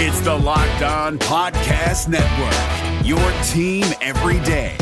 It's 0.00 0.20
the 0.20 0.32
Locked 0.32 0.82
On 0.82 1.18
Podcast 1.18 2.06
Network, 2.06 3.04
your 3.04 3.18
team 3.42 3.84
every 4.00 4.38
day. 4.44 4.76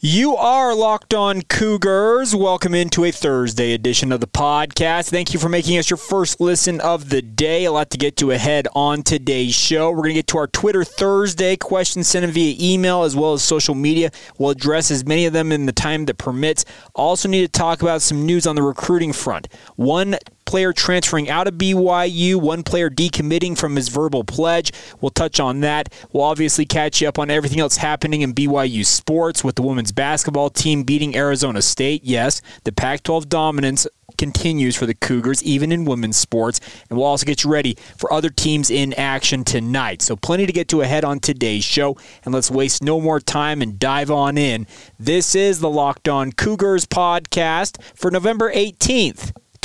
You 0.00 0.36
are 0.36 0.74
locked 0.76 1.12
on 1.12 1.42
Cougars. 1.42 2.34
Welcome 2.34 2.72
into 2.72 3.04
a 3.04 3.10
Thursday 3.10 3.74
edition 3.74 4.12
of 4.12 4.20
the 4.20 4.28
podcast. 4.28 5.10
Thank 5.10 5.34
you 5.34 5.40
for 5.40 5.48
making 5.50 5.76
us 5.76 5.90
your 5.90 5.96
first 5.96 6.40
listen 6.40 6.80
of 6.80 7.10
the 7.10 7.20
day. 7.20 7.64
A 7.64 7.72
lot 7.72 7.90
to 7.90 7.98
get 7.98 8.16
to 8.18 8.30
ahead 8.30 8.68
on 8.74 9.02
today's 9.02 9.56
show. 9.56 9.90
We're 9.90 9.96
going 9.96 10.10
to 10.10 10.14
get 10.14 10.28
to 10.28 10.38
our 10.38 10.46
Twitter 10.46 10.84
Thursday 10.84 11.56
questions 11.56 12.06
sent 12.06 12.24
in 12.24 12.30
via 12.30 12.56
email 12.58 13.02
as 13.02 13.14
well 13.14 13.32
as 13.34 13.42
social 13.42 13.74
media. 13.74 14.10
We'll 14.38 14.50
address 14.50 14.90
as 14.90 15.04
many 15.04 15.26
of 15.26 15.32
them 15.32 15.50
in 15.52 15.66
the 15.66 15.72
time 15.72 16.06
that 16.06 16.16
permits. 16.16 16.64
Also, 16.94 17.28
need 17.28 17.42
to 17.42 17.48
talk 17.48 17.82
about 17.82 18.00
some 18.00 18.24
news 18.24 18.46
on 18.46 18.54
the 18.54 18.62
recruiting 18.62 19.12
front. 19.12 19.48
One 19.74 20.16
player 20.48 20.72
transferring 20.72 21.28
out 21.28 21.46
of 21.46 21.54
BYU, 21.54 22.36
one 22.36 22.62
player 22.62 22.88
decommitting 22.88 23.56
from 23.56 23.76
his 23.76 23.88
verbal 23.88 24.24
pledge. 24.24 24.72
We'll 24.98 25.10
touch 25.10 25.38
on 25.38 25.60
that. 25.60 25.92
We'll 26.10 26.24
obviously 26.24 26.64
catch 26.64 27.02
you 27.02 27.08
up 27.08 27.18
on 27.18 27.28
everything 27.28 27.60
else 27.60 27.76
happening 27.76 28.22
in 28.22 28.32
BYU 28.32 28.86
sports 28.86 29.44
with 29.44 29.56
the 29.56 29.62
women's 29.62 29.92
basketball 29.92 30.48
team 30.48 30.84
beating 30.84 31.14
Arizona 31.14 31.60
State. 31.60 32.02
Yes, 32.02 32.40
the 32.64 32.72
Pac 32.72 33.02
12 33.02 33.28
dominance 33.28 33.86
continues 34.16 34.74
for 34.74 34.86
the 34.86 34.94
Cougars, 34.94 35.42
even 35.42 35.70
in 35.70 35.84
women's 35.84 36.16
sports. 36.16 36.60
And 36.88 36.98
we'll 36.98 37.06
also 37.06 37.26
get 37.26 37.44
you 37.44 37.50
ready 37.50 37.76
for 37.98 38.10
other 38.10 38.30
teams 38.30 38.70
in 38.70 38.94
action 38.94 39.44
tonight. 39.44 40.00
So, 40.00 40.16
plenty 40.16 40.46
to 40.46 40.52
get 40.52 40.68
to 40.68 40.80
ahead 40.80 41.04
on 41.04 41.20
today's 41.20 41.64
show. 41.64 41.98
And 42.24 42.32
let's 42.32 42.50
waste 42.50 42.82
no 42.82 43.02
more 43.02 43.20
time 43.20 43.60
and 43.60 43.78
dive 43.78 44.10
on 44.10 44.38
in. 44.38 44.66
This 44.98 45.34
is 45.34 45.60
the 45.60 45.68
Locked 45.68 46.08
On 46.08 46.32
Cougars 46.32 46.86
podcast 46.86 47.82
for 47.94 48.10
November 48.10 48.50
18th. 48.50 49.32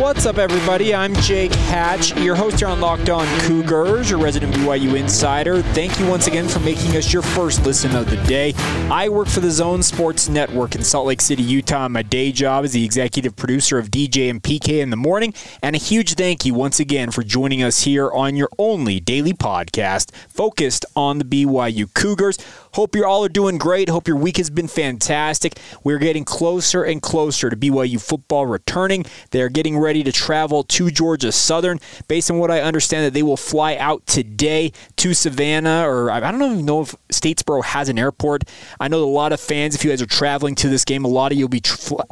What's 0.00 0.24
up, 0.24 0.38
everybody? 0.38 0.94
I'm 0.94 1.14
Jake 1.16 1.52
Hatch, 1.52 2.16
your 2.16 2.34
host 2.34 2.60
here 2.60 2.68
on 2.68 2.80
Locked 2.80 3.10
On 3.10 3.26
Cougars, 3.40 4.08
your 4.08 4.18
resident 4.18 4.54
BYU 4.54 4.98
insider. 4.98 5.60
Thank 5.60 6.00
you 6.00 6.06
once 6.06 6.26
again 6.26 6.48
for 6.48 6.58
making 6.60 6.96
us 6.96 7.12
your 7.12 7.20
first 7.20 7.66
listen 7.66 7.94
of 7.94 8.08
the 8.08 8.16
day. 8.26 8.54
I 8.90 9.10
work 9.10 9.28
for 9.28 9.40
the 9.40 9.50
Zone 9.50 9.82
Sports 9.82 10.26
Network 10.26 10.74
in 10.74 10.82
Salt 10.82 11.06
Lake 11.06 11.20
City, 11.20 11.42
Utah. 11.42 11.86
My 11.86 12.00
day 12.00 12.32
job 12.32 12.64
is 12.64 12.72
the 12.72 12.82
executive 12.82 13.36
producer 13.36 13.76
of 13.76 13.90
DJ 13.90 14.30
and 14.30 14.42
PK 14.42 14.80
in 14.80 14.88
the 14.88 14.96
morning. 14.96 15.34
And 15.62 15.76
a 15.76 15.78
huge 15.78 16.14
thank 16.14 16.46
you 16.46 16.54
once 16.54 16.80
again 16.80 17.10
for 17.10 17.22
joining 17.22 17.62
us 17.62 17.82
here 17.82 18.10
on 18.10 18.36
your 18.36 18.48
only 18.58 19.00
daily 19.00 19.34
podcast 19.34 20.14
focused 20.30 20.86
on 20.96 21.18
the 21.18 21.26
BYU 21.26 21.92
Cougars. 21.92 22.38
Hope 22.74 22.94
you 22.94 23.04
all 23.04 23.24
are 23.24 23.28
doing 23.28 23.58
great. 23.58 23.88
Hope 23.88 24.06
your 24.06 24.16
week 24.16 24.36
has 24.36 24.48
been 24.48 24.68
fantastic. 24.68 25.58
We're 25.82 25.98
getting 25.98 26.24
closer 26.24 26.84
and 26.84 27.02
closer 27.02 27.50
to 27.50 27.56
BYU 27.56 28.00
football 28.00 28.46
returning. 28.46 29.06
They're 29.30 29.48
getting 29.48 29.76
ready 29.76 30.04
to 30.04 30.12
travel 30.12 30.62
to 30.64 30.90
Georgia 30.90 31.32
Southern. 31.32 31.80
Based 32.06 32.30
on 32.30 32.38
what 32.38 32.50
I 32.50 32.60
understand, 32.60 33.06
that 33.06 33.12
they 33.12 33.22
will 33.22 33.36
fly 33.36 33.76
out 33.76 34.06
today 34.06 34.72
to 34.96 35.14
Savannah, 35.14 35.84
or 35.86 36.10
I 36.10 36.20
don't 36.20 36.42
even 36.42 36.64
know 36.64 36.82
if 36.82 36.94
Statesboro 37.08 37.64
has 37.64 37.88
an 37.88 37.98
airport. 37.98 38.44
I 38.78 38.88
know 38.88 39.02
a 39.02 39.04
lot 39.04 39.32
of 39.32 39.40
fans, 39.40 39.74
if 39.74 39.84
you 39.84 39.90
guys 39.90 40.02
are 40.02 40.06
traveling 40.06 40.54
to 40.56 40.68
this 40.68 40.84
game, 40.84 41.04
a 41.04 41.08
lot 41.08 41.32
of 41.32 41.38
you 41.38 41.44
will 41.44 41.48
be 41.48 41.62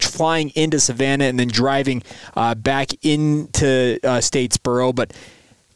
flying 0.01 0.51
into 0.51 0.81
Savannah 0.81 1.25
and 1.25 1.39
then 1.39 1.48
driving 1.48 2.03
uh, 2.36 2.55
back 2.55 2.92
into 3.05 3.98
uh, 4.03 4.19
Statesboro, 4.19 4.95
but 4.95 5.12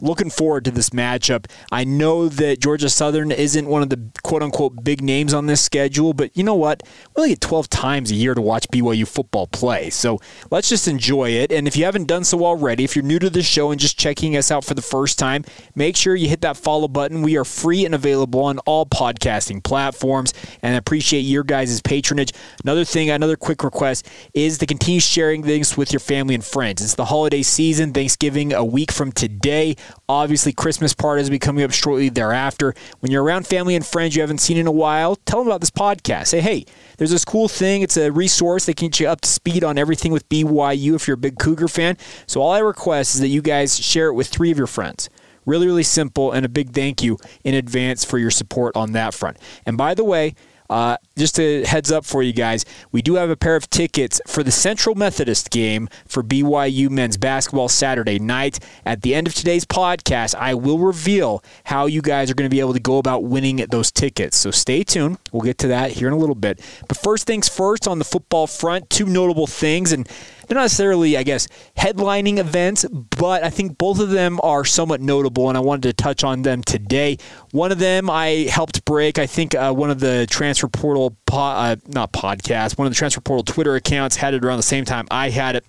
looking 0.03 0.29
forward 0.29 0.65
to 0.67 0.71
this 0.71 0.91
matchup. 0.91 1.47
I 1.71 1.85
know 1.85 2.29
that 2.29 2.61
Georgia 2.61 2.91
Southern 2.91 3.31
isn't 3.31 3.67
one 3.67 3.83
of 3.83 3.89
the 3.89 4.11
quote 4.23 4.43
unquote 4.43 4.85
big 4.85 5.01
names 5.01 5.33
on 5.33 5.47
this 5.47 5.63
schedule, 5.63 6.13
but 6.13 6.37
you 6.37 6.43
know 6.43 6.55
what? 6.55 6.83
We 7.17 7.21
only 7.21 7.31
get 7.31 7.41
12 7.41 7.71
times 7.71 8.11
a 8.11 8.15
year 8.15 8.35
to 8.35 8.43
watch 8.43 8.69
BYU 8.69 9.07
football 9.09 9.47
play. 9.47 9.89
So 9.91 10.21
let's 10.51 10.69
just 10.69 10.89
enjoy 10.89 11.31
it. 11.31 11.53
And 11.53 11.67
if 11.67 11.77
you 11.77 11.85
haven't 11.85 12.09
done 12.09 12.25
so 12.25 12.45
already, 12.45 12.85
if 12.85 12.97
you're 12.97 13.05
new 13.05 13.21
to 13.21 13.31
the 13.31 13.43
show 13.43 13.71
and 13.71 13.81
just 13.81 13.99
checking 13.99 14.37
us 14.37 14.51
out 14.51 14.65
for 14.65 14.75
the 14.75 14.83
first 14.83 15.19
time, 15.19 15.45
make 15.75 15.97
sure 15.97 16.17
you 16.17 16.29
hit 16.29 16.41
that 16.43 16.57
follow 16.57 16.89
button. 16.89 17.23
We 17.23 17.37
are 17.37 17.45
free 17.45 17.85
and 17.85 17.95
available 17.95 18.41
on 18.41 18.59
all 18.61 18.85
podcasting 18.85 19.63
platforms, 19.63 20.35
and 20.63 20.75
I 20.75 20.79
appreciate 20.79 21.21
your 21.21 21.45
guys' 21.45 21.81
patronage. 21.81 22.33
Another 22.65 22.85
thing, 22.85 23.11
another 23.11 23.37
quick 23.37 23.63
request 23.63 24.09
is 24.35 24.59
to 24.59 24.67
continue 24.67 25.01
sharing 25.01 25.43
things 25.45 25.77
with 25.77 25.93
your 25.93 26.01
family 26.01 26.35
and 26.35 26.45
friends. 26.45 26.83
It's 26.83 26.95
the 26.95 27.05
holiday 27.05 27.43
season, 27.43 27.93
Thanksgiving 27.93 28.53
a 28.53 28.65
week 28.65 28.91
from 28.91 29.13
today. 29.13 29.77
Obviously, 30.09 30.53
Christmas 30.53 30.95
will 31.01 31.31
be 31.31 31.39
coming 31.39 31.65
up 31.65 31.73
shortly 31.73 32.09
thereafter. 32.09 32.75
When 33.01 33.11
you're 33.11 33.23
around 33.23 33.47
family 33.47 33.75
and 33.75 33.85
friends 33.85 34.15
you 34.15 34.23
haven't 34.23 34.39
seen 34.39 34.57
in 34.57 34.67
a 34.67 34.73
while, 34.73 35.17
tell 35.17 35.41
them 35.41 35.49
about 35.49 35.61
this 35.61 35.71
podcast. 35.71 36.29
Say, 36.29 36.41
hey, 36.41 36.65
there's 36.99 37.11
this 37.11 37.25
cool 37.25 37.49
thing. 37.49 37.83
It's 37.83 37.97
a 37.97 38.11
resource 38.11 38.67
that 38.67 38.77
can 38.77 38.89
get 38.89 39.01
you 39.01 39.09
up 39.09 39.21
to 39.23 39.29
speed 39.29 39.65
on 39.65 39.79
everything 39.79 40.13
with 40.13 40.29
BYU 40.29 40.95
if 40.95 41.07
you're 41.07 41.15
a 41.15 41.19
big 41.19 41.39
Cougar 41.39 41.69
fan. 41.69 41.97
So 42.27 42.41
all 42.41 42.53
I 42.53 42.59
request 42.59 43.15
is 43.15 43.21
that 43.21 43.29
you 43.29 43.43
guys 43.43 43.79
share 43.79 44.09
it 44.09 44.15
with 44.15 44.29
three 44.29 44.51
of 44.51 44.59
your 44.59 44.67
friends. 44.67 45.09
Really, 45.45 45.67
really 45.67 45.83
simple, 45.83 46.31
and 46.31 46.47
a 46.47 46.49
big 46.49 46.71
thank 46.71 47.03
you 47.03 47.19
in 47.43 47.55
advance 47.55 48.05
for 48.05 48.17
your 48.17 48.31
support 48.31 48.77
on 48.77 48.93
that 48.93 49.13
front. 49.13 49.39
And 49.67 49.77
by 49.77 49.95
the 49.95 50.05
way, 50.05 50.35
uh, 50.73 50.97
just 51.19 51.39
a 51.39 51.65
heads 51.67 51.93
up 51.93 52.03
for 52.03 52.23
you 52.23 52.33
guys, 52.33 52.65
we 52.93 53.03
do 53.03 53.17
have 53.17 53.29
a 53.29 53.37
pair 53.37 53.57
of 53.57 53.69
tickets 53.69 54.23
for 54.27 54.43
the 54.43 54.51
Central 54.51 54.95
Methodist 54.95 55.51
game 55.51 55.87
for 56.07 56.23
BYU 56.23 56.89
men's 56.89 57.19
basketball 57.19 57.69
Saturday 57.69 58.19
night. 58.19 58.59
At 58.87 59.03
the 59.03 59.15
end 59.15 59.27
of 59.27 59.35
today's 59.35 59.67
podcast, 59.67 60.35
I 60.35 60.55
will 60.55 60.79
reveal 60.79 61.45
how 61.65 61.85
you 61.85 62.01
guys 62.01 62.31
are 62.31 62.35
going 62.35 62.49
to 62.49 62.55
be 62.55 62.61
able 62.61 62.73
to 62.73 62.81
go 62.81 62.97
about 62.97 63.25
winning 63.25 63.57
those 63.71 63.93
tickets. 63.93 64.39
So 64.39 64.51
stay 64.51 64.83
tuned. 64.83 65.19
We'll 65.31 65.43
get 65.43 65.59
to 65.59 65.69
that 65.69 65.91
here 65.91 66.09
in 66.09 66.15
a 66.15 66.19
little 66.19 66.35
bit. 66.35 66.59
But 66.89 66.97
first 66.97 67.27
things 67.27 67.51
first, 67.51 67.87
on 67.87 67.99
the 67.99 68.07
football 68.07 68.47
front, 68.47 68.89
two 68.89 69.05
notable 69.05 69.47
things. 69.47 69.93
And 69.93 70.09
they're 70.47 70.57
not 70.57 70.63
necessarily, 70.63 71.17
I 71.17 71.23
guess, 71.23 71.49
headlining 71.77 72.39
events, 72.39 72.85
but 72.85 73.45
I 73.45 73.51
think 73.51 73.79
both 73.79 74.01
of 74.01 74.11
them 74.11 74.41
are 74.43 74.65
somewhat 74.65 75.01
notable, 75.01 75.49
and 75.49 75.57
I 75.57 75.61
wanted 75.61 75.83
to 75.83 75.93
touch 75.93 76.25
on 76.25 76.43
them 76.43 76.63
today. 76.63 77.19
One 77.51 77.73
of 77.73 77.79
them 77.79 78.11
I 78.11 78.47
helped 78.51 78.85
break. 78.85 79.19
I 79.19 79.27
think 79.27 79.55
uh, 79.55 79.73
one 79.73 79.91
of 79.91 80.01
the 80.01 80.27
transfer 80.31 80.69
portal, 80.69 81.17
po- 81.27 81.39
uh, 81.39 81.77
not 81.89 82.13
podcast, 82.13 82.79
one 82.79 82.87
of 82.87 82.93
the 82.93 82.97
transfer 82.97 83.21
portal 83.21 83.45
Twitter 83.45 83.75
accounts 83.75 84.17
had 84.17 84.35
it 84.35 84.45
around 84.45 84.59
the 84.59 84.63
same 84.63 84.85
time 84.85 85.07
I 85.11 85.31
had 85.31 85.57
it. 85.57 85.65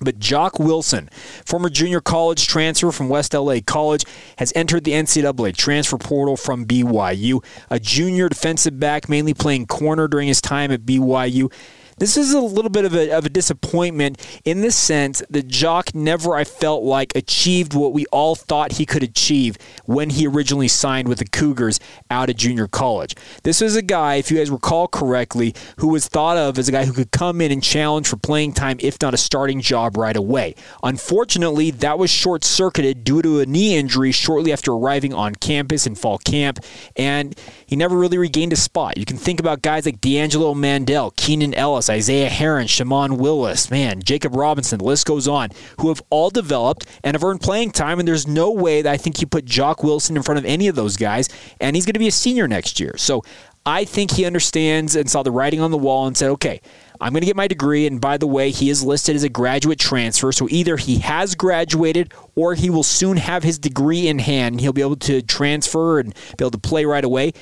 But 0.00 0.20
Jacques 0.20 0.60
Wilson, 0.60 1.10
former 1.44 1.68
junior 1.68 2.00
college 2.00 2.46
transfer 2.46 2.92
from 2.92 3.08
West 3.08 3.34
LA 3.34 3.56
College, 3.66 4.04
has 4.36 4.52
entered 4.54 4.84
the 4.84 4.92
NCAA 4.92 5.56
transfer 5.56 5.98
portal 5.98 6.36
from 6.36 6.66
BYU. 6.66 7.44
A 7.68 7.80
junior 7.80 8.28
defensive 8.28 8.78
back, 8.78 9.08
mainly 9.08 9.34
playing 9.34 9.66
corner 9.66 10.06
during 10.06 10.28
his 10.28 10.40
time 10.40 10.70
at 10.70 10.82
BYU. 10.82 11.52
This 11.98 12.16
is 12.16 12.32
a 12.32 12.40
little 12.40 12.70
bit 12.70 12.84
of 12.84 12.94
a, 12.94 13.10
of 13.10 13.26
a 13.26 13.28
disappointment 13.28 14.24
in 14.44 14.60
the 14.60 14.70
sense 14.70 15.22
that 15.30 15.50
Jacques 15.50 15.94
never, 15.94 16.34
I 16.34 16.44
felt 16.44 16.84
like, 16.84 17.14
achieved 17.16 17.74
what 17.74 17.92
we 17.92 18.06
all 18.06 18.36
thought 18.36 18.72
he 18.72 18.86
could 18.86 19.02
achieve 19.02 19.56
when 19.84 20.10
he 20.10 20.26
originally 20.26 20.68
signed 20.68 21.08
with 21.08 21.18
the 21.18 21.24
Cougars 21.24 21.80
out 22.10 22.30
of 22.30 22.36
junior 22.36 22.68
college. 22.68 23.16
This 23.42 23.60
was 23.60 23.74
a 23.74 23.82
guy, 23.82 24.16
if 24.16 24.30
you 24.30 24.38
guys 24.38 24.50
recall 24.50 24.86
correctly, 24.86 25.54
who 25.78 25.88
was 25.88 26.06
thought 26.06 26.36
of 26.36 26.58
as 26.58 26.68
a 26.68 26.72
guy 26.72 26.84
who 26.84 26.92
could 26.92 27.10
come 27.10 27.40
in 27.40 27.50
and 27.50 27.62
challenge 27.62 28.06
for 28.06 28.16
playing 28.16 28.52
time, 28.52 28.78
if 28.80 29.00
not 29.02 29.12
a 29.14 29.18
starting 29.18 29.60
job 29.60 29.96
right 29.96 30.16
away. 30.16 30.54
Unfortunately, 30.82 31.70
that 31.72 31.98
was 31.98 32.10
short 32.10 32.44
circuited 32.44 33.02
due 33.02 33.22
to 33.22 33.40
a 33.40 33.46
knee 33.46 33.76
injury 33.76 34.12
shortly 34.12 34.52
after 34.52 34.72
arriving 34.72 35.12
on 35.12 35.34
campus 35.34 35.86
in 35.86 35.96
fall 35.96 36.18
camp, 36.18 36.60
and 36.96 37.38
he 37.66 37.74
never 37.74 37.96
really 37.96 38.18
regained 38.18 38.52
a 38.52 38.56
spot. 38.56 38.96
You 38.96 39.04
can 39.04 39.16
think 39.16 39.40
about 39.40 39.62
guys 39.62 39.84
like 39.84 40.00
D'Angelo 40.00 40.54
Mandel, 40.54 41.12
Keenan 41.16 41.54
Ellis, 41.54 41.87
Isaiah 41.90 42.28
Herron, 42.28 42.66
Shammon 42.66 43.18
Willis, 43.18 43.70
man, 43.70 44.02
Jacob 44.02 44.34
Robinson, 44.34 44.78
the 44.78 44.84
list 44.84 45.06
goes 45.06 45.28
on, 45.28 45.50
who 45.80 45.88
have 45.88 46.02
all 46.10 46.30
developed 46.30 46.86
and 47.04 47.14
have 47.14 47.24
earned 47.24 47.40
playing 47.40 47.70
time. 47.70 47.98
And 47.98 48.06
there's 48.08 48.26
no 48.26 48.50
way 48.50 48.82
that 48.82 48.92
I 48.92 48.96
think 48.96 49.20
you 49.20 49.26
put 49.26 49.44
Jacques 49.46 49.82
Wilson 49.82 50.16
in 50.16 50.22
front 50.22 50.38
of 50.38 50.44
any 50.44 50.68
of 50.68 50.76
those 50.76 50.96
guys, 50.96 51.28
and 51.60 51.76
he's 51.76 51.86
going 51.86 51.94
to 51.94 51.98
be 51.98 52.08
a 52.08 52.12
senior 52.12 52.48
next 52.48 52.80
year. 52.80 52.96
So 52.96 53.22
I 53.66 53.84
think 53.84 54.12
he 54.12 54.24
understands 54.24 54.96
and 54.96 55.10
saw 55.10 55.22
the 55.22 55.30
writing 55.30 55.60
on 55.60 55.70
the 55.70 55.76
wall 55.76 56.06
and 56.06 56.16
said, 56.16 56.30
okay, 56.30 56.60
I'm 57.00 57.12
going 57.12 57.20
to 57.20 57.26
get 57.26 57.36
my 57.36 57.46
degree. 57.48 57.86
And 57.86 58.00
by 58.00 58.16
the 58.16 58.26
way, 58.26 58.50
he 58.50 58.70
is 58.70 58.82
listed 58.82 59.14
as 59.14 59.24
a 59.24 59.28
graduate 59.28 59.78
transfer. 59.78 60.32
So 60.32 60.48
either 60.50 60.78
he 60.78 60.98
has 61.00 61.34
graduated 61.34 62.12
or 62.34 62.54
he 62.54 62.70
will 62.70 62.82
soon 62.82 63.18
have 63.18 63.42
his 63.42 63.58
degree 63.58 64.08
in 64.08 64.18
hand. 64.20 64.54
And 64.54 64.60
he'll 64.60 64.72
be 64.72 64.80
able 64.80 64.96
to 64.96 65.20
transfer 65.20 66.00
and 66.00 66.14
be 66.14 66.44
able 66.44 66.50
to 66.52 66.58
play 66.58 66.86
right 66.86 67.04
away. 67.04 67.32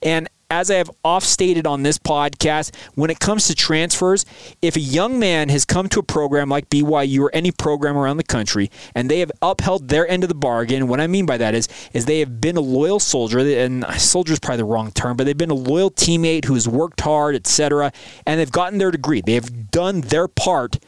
And 0.00 0.28
as 0.54 0.70
I 0.70 0.76
have 0.76 0.90
off 1.04 1.24
stated 1.24 1.66
on 1.66 1.82
this 1.82 1.98
podcast, 1.98 2.72
when 2.94 3.10
it 3.10 3.18
comes 3.18 3.48
to 3.48 3.56
transfers, 3.56 4.24
if 4.62 4.76
a 4.76 4.80
young 4.80 5.18
man 5.18 5.48
has 5.48 5.64
come 5.64 5.88
to 5.88 5.98
a 5.98 6.02
program 6.04 6.48
like 6.48 6.70
BYU 6.70 7.22
or 7.22 7.30
any 7.34 7.50
program 7.50 7.96
around 7.96 8.18
the 8.18 8.24
country 8.24 8.70
and 8.94 9.10
they 9.10 9.18
have 9.18 9.32
upheld 9.42 9.88
their 9.88 10.06
end 10.06 10.22
of 10.22 10.28
the 10.28 10.34
bargain, 10.36 10.86
what 10.86 11.00
I 11.00 11.08
mean 11.08 11.26
by 11.26 11.38
that 11.38 11.56
is, 11.56 11.66
is 11.92 12.04
they 12.04 12.20
have 12.20 12.40
been 12.40 12.56
a 12.56 12.60
loyal 12.60 13.00
soldier, 13.00 13.40
and 13.40 13.84
soldier 13.98 14.32
is 14.32 14.38
probably 14.38 14.58
the 14.58 14.64
wrong 14.64 14.92
term, 14.92 15.16
but 15.16 15.24
they've 15.24 15.36
been 15.36 15.50
a 15.50 15.54
loyal 15.54 15.90
teammate 15.90 16.44
who 16.44 16.54
has 16.54 16.68
worked 16.68 17.00
hard, 17.00 17.34
etc., 17.34 17.90
and 18.24 18.38
they've 18.38 18.52
gotten 18.52 18.78
their 18.78 18.92
degree. 18.92 19.22
They 19.26 19.34
have 19.34 19.72
done 19.72 20.02
their 20.02 20.28
part 20.28 20.78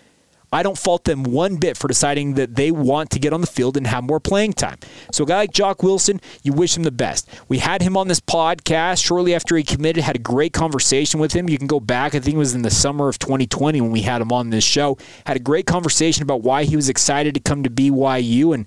I 0.56 0.62
don't 0.62 0.79
fault 0.79 1.05
them 1.05 1.23
one 1.23 1.56
bit 1.56 1.76
for 1.76 1.87
deciding 1.87 2.32
that 2.37 2.55
they 2.55 2.70
want 2.70 3.11
to 3.11 3.19
get 3.19 3.35
on 3.35 3.43
the 3.43 3.47
field 3.47 3.76
and 3.76 3.87
have 3.87 4.03
more 4.05 4.19
playing 4.19 4.55
time. 4.55 4.79
So 5.12 5.25
a 5.25 5.26
guy 5.26 5.37
like 5.37 5.53
Jacques 5.53 5.82
Wilson, 5.82 6.19
you 6.43 6.55
wish 6.55 6.75
him 6.75 6.82
the 6.82 6.91
best. 6.91 7.29
We 7.47 7.58
had 7.58 7.82
him 7.82 7.94
on 7.94 8.08
this 8.08 8.20
podcast 8.20 9.05
shortly 9.05 9.35
after 9.35 9.55
he 9.55 9.62
committed, 9.62 10.03
had 10.03 10.17
a 10.17 10.19
great 10.19 10.55
conversation 10.55 11.20
with 11.20 11.35
him. 11.35 11.50
You 11.50 11.58
can 11.58 11.67
go 11.67 11.79
back, 11.79 12.14
I 12.14 12.20
think 12.20 12.37
it 12.37 12.38
was 12.38 12.55
in 12.55 12.62
the 12.62 12.70
summer 12.70 13.06
of 13.11 13.19
2020 13.19 13.82
when 13.82 13.91
we 13.91 14.00
had 14.00 14.23
him 14.23 14.32
on 14.32 14.49
this 14.49 14.64
show. 14.64 14.97
Had 15.26 15.37
a 15.37 15.41
great 15.41 15.67
conversation 15.67 16.23
about 16.23 16.41
why 16.41 16.64
he 16.64 16.75
was 16.75 16.88
excited 16.88 17.35
to 17.35 17.41
come 17.41 17.62
to 17.62 17.69
BYU 17.69 18.55
and 18.55 18.67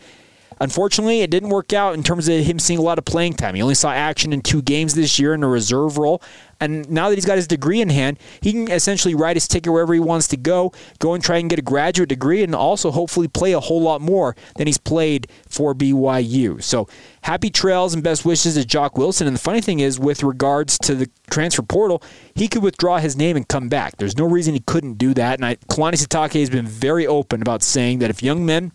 Unfortunately, 0.59 1.21
it 1.21 1.29
didn't 1.29 1.49
work 1.49 1.71
out 1.71 1.93
in 1.93 2.03
terms 2.03 2.27
of 2.27 2.43
him 2.43 2.59
seeing 2.59 2.79
a 2.79 2.81
lot 2.81 2.97
of 2.97 3.05
playing 3.05 3.33
time. 3.33 3.55
He 3.55 3.61
only 3.61 3.75
saw 3.75 3.91
action 3.91 4.33
in 4.33 4.41
two 4.41 4.61
games 4.61 4.93
this 4.93 5.17
year 5.17 5.33
in 5.33 5.43
a 5.43 5.47
reserve 5.47 5.97
role. 5.97 6.21
And 6.59 6.89
now 6.89 7.07
that 7.07 7.15
he's 7.15 7.25
got 7.25 7.37
his 7.37 7.47
degree 7.47 7.79
in 7.79 7.89
hand, 7.89 8.19
he 8.41 8.51
can 8.51 8.69
essentially 8.69 9.15
write 9.15 9.37
his 9.37 9.47
ticket 9.47 9.71
wherever 9.71 9.93
he 9.93 9.99
wants 9.99 10.27
to 10.29 10.37
go, 10.37 10.73
go 10.99 11.13
and 11.13 11.23
try 11.23 11.37
and 11.37 11.49
get 11.49 11.59
a 11.59 11.61
graduate 11.61 12.09
degree, 12.09 12.43
and 12.43 12.53
also 12.53 12.91
hopefully 12.91 13.29
play 13.29 13.53
a 13.53 13.59
whole 13.61 13.81
lot 13.81 14.01
more 14.01 14.35
than 14.57 14.67
he's 14.67 14.77
played 14.77 15.27
for 15.47 15.73
BYU. 15.73 16.61
So 16.61 16.89
happy 17.21 17.49
trails 17.49 17.93
and 17.93 18.03
best 18.03 18.25
wishes 18.25 18.55
to 18.55 18.67
Jacques 18.67 18.97
Wilson. 18.97 19.27
And 19.27 19.35
the 19.35 19.41
funny 19.41 19.61
thing 19.61 19.79
is, 19.79 19.97
with 19.97 20.21
regards 20.21 20.77
to 20.79 20.95
the 20.95 21.09
transfer 21.29 21.61
portal, 21.61 22.03
he 22.35 22.49
could 22.49 22.63
withdraw 22.63 22.97
his 22.99 23.15
name 23.15 23.37
and 23.37 23.47
come 23.47 23.69
back. 23.69 23.95
There's 23.95 24.17
no 24.17 24.25
reason 24.25 24.53
he 24.53 24.59
couldn't 24.59 24.95
do 24.95 25.13
that. 25.13 25.39
And 25.39 25.45
I, 25.45 25.55
Kalani 25.55 25.93
Sitake 25.93 26.39
has 26.39 26.49
been 26.49 26.67
very 26.67 27.07
open 27.07 27.41
about 27.41 27.63
saying 27.63 27.99
that 27.99 28.09
if 28.09 28.21
young 28.21 28.45
men 28.45 28.73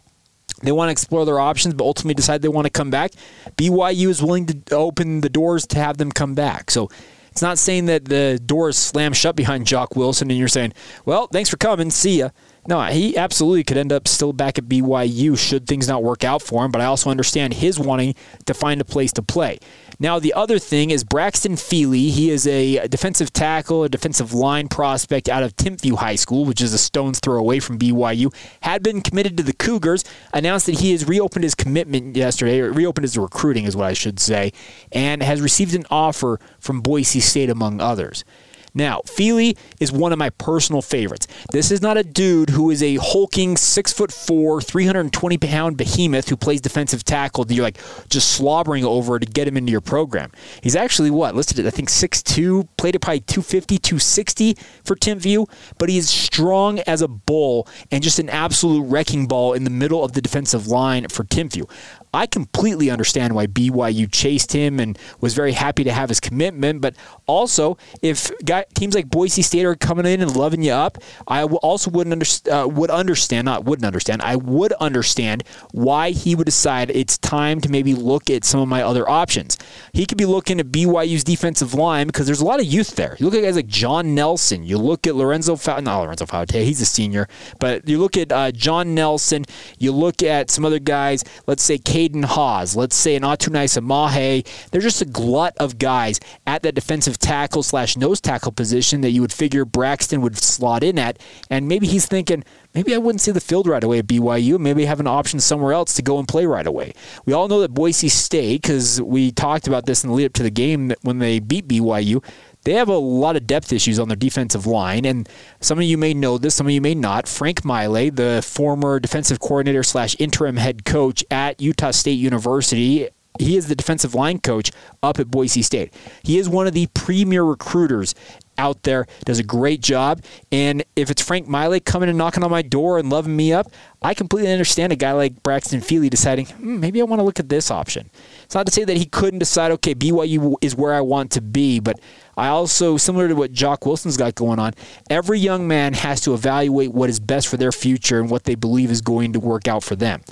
they 0.63 0.73
want 0.73 0.89
to 0.89 0.93
explore 0.93 1.25
their 1.25 1.41
options, 1.41 1.75
but 1.75 1.85
ultimately 1.85 2.15
decide 2.15 2.43
they 2.43 2.49
want 2.49 2.67
to 2.67 2.71
come 2.71 2.91
back. 2.91 3.13
BYU 3.57 4.09
is 4.09 4.23
willing 4.23 4.47
to 4.47 4.75
open 4.75 5.21
the 5.21 5.29
doors 5.29 5.67
to 5.69 5.79
have 5.79 5.99
them 5.99 6.13
come 6.13 6.35
back. 6.35 6.71
So 6.71 6.89
it's 7.31 7.43
not 7.43 7.59
saying 7.59 7.87
that 7.87 8.05
the 8.05 8.41
door 8.45 8.69
is 8.69 8.77
slammed 8.77 9.17
shut 9.17 9.35
behind 9.35 9.67
Jacques 9.67 9.97
Wilson 9.97 10.31
and 10.31 10.39
you're 10.39 10.47
saying, 10.47 10.73
well, 11.05 11.27
thanks 11.27 11.51
for 11.51 11.57
coming. 11.57 11.91
See 11.91 12.21
ya. 12.21 12.29
No, 12.67 12.81
he 12.85 13.17
absolutely 13.17 13.65
could 13.65 13.77
end 13.77 13.93
up 13.93 14.09
still 14.09 14.33
back 14.33 14.57
at 14.57 14.65
BYU 14.65 15.37
should 15.37 15.67
things 15.67 15.87
not 15.87 16.03
work 16.03 16.25
out 16.25 16.41
for 16.41 16.65
him, 16.65 16.71
but 16.71 16.81
I 16.81 16.87
also 16.87 17.11
understand 17.11 17.55
his 17.55 17.79
wanting 17.79 18.15
to 18.47 18.55
find 18.55 18.81
a 18.81 18.85
place 18.85 19.13
to 19.15 19.23
play. 19.23 19.59
Now, 19.99 20.19
the 20.19 20.35
other 20.35 20.59
thing 20.59 20.91
is 20.91 21.05
Braxton 21.05 21.57
Fely. 21.57 22.11
He 22.11 22.31
is 22.31 22.47
a 22.47 22.87
defensive 22.89 23.33
tackle, 23.33 23.85
a 23.85 23.89
defensive 23.89 24.33
line 24.33 24.69
prospect 24.69 25.29
out 25.29 25.43
of 25.43 25.57
Timpview 25.57 25.97
High 25.99 26.17
School, 26.17 26.45
which 26.45 26.61
is 26.61 26.73
a 26.75 26.79
stone's 26.79 27.21
throw 27.21 27.39
away 27.39 27.61
from 27.61 27.79
BYU. 27.79 28.35
Had 28.63 28.83
been 28.83 29.01
committed 29.01 29.37
to 29.37 29.43
the 29.43 29.53
Cougars, 29.53 30.05
announced 30.33 30.67
that 30.67 30.81
he 30.81 30.93
has 30.93 31.07
reopened 31.07 31.45
his 31.45 31.55
commitment 31.55 32.17
yesterday, 32.17 32.61
or 32.61 32.73
reopened 32.73 33.05
his 33.05 33.17
recruiting, 33.17 33.65
is 33.65 33.77
what 33.77 33.87
I 33.87 33.93
should 33.93 34.19
say, 34.19 34.53
and 34.91 35.23
has 35.23 35.41
received 35.41 35.75
an 35.75 35.87
offer 35.91 36.41
from 36.59 36.81
Boise 36.81 37.21
State, 37.21 37.51
among 37.51 37.81
others. 37.81 38.25
Now, 38.75 39.03
Fely 39.07 39.57
is 39.79 39.93
one 39.93 40.13
of 40.13 40.19
my 40.19 40.31
personal 40.31 40.83
favorites. 40.83 41.29
This 41.53 41.71
is 41.71 41.81
not 41.81 41.97
a 41.97 42.03
dude 42.03 42.51
who 42.51 42.71
is 42.71 42.83
a 42.83 42.97
hulking 42.97 43.57
six 43.57 43.93
foot 43.93 44.11
four, 44.11 44.61
320 44.61 45.39
pound 45.39 45.77
behemoth 45.77 46.29
who 46.29 46.37
plays 46.37 46.61
defensive 46.61 47.05
tackle 47.05 47.45
that 47.45 47.55
you're 47.55 47.65
like 47.65 47.79
just 48.09 48.33
slobbering 48.33 48.85
over 48.85 49.19
to 49.19 49.27
get 49.27 49.47
him 49.47 49.57
into 49.57 49.71
your 49.71 49.81
program. 49.81 50.33
He's 50.61 50.75
actually 50.75 51.11
what? 51.11 51.35
Listed 51.35 51.61
at 51.61 51.67
I 51.67 51.71
think 51.71 51.89
6'2, 51.89 52.69
played 52.77 52.97
at 52.97 53.01
probably 53.01 53.21
250, 53.21 53.79
260 53.79 54.55
for 54.85 54.97
Timpview, 54.97 55.49
but 55.79 55.89
he 55.89 55.97
is 55.97 56.11
strong 56.11 56.81
as 56.81 57.01
a 57.01 57.09
bull 57.09 57.69
and 57.93 58.03
just 58.03 58.19
an 58.19 58.29
absolute 58.29 58.83
wrecking 58.83 59.27
ball 59.27 59.53
in 59.53 59.65
the 59.65 59.71
middle 59.71 60.05
of 60.05 60.13
the 60.13 60.21
defensive 60.21 60.67
line 60.67 61.07
for 61.09 61.25
Timpview. 61.25 61.69
I 62.15 62.27
completely 62.27 62.91
understand 62.91 63.35
why 63.35 63.49
BYU 63.49 64.11
chased 64.11 64.53
him 64.53 64.79
and 64.79 64.97
was 65.21 65.35
very 65.35 65.53
happy 65.53 65.83
to 65.83 65.93
have 65.93 66.09
his 66.09 66.21
commitment. 66.21 66.81
But 66.81 66.95
also, 67.27 67.77
if 68.03 68.31
guy, 68.45 68.64
teams 68.75 68.95
like 68.95 69.09
Boise 69.09 69.43
State 69.43 69.65
are 69.65 69.75
coming 69.75 70.07
in 70.07 70.21
and 70.21 70.37
loving 70.37 70.63
you 70.63 70.73
up, 70.73 70.99
I 71.29 71.43
also 71.43 71.91
wouldn't 71.91 72.13
under, 72.13 72.27
uh, 72.53 72.67
would 72.67 72.91
understand, 72.91 73.47
not 73.47 73.65
wouldn't 73.65 73.87
understand, 73.87 74.23
I 74.23 74.37
would 74.37 74.73
understand 74.75 75.45
why 75.73 76.11
he 76.11 76.35
would 76.35 76.47
decide 76.47 76.91
it's 76.91 77.19
time 77.19 77.61
to 77.61 77.71
maybe 77.71 77.95
look 77.95 78.31
at 78.31 78.45
some 78.45 78.61
of 78.61 78.69
my 78.69 78.83
other 78.83 79.09
options. 79.09 79.59
He 79.93 80.07
could 80.07 80.19
be 80.19 80.27
looking 80.27 80.61
at 80.61 80.67
BYU's 80.67 81.25
defensive 81.25 81.75
line 81.75 82.07
because 82.07 82.27
there's 82.27 82.41
a 82.41 82.45
lot 82.45 82.61
of 82.61 82.67
youth 82.67 82.97
there. 82.97 83.17
You 83.19 83.27
look 83.27 83.35
at 83.35 83.43
guys 83.43 83.57
like 83.57 83.67
John 83.67 84.15
Nelson. 84.15 84.65
You 84.65 84.79
look 84.79 85.07
at 85.07 85.15
Lorenzo, 85.15 85.57
Fa- 85.57 85.81
not 85.81 86.01
Lorenzo 86.01 86.27
Faute, 86.27 86.53
he's 86.53 86.81
a 86.81 86.87
senior, 86.87 87.29
but 87.59 87.89
you 87.89 87.99
look 87.99 88.17
at 88.17 88.33
uh, 88.33 88.53
John 88.53 88.95
Nelson. 88.95 89.45
You 89.79 89.93
look 89.93 90.23
at 90.23 90.51
some 90.51 90.65
other 90.65 90.79
guys. 90.79 91.25
Let's 91.47 91.63
say 91.63 91.79
Caden 91.79 92.25
Haws, 92.25 92.77
let's 92.77 92.97
say 92.97 93.17
an 93.17 93.23
Atunaisa 93.23 93.83
Mahe. 93.83 94.45
They're 94.71 94.81
just 94.81 95.03
a 95.03 95.07
glut 95.07 95.57
of 95.59 95.79
guys 95.79 96.21
at 96.47 96.63
that 96.63 96.75
defensive 96.75 97.19
tackle 97.19 97.63
slash 97.63 97.97
nose 97.97 98.21
tackle 98.21 98.53
position 98.55 99.01
that 99.03 99.11
you 99.11 99.21
would 99.21 99.33
figure 99.33 99.65
Braxton 99.65 100.21
would 100.21 100.37
slot 100.37 100.83
in 100.83 100.99
at. 100.99 101.19
And 101.51 101.69
maybe 101.69 101.87
he's 101.87 102.07
thinking, 102.07 102.45
maybe 102.75 102.95
I 102.95 102.99
wouldn't 102.99 103.21
see 103.21 103.33
the 103.33 103.41
field 103.41 103.67
right 103.67 103.83
away 103.83 103.99
at 103.99 104.07
BYU. 104.07 104.59
Maybe 104.59 104.85
have 104.85 105.01
an 105.01 105.07
option 105.07 105.41
somewhere 105.41 105.73
else 105.73 105.95
to 105.95 106.03
go 106.03 106.19
and 106.19 106.27
play 106.29 106.47
right 106.47 106.67
away. 106.67 106.95
We 107.27 107.33
all 107.33 107.49
know 107.49 107.61
that 107.61 107.75
Boise 107.75 108.09
State, 108.09 108.63
because 108.63 109.01
we 109.03 109.31
talked 109.31 109.67
about 109.67 109.87
this 109.87 110.05
in 110.05 110.11
the 110.11 110.17
lead 110.17 110.27
up 110.27 110.33
to 110.35 110.43
the 110.43 110.51
game 110.51 110.93
when 111.03 111.19
they 111.19 111.39
beat 111.39 111.69
BYU, 111.69 112.23
they 112.65 112.73
have 112.73 112.89
a 112.89 112.97
lot 112.97 113.37
of 113.37 113.47
depth 113.47 113.73
issues 113.73 113.99
on 113.99 114.09
their 114.09 114.17
defensive 114.17 114.67
line, 114.67 115.05
and 115.05 115.29
some 115.61 115.79
of 115.79 115.85
you 115.85 115.99
may 115.99 116.15
know 116.15 116.39
this, 116.39 116.55
some 116.55 116.67
of 116.67 116.73
you 116.73 116.81
may 116.81 116.95
not. 116.95 117.29
Frank 117.29 117.63
Maile, 117.63 118.11
the 118.11 118.43
former 118.43 118.99
defensive 118.99 119.39
coordinator 119.39 119.83
slash 119.83 120.17
interim 120.19 120.57
head 120.57 120.85
coach 120.87 121.23
at 121.31 121.61
Utah 121.61 121.91
State 121.91 122.13
University, 122.13 123.11
he 123.39 123.57
is 123.57 123.67
the 123.67 123.75
defensive 123.75 124.15
line 124.15 124.39
coach 124.39 124.71
up 125.03 125.19
at 125.19 125.31
Boise 125.31 125.63
State. 125.63 125.93
He 126.23 126.39
is 126.39 126.49
one 126.49 126.67
of 126.67 126.73
the 126.73 126.87
premier 126.95 127.43
recruiters 127.43 128.15
out 128.57 128.85
there, 128.85 129.07
does 129.25 129.41
a 129.41 129.43
great 129.43 129.81
job. 129.81 130.23
And 130.53 130.85
if 130.95 131.11
it's 131.11 131.21
Frank 131.21 131.49
Maile 131.49 131.81
coming 131.81 132.09
and 132.09 132.17
knocking 132.17 132.45
on 132.45 132.51
my 132.53 132.63
door 132.63 132.99
and 132.99 133.11
loving 133.11 133.35
me 133.35 133.53
up, 133.53 133.67
I 134.03 134.15
completely 134.15 134.53
understand 134.53 134.93
a 134.93 134.97
guy 134.97 135.13
like 135.13 135.43
Braxton 135.43 135.81
Fely 135.81 136.09
deciding, 136.09 136.47
hmm, 136.47 136.79
maybe 136.79 137.01
I 137.01 137.05
want 137.05 137.19
to 137.19 137.25
look 137.25 137.41
at 137.41 137.49
this 137.49 137.73
option. 137.73 138.09
It's 138.45 138.55
not 138.55 138.67
to 138.67 138.73
say 138.73 138.85
that 138.85 138.97
he 138.97 139.07
couldn't 139.07 139.41
decide, 139.41 139.73
okay, 139.73 139.95
BYU 139.95 140.55
is 140.61 140.77
where 140.77 140.95
I 140.95 141.01
want 141.01 141.33
to 141.33 141.41
be, 141.41 141.81
but 141.81 141.99
I 142.37 142.49
also, 142.49 142.97
similar 142.97 143.27
to 143.27 143.35
what 143.35 143.53
Jacques 143.53 143.87
Wilson's 143.87 144.17
got 144.17 144.35
going 144.35 144.59
on, 144.61 144.75
every 145.11 145.41
young 145.41 145.67
man 145.67 145.95
has 145.95 146.21
to 146.23 146.35
evaluate 146.35 146.93
what 146.93 147.11
is 147.11 147.19
best 147.19 147.49
for 147.49 147.57
their 147.57 147.73
future 147.73 148.21
and 148.21 148.31
what 148.31 148.45
they 148.45 148.55
believe 148.55 148.91
is 148.91 149.01
going 149.01 149.33
to 149.33 149.41
work 149.41 149.67
out 149.67 149.83
for 149.83 149.97
them. 149.97 150.23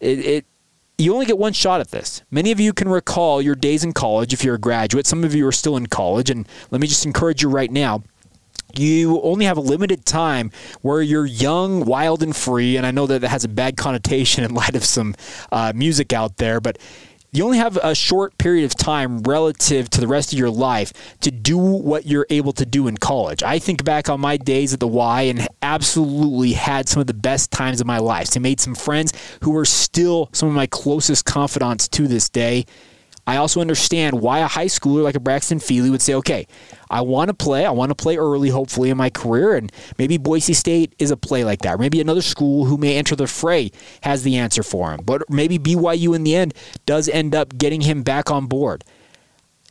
It, 0.00 0.18
it 0.20 0.46
you 0.98 1.14
only 1.14 1.26
get 1.26 1.38
one 1.38 1.52
shot 1.52 1.80
at 1.80 1.92
this. 1.92 2.22
Many 2.30 2.50
of 2.50 2.58
you 2.58 2.72
can 2.72 2.88
recall 2.88 3.40
your 3.40 3.54
days 3.54 3.84
in 3.84 3.92
college 3.92 4.32
if 4.32 4.42
you're 4.42 4.56
a 4.56 4.60
graduate. 4.60 5.06
Some 5.06 5.24
of 5.24 5.34
you 5.34 5.46
are 5.46 5.52
still 5.52 5.76
in 5.76 5.86
college, 5.86 6.28
and 6.28 6.46
let 6.70 6.80
me 6.80 6.88
just 6.88 7.06
encourage 7.06 7.40
you 7.40 7.48
right 7.48 7.70
now 7.70 8.02
you 8.76 9.20
only 9.22 9.46
have 9.46 9.56
a 9.56 9.62
limited 9.62 10.04
time 10.04 10.50
where 10.82 11.00
you're 11.00 11.26
young, 11.26 11.84
wild, 11.84 12.22
and 12.22 12.34
free. 12.34 12.76
And 12.76 12.86
I 12.86 12.90
know 12.90 13.06
that 13.06 13.24
it 13.24 13.28
has 13.28 13.44
a 13.44 13.48
bad 13.48 13.76
connotation 13.76 14.44
in 14.44 14.54
light 14.54 14.76
of 14.76 14.84
some 14.84 15.14
uh, 15.50 15.72
music 15.74 16.12
out 16.12 16.36
there, 16.36 16.60
but 16.60 16.78
you 17.30 17.44
only 17.44 17.58
have 17.58 17.76
a 17.76 17.94
short 17.94 18.36
period 18.38 18.64
of 18.64 18.74
time 18.74 19.22
relative 19.22 19.90
to 19.90 20.00
the 20.00 20.08
rest 20.08 20.32
of 20.32 20.38
your 20.38 20.50
life 20.50 20.92
to 21.20 21.30
do 21.30 21.58
what 21.58 22.06
you're 22.06 22.26
able 22.30 22.52
to 22.52 22.64
do 22.64 22.88
in 22.88 22.96
college. 22.96 23.42
I 23.42 23.58
think 23.58 23.84
back 23.84 24.08
on 24.08 24.20
my 24.20 24.38
days 24.38 24.72
at 24.72 24.80
the 24.80 24.88
Y 24.88 25.22
and 25.22 25.46
absolutely 25.60 26.52
had 26.52 26.88
some 26.88 27.00
of 27.00 27.06
the 27.06 27.14
best 27.14 27.50
times 27.50 27.80
of 27.80 27.86
my 27.86 27.98
life. 27.98 28.30
I 28.34 28.38
made 28.38 28.60
some 28.60 28.74
friends 28.74 29.12
who 29.42 29.56
are 29.56 29.64
still 29.64 30.30
some 30.32 30.48
of 30.48 30.54
my 30.54 30.66
closest 30.66 31.24
confidants 31.26 31.86
to 31.88 32.08
this 32.08 32.28
day. 32.28 32.64
I 33.28 33.36
also 33.36 33.60
understand 33.60 34.22
why 34.22 34.38
a 34.38 34.46
high 34.46 34.68
schooler 34.68 35.02
like 35.02 35.14
a 35.14 35.20
Braxton 35.20 35.58
Fely 35.58 35.90
would 35.90 36.00
say, 36.00 36.14
okay, 36.14 36.46
I 36.88 37.02
want 37.02 37.28
to 37.28 37.34
play. 37.34 37.66
I 37.66 37.70
want 37.70 37.90
to 37.90 37.94
play 37.94 38.16
early, 38.16 38.48
hopefully, 38.48 38.88
in 38.88 38.96
my 38.96 39.10
career. 39.10 39.54
And 39.54 39.70
maybe 39.98 40.16
Boise 40.16 40.54
State 40.54 40.94
is 40.98 41.10
a 41.10 41.16
play 41.16 41.44
like 41.44 41.60
that. 41.60 41.78
Maybe 41.78 42.00
another 42.00 42.22
school 42.22 42.64
who 42.64 42.78
may 42.78 42.96
enter 42.96 43.14
the 43.14 43.26
fray 43.26 43.70
has 44.00 44.22
the 44.22 44.38
answer 44.38 44.62
for 44.62 44.92
him. 44.92 45.02
But 45.04 45.28
maybe 45.28 45.58
BYU 45.58 46.16
in 46.16 46.24
the 46.24 46.34
end 46.34 46.54
does 46.86 47.06
end 47.06 47.34
up 47.34 47.58
getting 47.58 47.82
him 47.82 48.02
back 48.02 48.30
on 48.30 48.46
board 48.46 48.82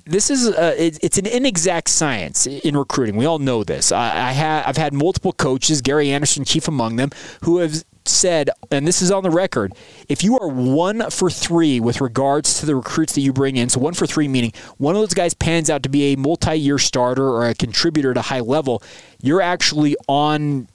this 0.10 0.30
is 0.30 0.48
uh, 0.48 0.74
a, 0.78 0.88
it's 1.02 1.18
an 1.18 1.26
inexact 1.26 1.90
science 1.90 2.48
in 2.48 2.78
recruiting. 2.78 3.18
We 3.18 3.26
all 3.26 3.40
know 3.40 3.66
this. 3.66 3.92
I, 3.92 4.30
I 4.30 4.32
have 4.32 4.66
I've 4.66 4.78
had 4.78 4.94
multiple 4.94 5.34
coaches, 5.34 5.82
Gary 5.82 6.12
Anderson 6.12 6.46
chief 6.46 6.70
among 6.70 6.96
them, 6.96 7.10
who 7.44 7.58
have 7.58 7.84
said, 8.08 8.50
and 8.72 8.88
this 8.88 9.02
is 9.02 9.12
on 9.12 9.24
the 9.24 9.30
record, 9.30 9.74
if 10.10 10.24
you 10.24 10.38
are 10.40 10.48
one 10.48 11.10
for 11.10 11.30
three 11.30 11.80
with 11.80 12.02
regards 12.02 12.60
to 12.60 12.66
the 12.66 12.76
recruits 12.76 13.14
that 13.14 13.22
you 13.22 13.34
bring 13.34 13.58
in, 13.58 13.70
so 13.70 13.80
one 13.80 13.94
for 13.94 14.08
three 14.08 14.28
meaning 14.28 14.52
one 14.78 14.96
of 14.96 15.02
those 15.02 15.14
guys 15.14 15.34
pans 15.34 15.70
out 15.70 15.84
to 15.84 15.90
be 15.90 16.14
a 16.14 16.18
multi 16.18 16.56
year 16.56 16.78
starter 16.78 17.28
or 17.28 17.48
a 17.48 17.56
contributor 17.56 18.12
at 18.12 18.18
a 18.18 18.22
high 18.22 18.40
level, 18.40 18.82
you're 19.22 19.42
actually 19.42 19.96
on 20.08 20.68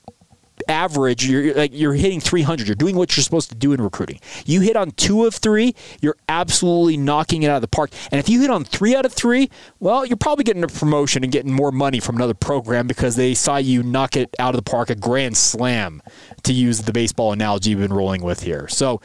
average, 0.69 1.26
you're 1.26 1.54
like 1.54 1.73
you're 1.73 1.95
hitting 1.95 2.21
300. 2.21 2.66
You're 2.66 2.75
doing 2.75 2.97
what 2.97 3.16
you're 3.16 3.25
supposed 3.25 3.49
to 3.50 3.54
do 3.54 3.73
in 3.73 3.81
recruiting. 3.81 4.21
You 4.45 4.61
hit 4.61 4.76
on 4.76 4.92
two 4.92 5.25
of 5.25 5.35
three, 5.35 5.75
you're 6.00 6.16
absolutely 6.28 6.97
knocking 6.97 7.42
it 7.42 7.49
out 7.49 7.57
of 7.57 7.62
the 7.62 7.69
park. 7.69 7.90
And 8.11 8.19
if 8.19 8.28
you 8.28 8.40
hit 8.40 8.50
on 8.50 8.64
three 8.64 8.95
out 8.95 9.04
of 9.04 9.12
three, 9.12 9.50
well, 9.81 10.04
you're 10.04 10.16
probably 10.16 10.45
getting 10.45 10.64
a 10.64 10.69
promotion 10.69 11.23
and 11.23 11.33
getting 11.33 11.52
more 11.52 11.73
money 11.73 12.00
from 12.00 12.16
another 12.16 12.35
program 12.35 12.87
because 12.87 13.16
they 13.16 13.35
saw 13.35 13.57
you 13.57 13.83
knock 13.83 14.16
it 14.16 14.35
out 14.38 14.54
of 14.54 14.64
the 14.64 14.71
park, 14.71 14.90
a 14.90 14.95
grand 14.95 15.37
slam, 15.37 16.02
to 16.42 16.52
use 16.52 16.83
the 16.83 16.92
baseball 16.92 17.33
analogy 17.33 17.75
we've 17.75 17.88
been 17.88 17.97
rolling 17.97 18.23
with 18.23 18.42
here. 18.42 18.69
So 18.69 19.00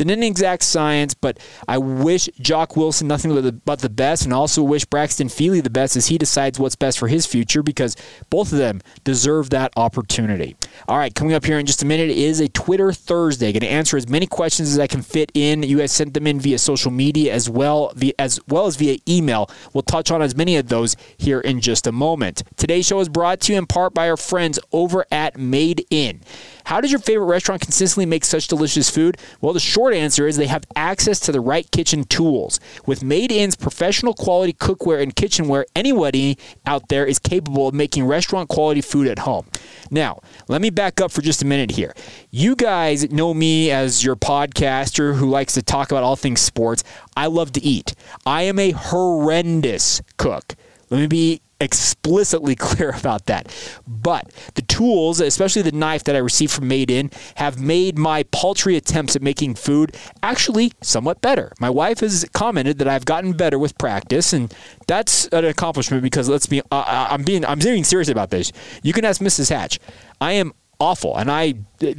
It's 0.00 0.10
an 0.10 0.18
inexact 0.18 0.62
science, 0.62 1.12
but 1.12 1.38
I 1.68 1.76
wish 1.76 2.30
Jacques 2.40 2.74
Wilson 2.74 3.06
nothing 3.06 3.34
but 3.66 3.80
the, 3.80 3.90
best, 3.90 4.24
and 4.24 4.32
also 4.32 4.62
wish 4.62 4.86
Braxton 4.86 5.28
Fely 5.28 5.60
the 5.60 5.68
best 5.68 5.94
as 5.94 6.06
he 6.06 6.16
decides 6.16 6.58
what's 6.58 6.74
best 6.74 6.98
for 6.98 7.06
his 7.06 7.26
future 7.26 7.62
because 7.62 7.96
both 8.30 8.50
of 8.50 8.56
them 8.56 8.80
deserve 9.04 9.50
that 9.50 9.74
opportunity. 9.76 10.56
All 10.88 10.96
right, 10.96 11.14
coming 11.14 11.34
up 11.34 11.44
here 11.44 11.58
in 11.58 11.66
just 11.66 11.82
a 11.82 11.86
minute 11.86 12.08
is 12.08 12.40
a 12.40 12.48
Twitter 12.48 12.94
Thursday. 12.94 13.52
Going 13.52 13.60
to 13.60 13.68
answer 13.68 13.98
as 13.98 14.08
many 14.08 14.26
questions 14.26 14.70
as 14.72 14.78
I 14.78 14.86
can 14.86 15.02
fit 15.02 15.30
in. 15.34 15.64
You 15.64 15.76
guys 15.76 15.92
sent 15.92 16.14
them 16.14 16.26
in 16.26 16.40
via 16.40 16.58
social 16.58 16.90
media 16.90 17.34
as 17.34 17.50
well, 17.50 17.92
as 18.18 18.40
well 18.48 18.64
as 18.64 18.76
via 18.76 18.96
email. 19.06 19.50
We'll 19.74 19.82
touch 19.82 20.10
on 20.10 20.22
as 20.22 20.34
many 20.34 20.56
of 20.56 20.68
those 20.68 20.96
here 21.18 21.40
in 21.40 21.60
just 21.60 21.86
a 21.86 21.92
moment. 21.92 22.42
Today's 22.56 22.86
show 22.86 23.00
is 23.00 23.10
brought 23.10 23.40
to 23.40 23.52
you 23.52 23.58
in 23.58 23.66
part 23.66 23.92
by 23.92 24.08
our 24.08 24.16
friends 24.16 24.58
over 24.72 25.04
at 25.12 25.38
Made 25.38 25.84
In. 25.90 26.22
How 26.70 26.80
does 26.80 26.92
your 26.92 27.00
favorite 27.00 27.26
restaurant 27.26 27.62
consistently 27.62 28.06
make 28.06 28.24
such 28.24 28.46
delicious 28.46 28.88
food? 28.88 29.16
Well, 29.40 29.52
the 29.52 29.58
short 29.58 29.92
answer 29.92 30.28
is 30.28 30.36
they 30.36 30.46
have 30.46 30.62
access 30.76 31.18
to 31.20 31.32
the 31.32 31.40
right 31.40 31.68
kitchen 31.72 32.04
tools. 32.04 32.60
With 32.86 33.02
Made 33.02 33.32
In's 33.32 33.56
professional 33.56 34.14
quality 34.14 34.52
cookware 34.52 35.02
and 35.02 35.16
kitchenware, 35.16 35.66
anybody 35.74 36.38
out 36.66 36.86
there 36.88 37.04
is 37.04 37.18
capable 37.18 37.66
of 37.66 37.74
making 37.74 38.04
restaurant 38.04 38.48
quality 38.50 38.82
food 38.82 39.08
at 39.08 39.18
home. 39.18 39.46
Now, 39.90 40.20
let 40.46 40.62
me 40.62 40.70
back 40.70 41.00
up 41.00 41.10
for 41.10 41.22
just 41.22 41.42
a 41.42 41.44
minute 41.44 41.72
here. 41.72 41.92
You 42.30 42.54
guys 42.54 43.10
know 43.10 43.34
me 43.34 43.72
as 43.72 44.04
your 44.04 44.14
podcaster 44.14 45.16
who 45.16 45.28
likes 45.28 45.54
to 45.54 45.62
talk 45.62 45.90
about 45.90 46.04
all 46.04 46.14
things 46.14 46.40
sports. 46.40 46.84
I 47.16 47.26
love 47.26 47.50
to 47.54 47.60
eat. 47.64 47.96
I 48.24 48.42
am 48.42 48.60
a 48.60 48.70
horrendous 48.70 50.02
cook. 50.18 50.54
Let 50.88 51.00
me 51.00 51.08
be 51.08 51.42
explicitly 51.60 52.54
clear 52.56 52.90
about 52.90 53.26
that. 53.26 53.54
But 53.86 54.32
the 54.54 54.62
tools, 54.62 55.20
especially 55.20 55.62
the 55.62 55.72
knife 55.72 56.04
that 56.04 56.16
I 56.16 56.18
received 56.18 56.52
from 56.52 56.68
Made 56.68 56.90
In, 56.90 57.10
have 57.36 57.60
made 57.60 57.98
my 57.98 58.22
paltry 58.24 58.76
attempts 58.76 59.14
at 59.16 59.22
making 59.22 59.54
food 59.54 59.96
actually 60.22 60.72
somewhat 60.80 61.20
better. 61.20 61.52
My 61.60 61.70
wife 61.70 62.00
has 62.00 62.24
commented 62.32 62.78
that 62.78 62.88
I've 62.88 63.04
gotten 63.04 63.32
better 63.32 63.58
with 63.58 63.76
practice, 63.78 64.32
and 64.32 64.52
that's 64.86 65.26
an 65.28 65.44
accomplishment 65.44 66.02
because 66.02 66.28
let's 66.28 66.46
be 66.46 66.60
uh, 66.70 67.06
I'm 67.10 67.22
being 67.22 67.44
I'm 67.44 67.58
being 67.58 67.84
serious 67.84 68.08
about 68.08 68.30
this. 68.30 68.52
You 68.82 68.92
can 68.92 69.04
ask 69.04 69.20
Mrs. 69.20 69.50
Hatch. 69.50 69.78
I 70.20 70.32
am 70.32 70.52
awful, 70.78 71.16
and 71.16 71.30
I 71.30 71.54
uh, 71.82 71.92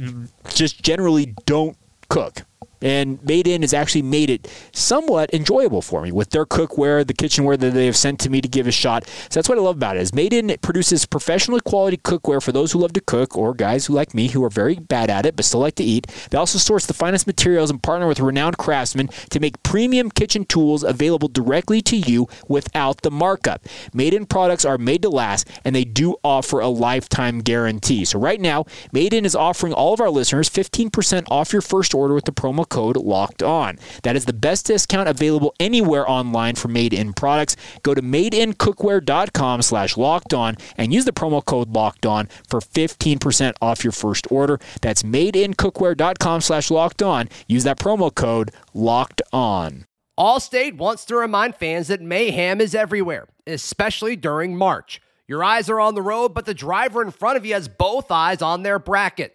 just 0.48 0.82
generally 0.82 1.34
don't 1.46 1.76
cook. 2.08 2.42
And 2.80 3.22
Made 3.24 3.46
In 3.46 3.62
has 3.62 3.72
actually 3.72 4.02
made 4.02 4.30
it 4.30 4.50
somewhat 4.72 5.32
enjoyable 5.32 5.82
for 5.82 6.02
me 6.02 6.12
with 6.12 6.30
their 6.30 6.44
cookware, 6.44 7.06
the 7.06 7.14
kitchenware 7.14 7.56
that 7.56 7.74
they 7.74 7.86
have 7.86 7.96
sent 7.96 8.18
to 8.20 8.30
me 8.30 8.40
to 8.40 8.48
give 8.48 8.66
a 8.66 8.72
shot. 8.72 9.06
So 9.06 9.38
that's 9.38 9.48
what 9.48 9.58
I 9.58 9.60
love 9.60 9.76
about 9.76 9.96
it. 9.96 10.02
Is 10.02 10.14
Made 10.14 10.32
In 10.32 10.54
produces 10.62 11.06
professional 11.06 11.60
quality 11.60 11.96
cookware 11.96 12.42
for 12.42 12.52
those 12.52 12.72
who 12.72 12.80
love 12.80 12.92
to 12.94 13.00
cook 13.00 13.36
or 13.36 13.54
guys 13.54 13.86
who 13.86 13.94
like 13.94 14.14
me 14.14 14.28
who 14.28 14.42
are 14.44 14.50
very 14.50 14.76
bad 14.76 15.10
at 15.10 15.26
it 15.26 15.36
but 15.36 15.44
still 15.44 15.60
like 15.60 15.76
to 15.76 15.84
eat. 15.84 16.06
They 16.30 16.38
also 16.38 16.58
source 16.58 16.86
the 16.86 16.94
finest 16.94 17.26
materials 17.26 17.70
and 17.70 17.82
partner 17.82 18.06
with 18.06 18.20
renowned 18.20 18.58
craftsmen 18.58 19.08
to 19.30 19.40
make 19.40 19.62
premium 19.62 20.10
kitchen 20.10 20.44
tools 20.44 20.82
available 20.82 21.28
directly 21.28 21.80
to 21.82 21.96
you 21.96 22.28
without 22.48 23.02
the 23.02 23.10
markup. 23.10 23.64
Made 23.94 24.14
In 24.14 24.26
products 24.26 24.64
are 24.64 24.78
made 24.78 25.02
to 25.02 25.08
last 25.08 25.48
and 25.64 25.74
they 25.74 25.84
do 25.84 26.16
offer 26.24 26.60
a 26.60 26.68
lifetime 26.68 27.40
guarantee. 27.40 28.04
So 28.04 28.18
right 28.18 28.40
now, 28.40 28.66
Made 28.92 29.14
In 29.14 29.24
is 29.24 29.36
offering 29.36 29.72
all 29.72 29.94
of 29.94 30.00
our 30.00 30.10
listeners 30.10 30.48
15% 30.50 31.26
off 31.30 31.52
your 31.52 31.62
first 31.62 31.94
order 31.94 32.14
with 32.14 32.24
the 32.24 32.32
promo 32.32 32.51
code 32.68 32.96
locked 32.96 33.42
on. 33.42 33.78
That 34.02 34.16
is 34.16 34.26
the 34.26 34.32
best 34.32 34.66
discount 34.66 35.08
available 35.08 35.54
anywhere 35.58 36.08
online 36.08 36.54
for 36.54 36.68
made 36.68 36.92
in 36.92 37.12
products. 37.12 37.56
Go 37.82 37.94
to 37.94 38.02
madeincookware.com 38.02 39.62
slash 39.62 39.96
locked 39.96 40.34
on 40.34 40.56
and 40.76 40.92
use 40.92 41.04
the 41.04 41.12
promo 41.12 41.44
code 41.44 41.70
locked 41.70 42.06
on 42.06 42.28
for 42.48 42.60
15% 42.60 43.54
off 43.60 43.84
your 43.84 43.92
first 43.92 44.30
order. 44.30 44.60
That's 44.80 45.02
madeincookware.com 45.02 46.40
slash 46.40 46.70
locked 46.70 47.02
on. 47.02 47.28
Use 47.46 47.64
that 47.64 47.78
promo 47.78 48.14
code 48.14 48.50
locked 48.74 49.22
on. 49.32 49.86
Allstate 50.18 50.76
wants 50.76 51.06
to 51.06 51.16
remind 51.16 51.56
fans 51.56 51.88
that 51.88 52.02
mayhem 52.02 52.60
is 52.60 52.74
everywhere, 52.74 53.26
especially 53.46 54.14
during 54.14 54.56
March. 54.56 55.00
Your 55.26 55.42
eyes 55.42 55.70
are 55.70 55.80
on 55.80 55.94
the 55.94 56.02
road, 56.02 56.34
but 56.34 56.44
the 56.44 56.52
driver 56.52 57.00
in 57.00 57.10
front 57.10 57.38
of 57.38 57.46
you 57.46 57.54
has 57.54 57.66
both 57.66 58.10
eyes 58.10 58.42
on 58.42 58.62
their 58.62 58.78
bracket. 58.78 59.34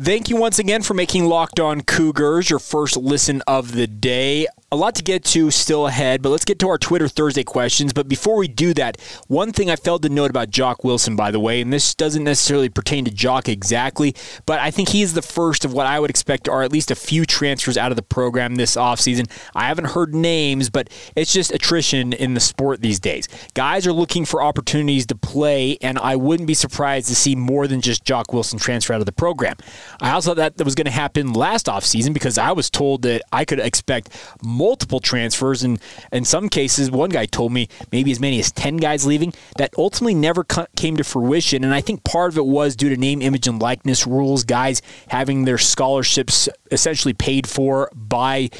Thank 0.00 0.28
you 0.28 0.36
once 0.36 0.60
again 0.60 0.82
for 0.82 0.94
making 0.94 1.24
Locked 1.24 1.58
On 1.58 1.80
Cougars 1.80 2.50
your 2.50 2.60
first 2.60 2.96
listen 2.96 3.42
of 3.48 3.72
the 3.72 3.88
day. 3.88 4.46
A 4.70 4.76
lot 4.76 4.94
to 4.96 5.02
get 5.02 5.24
to 5.24 5.50
still 5.50 5.88
ahead, 5.88 6.22
but 6.22 6.28
let's 6.28 6.44
get 6.44 6.60
to 6.60 6.68
our 6.68 6.78
Twitter 6.78 7.08
Thursday 7.08 7.42
questions. 7.42 7.92
But 7.92 8.06
before 8.06 8.36
we 8.36 8.46
do 8.46 8.72
that, 8.74 9.00
one 9.26 9.50
thing 9.50 9.70
I 9.70 9.76
failed 9.76 10.02
to 10.02 10.08
note 10.08 10.30
about 10.30 10.54
Jacques 10.54 10.84
Wilson, 10.84 11.16
by 11.16 11.32
the 11.32 11.40
way, 11.40 11.60
and 11.60 11.72
this 11.72 11.96
doesn't 11.96 12.22
necessarily 12.22 12.68
pertain 12.68 13.06
to 13.06 13.10
Jacques 13.10 13.48
exactly, 13.48 14.14
but 14.46 14.60
I 14.60 14.70
think 14.70 14.90
he's 14.90 15.14
the 15.14 15.22
first 15.22 15.64
of 15.64 15.72
what 15.72 15.86
I 15.86 15.98
would 15.98 16.10
expect 16.10 16.48
are 16.48 16.62
at 16.62 16.70
least 16.70 16.92
a 16.92 16.94
few 16.94 17.24
transfers 17.24 17.76
out 17.76 17.90
of 17.90 17.96
the 17.96 18.02
program 18.02 18.54
this 18.54 18.76
offseason. 18.76 19.28
I 19.56 19.66
haven't 19.66 19.86
heard 19.86 20.14
names, 20.14 20.70
but 20.70 20.90
it's 21.16 21.32
just 21.32 21.50
attrition 21.50 22.12
in 22.12 22.34
the 22.34 22.40
sport 22.40 22.82
these 22.82 23.00
days. 23.00 23.26
Guys 23.54 23.84
are 23.84 23.92
looking 23.92 24.26
for 24.26 24.42
opportunities 24.42 25.06
to 25.06 25.16
play, 25.16 25.76
and 25.80 25.98
I 25.98 26.14
wouldn't 26.14 26.46
be 26.46 26.54
surprised 26.54 27.08
to 27.08 27.16
see 27.16 27.34
more 27.34 27.66
than 27.66 27.80
just 27.80 28.06
Jacques 28.06 28.32
Wilson 28.32 28.60
transfer 28.60 28.92
out 28.92 29.00
of 29.00 29.06
the 29.06 29.12
program. 29.12 29.56
I 30.00 30.10
also 30.10 30.30
thought 30.30 30.36
that, 30.36 30.56
that 30.56 30.64
was 30.64 30.74
going 30.74 30.86
to 30.86 30.90
happen 30.90 31.32
last 31.32 31.66
offseason 31.66 32.12
because 32.12 32.38
I 32.38 32.52
was 32.52 32.70
told 32.70 33.02
that 33.02 33.22
I 33.32 33.44
could 33.44 33.60
expect 33.60 34.10
multiple 34.42 35.00
transfers, 35.00 35.62
and 35.62 35.80
in 36.12 36.24
some 36.24 36.48
cases, 36.48 36.90
one 36.90 37.10
guy 37.10 37.26
told 37.26 37.52
me 37.52 37.68
maybe 37.92 38.10
as 38.10 38.20
many 38.20 38.38
as 38.40 38.52
10 38.52 38.78
guys 38.78 39.06
leaving. 39.06 39.32
That 39.56 39.74
ultimately 39.76 40.14
never 40.14 40.44
came 40.76 40.96
to 40.96 41.04
fruition, 41.04 41.64
and 41.64 41.74
I 41.74 41.80
think 41.80 42.04
part 42.04 42.32
of 42.32 42.38
it 42.38 42.46
was 42.46 42.76
due 42.76 42.88
to 42.88 42.96
name, 42.96 43.22
image, 43.22 43.46
and 43.46 43.60
likeness 43.60 44.06
rules, 44.06 44.44
guys 44.44 44.82
having 45.08 45.44
their 45.44 45.58
scholarships 45.58 46.48
essentially 46.70 47.14
paid 47.14 47.46
for 47.46 47.90
by 47.94 48.50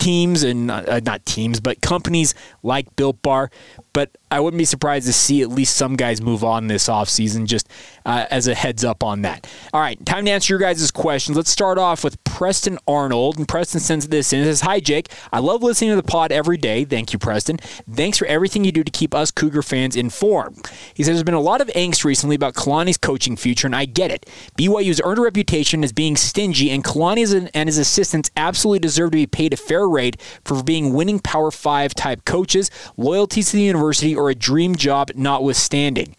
teams 0.00 0.42
and 0.42 0.70
uh, 0.70 1.00
not 1.04 1.24
teams, 1.26 1.60
but 1.60 1.80
companies 1.80 2.34
like 2.62 2.96
Built 2.96 3.22
Bar. 3.22 3.50
But 3.92 4.16
I 4.30 4.38
wouldn't 4.38 4.58
be 4.58 4.64
surprised 4.64 5.06
to 5.06 5.12
see 5.12 5.42
at 5.42 5.48
least 5.48 5.76
some 5.76 5.96
guys 5.96 6.20
move 6.20 6.44
on 6.44 6.68
this 6.68 6.88
offseason, 6.88 7.46
just 7.46 7.68
uh, 8.06 8.26
as 8.30 8.46
a 8.46 8.54
heads 8.54 8.84
up 8.84 9.02
on 9.02 9.22
that. 9.22 9.46
All 9.72 9.80
right, 9.80 10.04
time 10.06 10.24
to 10.26 10.30
answer 10.30 10.52
your 10.52 10.60
guys' 10.60 10.90
questions. 10.90 11.36
Let's 11.36 11.50
start 11.50 11.78
off 11.78 12.04
with 12.04 12.22
Preston 12.24 12.78
Arnold. 12.86 13.38
And 13.38 13.48
Preston 13.48 13.80
sends 13.80 14.08
this 14.08 14.32
in. 14.32 14.40
It 14.40 14.44
says, 14.44 14.60
Hi, 14.62 14.78
Jake. 14.78 15.08
I 15.32 15.40
love 15.40 15.62
listening 15.62 15.90
to 15.90 15.96
the 15.96 16.02
pod 16.02 16.30
every 16.30 16.56
day. 16.56 16.84
Thank 16.84 17.12
you, 17.12 17.18
Preston. 17.18 17.58
Thanks 17.90 18.18
for 18.18 18.26
everything 18.26 18.64
you 18.64 18.72
do 18.72 18.84
to 18.84 18.90
keep 18.90 19.14
us 19.14 19.30
Cougar 19.30 19.62
fans 19.62 19.96
informed. 19.96 20.70
He 20.94 21.02
says, 21.02 21.16
There's 21.16 21.24
been 21.24 21.34
a 21.34 21.40
lot 21.40 21.60
of 21.60 21.68
angst 21.68 22.04
recently 22.04 22.36
about 22.36 22.54
Kalani's 22.54 22.98
coaching 22.98 23.36
future, 23.36 23.66
and 23.66 23.74
I 23.74 23.84
get 23.84 24.10
it. 24.10 24.26
BYU's 24.56 25.00
earned 25.04 25.18
a 25.18 25.22
reputation 25.22 25.82
as 25.82 25.92
being 25.92 26.16
stingy, 26.16 26.70
and 26.70 26.84
Kalani 26.84 27.50
and 27.52 27.68
his 27.68 27.78
assistants 27.78 28.30
absolutely 28.36 28.78
deserve 28.78 29.10
to 29.10 29.16
be 29.16 29.26
paid 29.26 29.52
a 29.52 29.56
fair 29.56 29.88
rate 29.88 30.20
for 30.44 30.62
being 30.62 30.94
winning 30.94 31.18
Power 31.18 31.50
5 31.50 31.94
type 31.94 32.24
coaches, 32.24 32.70
loyalties 32.96 33.50
to 33.50 33.56
the 33.56 33.62
university, 33.64 33.79
or 33.80 34.30
a 34.30 34.34
dream 34.34 34.76
job 34.76 35.10
notwithstanding. 35.14 36.14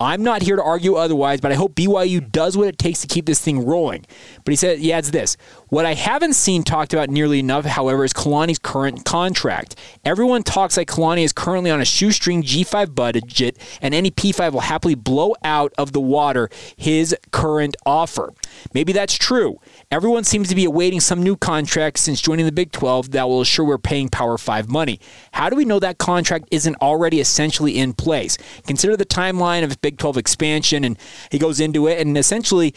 I'm 0.00 0.22
not 0.22 0.42
here 0.42 0.54
to 0.54 0.62
argue 0.62 0.94
otherwise, 0.94 1.40
but 1.40 1.50
I 1.50 1.56
hope 1.56 1.74
BYU 1.74 2.30
does 2.30 2.56
what 2.56 2.68
it 2.68 2.78
takes 2.78 3.00
to 3.00 3.08
keep 3.08 3.26
this 3.26 3.40
thing 3.40 3.66
rolling. 3.66 4.06
But 4.44 4.52
he 4.52 4.56
said 4.56 4.78
he 4.78 4.92
adds 4.92 5.10
this. 5.10 5.36
What 5.70 5.86
I 5.86 5.94
haven't 5.94 6.34
seen 6.34 6.62
talked 6.62 6.92
about 6.92 7.10
nearly 7.10 7.40
enough, 7.40 7.64
however, 7.64 8.04
is 8.04 8.12
Kalani's 8.12 8.60
current 8.60 9.04
contract. 9.04 9.74
Everyone 10.04 10.44
talks 10.44 10.76
like 10.76 10.86
Kalani 10.86 11.24
is 11.24 11.32
currently 11.32 11.72
on 11.72 11.80
a 11.80 11.84
shoestring 11.84 12.44
G5 12.44 12.94
budget, 12.94 13.58
and 13.82 13.92
any 13.92 14.12
P5 14.12 14.52
will 14.52 14.60
happily 14.60 14.94
blow 14.94 15.34
out 15.42 15.72
of 15.76 15.92
the 15.92 16.00
water 16.00 16.48
his 16.76 17.16
current 17.32 17.76
offer. 17.84 18.32
Maybe 18.72 18.92
that's 18.92 19.14
true. 19.14 19.58
Everyone 19.90 20.22
seems 20.22 20.50
to 20.50 20.54
be 20.54 20.66
awaiting 20.66 21.00
some 21.00 21.22
new 21.22 21.34
contract 21.34 21.98
since 21.98 22.20
joining 22.20 22.44
the 22.44 22.52
Big 22.52 22.72
12 22.72 23.12
that 23.12 23.26
will 23.26 23.40
assure 23.40 23.64
we're 23.64 23.78
paying 23.78 24.10
Power 24.10 24.36
5 24.36 24.68
money. 24.68 25.00
How 25.32 25.48
do 25.48 25.56
we 25.56 25.64
know 25.64 25.78
that 25.78 25.96
contract 25.96 26.46
isn't 26.50 26.76
already 26.82 27.20
essentially 27.20 27.78
in 27.78 27.94
place? 27.94 28.36
Consider 28.66 28.98
the 28.98 29.06
timeline 29.06 29.64
of 29.64 29.80
Big 29.80 29.96
12 29.96 30.18
expansion, 30.18 30.84
and 30.84 30.98
he 31.30 31.38
goes 31.38 31.58
into 31.58 31.86
it, 31.86 32.06
and 32.06 32.18
essentially, 32.18 32.74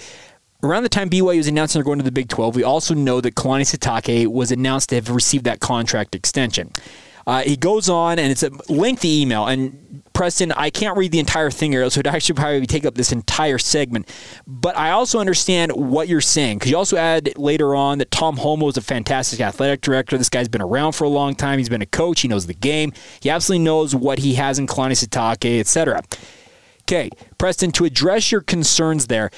around 0.63 0.83
the 0.83 0.89
time 0.89 1.09
BYU 1.09 1.35
was 1.35 1.49
announcing 1.49 1.79
they're 1.79 1.83
going 1.83 1.99
to 1.99 2.05
the 2.05 2.13
Big 2.13 2.29
12, 2.29 2.55
we 2.55 2.63
also 2.63 2.93
know 2.93 3.19
that 3.19 3.35
Kalani 3.35 3.63
Sitake 3.63 4.27
was 4.27 4.49
announced 4.49 4.87
to 4.89 4.95
have 4.95 5.09
received 5.09 5.43
that 5.43 5.59
contract 5.59 6.15
extension. 6.15 6.71
Uh, 7.25 7.41
he 7.41 7.55
goes 7.55 7.89
on, 7.89 8.19
and 8.19 8.31
it's 8.31 8.43
a 8.43 8.51
lengthy 8.69 9.21
email. 9.21 9.45
And 9.47 10.03
Preston, 10.13 10.51
I 10.51 10.69
can't 10.69 10.97
read 10.97 11.11
the 11.11 11.19
entire 11.19 11.49
thing 11.49 11.71
here, 11.71 11.89
so 11.89 11.99
it 11.99 12.07
actually 12.07 12.35
probably 12.35 12.65
take 12.65 12.85
up 12.85 12.95
this 12.95 13.11
entire 13.11 13.57
segment. 13.57 14.09
But 14.45 14.77
I 14.77 14.91
also 14.91 15.19
understand 15.19 15.71
what 15.71 16.07
you're 16.07 16.21
saying 16.21 16.59
because 16.59 16.71
you 16.71 16.77
also 16.77 16.97
add 16.97 17.37
later 17.37 17.75
on 17.75 17.97
that 17.99 18.11
Tom 18.11 18.37
Holmoe 18.37 18.69
is 18.69 18.77
a 18.77 18.81
fantastic 18.81 19.39
athletic 19.39 19.81
director. 19.81 20.17
This 20.17 20.29
guy's 20.29 20.49
been 20.49 20.61
around 20.61 20.93
for 20.93 21.05
a 21.05 21.09
long 21.09 21.35
time. 21.35 21.57
He's 21.59 21.69
been 21.69 21.81
a 21.81 21.87
coach. 21.87 22.21
He 22.21 22.27
knows 22.27 22.45
the 22.45 22.53
game. 22.53 22.93
He 23.21 23.29
absolutely 23.29 23.63
knows 23.63 23.95
what 23.95 24.19
he 24.19 24.35
has 24.35 24.59
in 24.59 24.67
Kalani 24.67 24.91
Sitake, 24.91 25.59
etc. 25.59 26.03
Okay, 26.83 27.09
Preston, 27.37 27.71
to 27.73 27.85
address 27.85 28.31
your 28.31 28.41
concerns 28.41 29.07
there, 29.07 29.31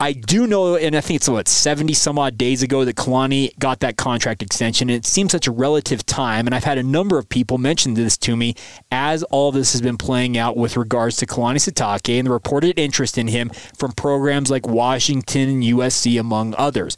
I 0.00 0.12
do 0.12 0.46
know, 0.46 0.76
and 0.76 0.94
I 0.94 1.00
think 1.00 1.16
it's 1.16 1.28
what 1.28 1.48
seventy 1.48 1.92
some 1.92 2.20
odd 2.20 2.38
days 2.38 2.62
ago 2.62 2.84
that 2.84 2.94
Kalani 2.94 3.58
got 3.58 3.80
that 3.80 3.96
contract 3.96 4.44
extension. 4.44 4.88
And 4.88 4.96
it 4.96 5.04
seems 5.04 5.32
such 5.32 5.48
a 5.48 5.50
relative 5.50 6.06
time, 6.06 6.46
and 6.46 6.54
I've 6.54 6.62
had 6.62 6.78
a 6.78 6.84
number 6.84 7.18
of 7.18 7.28
people 7.28 7.58
mention 7.58 7.94
this 7.94 8.16
to 8.18 8.36
me 8.36 8.54
as 8.92 9.24
all 9.24 9.50
this 9.50 9.72
has 9.72 9.82
been 9.82 9.98
playing 9.98 10.38
out 10.38 10.56
with 10.56 10.76
regards 10.76 11.16
to 11.16 11.26
Kalani 11.26 11.56
Sitake 11.56 12.16
and 12.16 12.28
the 12.28 12.30
reported 12.30 12.78
interest 12.78 13.18
in 13.18 13.26
him 13.26 13.50
from 13.76 13.90
programs 13.90 14.52
like 14.52 14.68
Washington 14.68 15.48
and 15.48 15.62
USC, 15.64 16.20
among 16.20 16.54
others. 16.56 16.96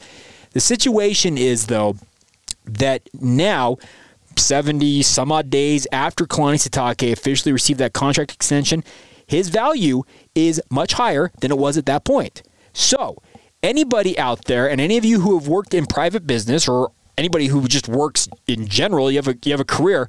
The 0.50 0.60
situation 0.60 1.38
is 1.38 1.66
though 1.66 1.96
that 2.64 3.08
now. 3.14 3.78
70 4.36 5.02
some 5.02 5.32
odd 5.32 5.50
days 5.50 5.88
after 5.90 6.24
Kalani 6.24 6.54
Sitake 6.56 7.12
officially 7.12 7.52
received 7.52 7.80
that 7.80 7.92
contract 7.92 8.32
extension, 8.32 8.84
his 9.26 9.48
value 9.48 10.04
is 10.34 10.62
much 10.70 10.94
higher 10.94 11.32
than 11.40 11.50
it 11.50 11.58
was 11.58 11.76
at 11.76 11.84
that 11.86 12.04
point. 12.04 12.42
So, 12.72 13.22
anybody 13.62 14.18
out 14.18 14.44
there, 14.46 14.68
and 14.68 14.80
any 14.80 14.96
of 14.96 15.04
you 15.04 15.20
who 15.20 15.38
have 15.38 15.48
worked 15.48 15.74
in 15.74 15.86
private 15.86 16.26
business 16.26 16.68
or 16.68 16.92
anybody 17.18 17.46
who 17.46 17.66
just 17.68 17.88
works 17.88 18.28
in 18.46 18.66
general, 18.66 19.10
you 19.10 19.18
have 19.18 19.28
a, 19.28 19.36
you 19.44 19.52
have 19.52 19.60
a 19.60 19.64
career, 19.64 20.08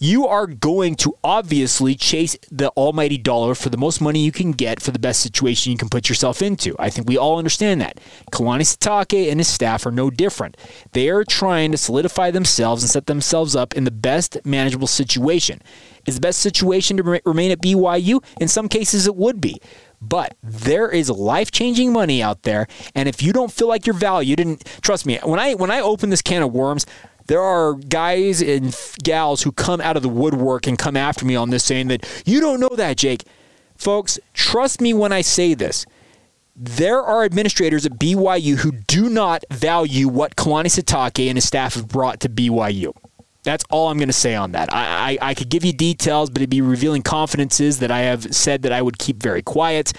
you 0.00 0.28
are 0.28 0.46
going 0.46 0.94
to 0.94 1.16
obviously 1.24 1.94
chase 1.96 2.36
the 2.52 2.68
almighty 2.70 3.18
dollar 3.18 3.54
for 3.56 3.68
the 3.68 3.76
most 3.76 4.00
money 4.00 4.20
you 4.20 4.30
can 4.30 4.52
get 4.52 4.80
for 4.80 4.92
the 4.92 4.98
best 4.98 5.20
situation 5.20 5.72
you 5.72 5.78
can 5.78 5.88
put 5.88 6.08
yourself 6.08 6.40
into. 6.40 6.76
I 6.78 6.88
think 6.88 7.08
we 7.08 7.18
all 7.18 7.36
understand 7.36 7.80
that. 7.80 7.98
Kalani 8.30 8.62
Sitake 8.62 9.28
and 9.28 9.40
his 9.40 9.48
staff 9.48 9.84
are 9.86 9.90
no 9.90 10.08
different. 10.08 10.56
They 10.92 11.08
are 11.08 11.24
trying 11.24 11.72
to 11.72 11.78
solidify 11.78 12.30
themselves 12.30 12.82
and 12.84 12.90
set 12.90 13.06
themselves 13.06 13.56
up 13.56 13.74
in 13.74 13.82
the 13.84 13.90
best 13.90 14.38
manageable 14.44 14.86
situation. 14.86 15.60
Is 16.08 16.14
the 16.14 16.22
best 16.22 16.40
situation 16.40 16.96
to 16.96 17.20
remain 17.26 17.50
at 17.50 17.60
BYU? 17.60 18.24
In 18.40 18.48
some 18.48 18.66
cases, 18.66 19.06
it 19.06 19.14
would 19.14 19.42
be. 19.42 19.60
But 20.00 20.36
there 20.42 20.88
is 20.88 21.10
life 21.10 21.50
changing 21.50 21.92
money 21.92 22.22
out 22.22 22.44
there, 22.44 22.66
and 22.94 23.08
if 23.08 23.22
you 23.22 23.34
don't 23.34 23.52
feel 23.52 23.68
like 23.68 23.86
you're 23.86 23.94
valued, 23.94 24.40
and 24.40 24.58
trust 24.80 25.04
me, 25.04 25.18
when 25.22 25.38
I 25.38 25.52
when 25.54 25.70
I 25.70 25.80
open 25.80 26.08
this 26.08 26.22
can 26.22 26.42
of 26.42 26.52
worms, 26.52 26.86
there 27.26 27.42
are 27.42 27.74
guys 27.74 28.40
and 28.40 28.74
gals 29.02 29.42
who 29.42 29.52
come 29.52 29.82
out 29.82 29.96
of 29.96 30.02
the 30.02 30.08
woodwork 30.08 30.66
and 30.66 30.78
come 30.78 30.96
after 30.96 31.26
me 31.26 31.36
on 31.36 31.50
this 31.50 31.62
saying 31.62 31.88
that 31.88 32.08
you 32.24 32.40
don't 32.40 32.58
know 32.58 32.70
that, 32.74 32.96
Jake. 32.96 33.24
Folks, 33.76 34.18
trust 34.32 34.80
me 34.80 34.94
when 34.94 35.12
I 35.12 35.20
say 35.20 35.52
this. 35.52 35.84
There 36.56 37.02
are 37.02 37.22
administrators 37.22 37.84
at 37.84 37.92
BYU 37.92 38.56
who 38.56 38.72
do 38.86 39.10
not 39.10 39.44
value 39.50 40.08
what 40.08 40.36
Kalani 40.36 40.66
Sitake 40.66 41.28
and 41.28 41.36
his 41.36 41.44
staff 41.44 41.74
have 41.74 41.86
brought 41.86 42.20
to 42.20 42.30
BYU. 42.30 42.94
That's 43.48 43.64
all 43.70 43.88
I'm 43.88 43.96
going 43.96 44.10
to 44.10 44.12
say 44.12 44.34
on 44.34 44.52
that. 44.52 44.70
I, 44.70 45.16
I, 45.22 45.30
I 45.30 45.34
could 45.34 45.48
give 45.48 45.64
you 45.64 45.72
details, 45.72 46.28
but 46.28 46.42
it'd 46.42 46.50
be 46.50 46.60
revealing 46.60 47.00
confidences 47.00 47.78
that 47.78 47.90
I 47.90 48.00
have 48.00 48.34
said 48.34 48.60
that 48.60 48.72
I 48.72 48.82
would 48.82 48.98
keep 48.98 49.22
very 49.22 49.40
quiet. 49.40 49.94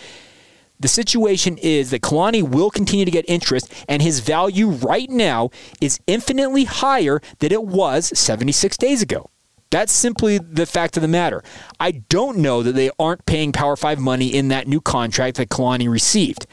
The 0.80 0.88
situation 0.88 1.58
is 1.58 1.90
that 1.90 2.04
Kalani 2.04 2.48
will 2.48 2.70
continue 2.70 3.06
to 3.06 3.10
get 3.12 3.26
interest, 3.28 3.74
and 3.88 4.04
his 4.04 4.20
value 4.20 4.70
right 4.70 5.10
now 5.10 5.50
is 5.82 6.00
infinitely 6.06 6.66
higher 6.66 7.22
than 7.40 7.52
it 7.52 7.64
was 7.64 8.16
76 8.16 8.78
days 8.78 9.02
ago. 9.02 9.32
That's 9.72 9.94
simply 9.94 10.38
the 10.38 10.68
fact 10.68 10.96
of 10.96 11.02
the 11.02 11.08
matter. 11.08 11.44
I 11.80 12.04
don't 12.08 12.38
know 12.38 12.62
that 12.62 12.74
they 12.74 12.92
aren't 13.00 13.26
paying 13.26 13.52
Power 13.52 13.76
5 13.76 13.98
money 13.98 14.28
in 14.28 14.50
that 14.50 14.68
new 14.68 14.80
contract 14.80 15.38
that 15.38 15.50
Kalani 15.50 15.90
received. 15.90 16.46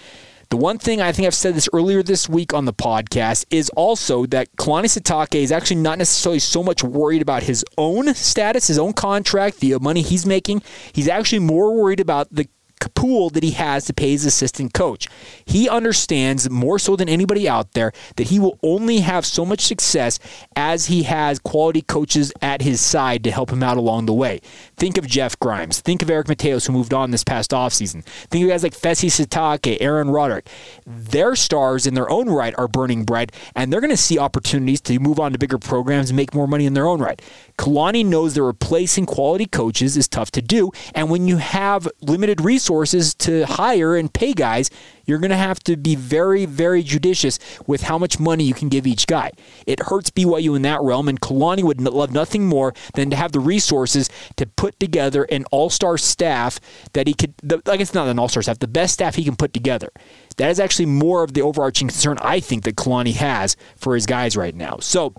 The 0.48 0.56
one 0.56 0.78
thing 0.78 1.00
I 1.00 1.10
think 1.10 1.26
I've 1.26 1.34
said 1.34 1.54
this 1.54 1.68
earlier 1.72 2.04
this 2.04 2.28
week 2.28 2.54
on 2.54 2.66
the 2.66 2.72
podcast 2.72 3.46
is 3.50 3.68
also 3.70 4.26
that 4.26 4.54
Kalani 4.56 4.84
Sitake 4.84 5.42
is 5.42 5.50
actually 5.50 5.80
not 5.80 5.98
necessarily 5.98 6.38
so 6.38 6.62
much 6.62 6.84
worried 6.84 7.20
about 7.20 7.42
his 7.42 7.64
own 7.76 8.14
status, 8.14 8.68
his 8.68 8.78
own 8.78 8.92
contract, 8.92 9.58
the 9.58 9.76
money 9.80 10.02
he's 10.02 10.24
making. 10.24 10.62
He's 10.92 11.08
actually 11.08 11.40
more 11.40 11.74
worried 11.74 11.98
about 11.98 12.28
the 12.30 12.48
pool 12.80 13.30
that 13.30 13.42
he 13.42 13.52
has 13.52 13.84
to 13.86 13.94
pay 13.94 14.10
his 14.10 14.24
assistant 14.24 14.74
coach. 14.74 15.08
He 15.44 15.68
understands 15.68 16.48
more 16.50 16.78
so 16.78 16.96
than 16.96 17.08
anybody 17.08 17.48
out 17.48 17.72
there 17.72 17.92
that 18.16 18.28
he 18.28 18.38
will 18.38 18.58
only 18.62 18.98
have 18.98 19.24
so 19.24 19.44
much 19.44 19.60
success 19.60 20.18
as 20.54 20.86
he 20.86 21.04
has 21.04 21.38
quality 21.38 21.82
coaches 21.82 22.32
at 22.42 22.62
his 22.62 22.80
side 22.80 23.24
to 23.24 23.30
help 23.30 23.50
him 23.50 23.62
out 23.62 23.76
along 23.76 24.06
the 24.06 24.14
way. 24.14 24.40
Think 24.76 24.98
of 24.98 25.06
Jeff 25.06 25.38
Grimes. 25.38 25.80
Think 25.80 26.02
of 26.02 26.10
Eric 26.10 26.26
Mateos, 26.26 26.66
who 26.66 26.72
moved 26.72 26.92
on 26.92 27.10
this 27.10 27.24
past 27.24 27.50
offseason. 27.50 28.04
Think 28.04 28.44
of 28.44 28.50
guys 28.50 28.62
like 28.62 28.74
Fesi 28.74 29.08
Sitake, 29.08 29.78
Aaron 29.80 30.10
Roderick. 30.10 30.48
Their 30.86 31.34
stars 31.36 31.86
in 31.86 31.94
their 31.94 32.10
own 32.10 32.28
right 32.28 32.54
are 32.58 32.68
burning 32.68 33.04
bright, 33.04 33.32
and 33.54 33.72
they're 33.72 33.80
going 33.80 33.90
to 33.90 33.96
see 33.96 34.18
opportunities 34.18 34.80
to 34.82 34.98
move 34.98 35.18
on 35.18 35.32
to 35.32 35.38
bigger 35.38 35.58
programs 35.58 36.10
and 36.10 36.16
make 36.16 36.34
more 36.34 36.46
money 36.46 36.66
in 36.66 36.74
their 36.74 36.86
own 36.86 37.00
right. 37.00 37.20
Kalani 37.58 38.04
knows 38.04 38.34
that 38.34 38.42
replacing 38.42 39.06
quality 39.06 39.46
coaches 39.46 39.96
is 39.96 40.08
tough 40.08 40.30
to 40.32 40.42
do, 40.42 40.70
and 40.94 41.10
when 41.10 41.26
you 41.26 41.38
have 41.38 41.88
limited 42.00 42.40
resources 42.40 42.65
to 42.66 43.46
hire 43.46 43.96
and 43.96 44.12
pay 44.12 44.32
guys, 44.32 44.70
you're 45.04 45.18
going 45.18 45.30
to 45.30 45.36
have 45.36 45.60
to 45.60 45.76
be 45.76 45.94
very, 45.94 46.46
very 46.46 46.82
judicious 46.82 47.38
with 47.66 47.82
how 47.82 47.98
much 47.98 48.18
money 48.18 48.44
you 48.44 48.54
can 48.54 48.68
give 48.68 48.86
each 48.86 49.06
guy. 49.06 49.30
It 49.66 49.80
hurts 49.80 50.10
BYU 50.10 50.56
in 50.56 50.62
that 50.62 50.82
realm, 50.82 51.08
and 51.08 51.20
Kalani 51.20 51.62
would 51.62 51.80
love 51.80 52.12
nothing 52.12 52.46
more 52.46 52.74
than 52.94 53.10
to 53.10 53.16
have 53.16 53.32
the 53.32 53.40
resources 53.40 54.10
to 54.36 54.46
put 54.46 54.78
together 54.80 55.24
an 55.24 55.44
all 55.50 55.70
star 55.70 55.96
staff 55.96 56.60
that 56.92 57.06
he 57.06 57.14
could, 57.14 57.34
like 57.66 57.80
it's 57.80 57.94
not 57.94 58.08
an 58.08 58.18
all 58.18 58.28
star 58.28 58.42
staff, 58.42 58.58
the 58.58 58.66
best 58.66 58.94
staff 58.94 59.14
he 59.14 59.24
can 59.24 59.36
put 59.36 59.52
together. 59.52 59.90
That 60.36 60.50
is 60.50 60.60
actually 60.60 60.86
more 60.86 61.22
of 61.22 61.34
the 61.34 61.42
overarching 61.42 61.88
concern 61.88 62.18
I 62.20 62.40
think 62.40 62.64
that 62.64 62.76
Kalani 62.76 63.14
has 63.14 63.56
for 63.76 63.94
his 63.94 64.06
guys 64.06 64.36
right 64.36 64.54
now. 64.54 64.78
So, 64.80 65.14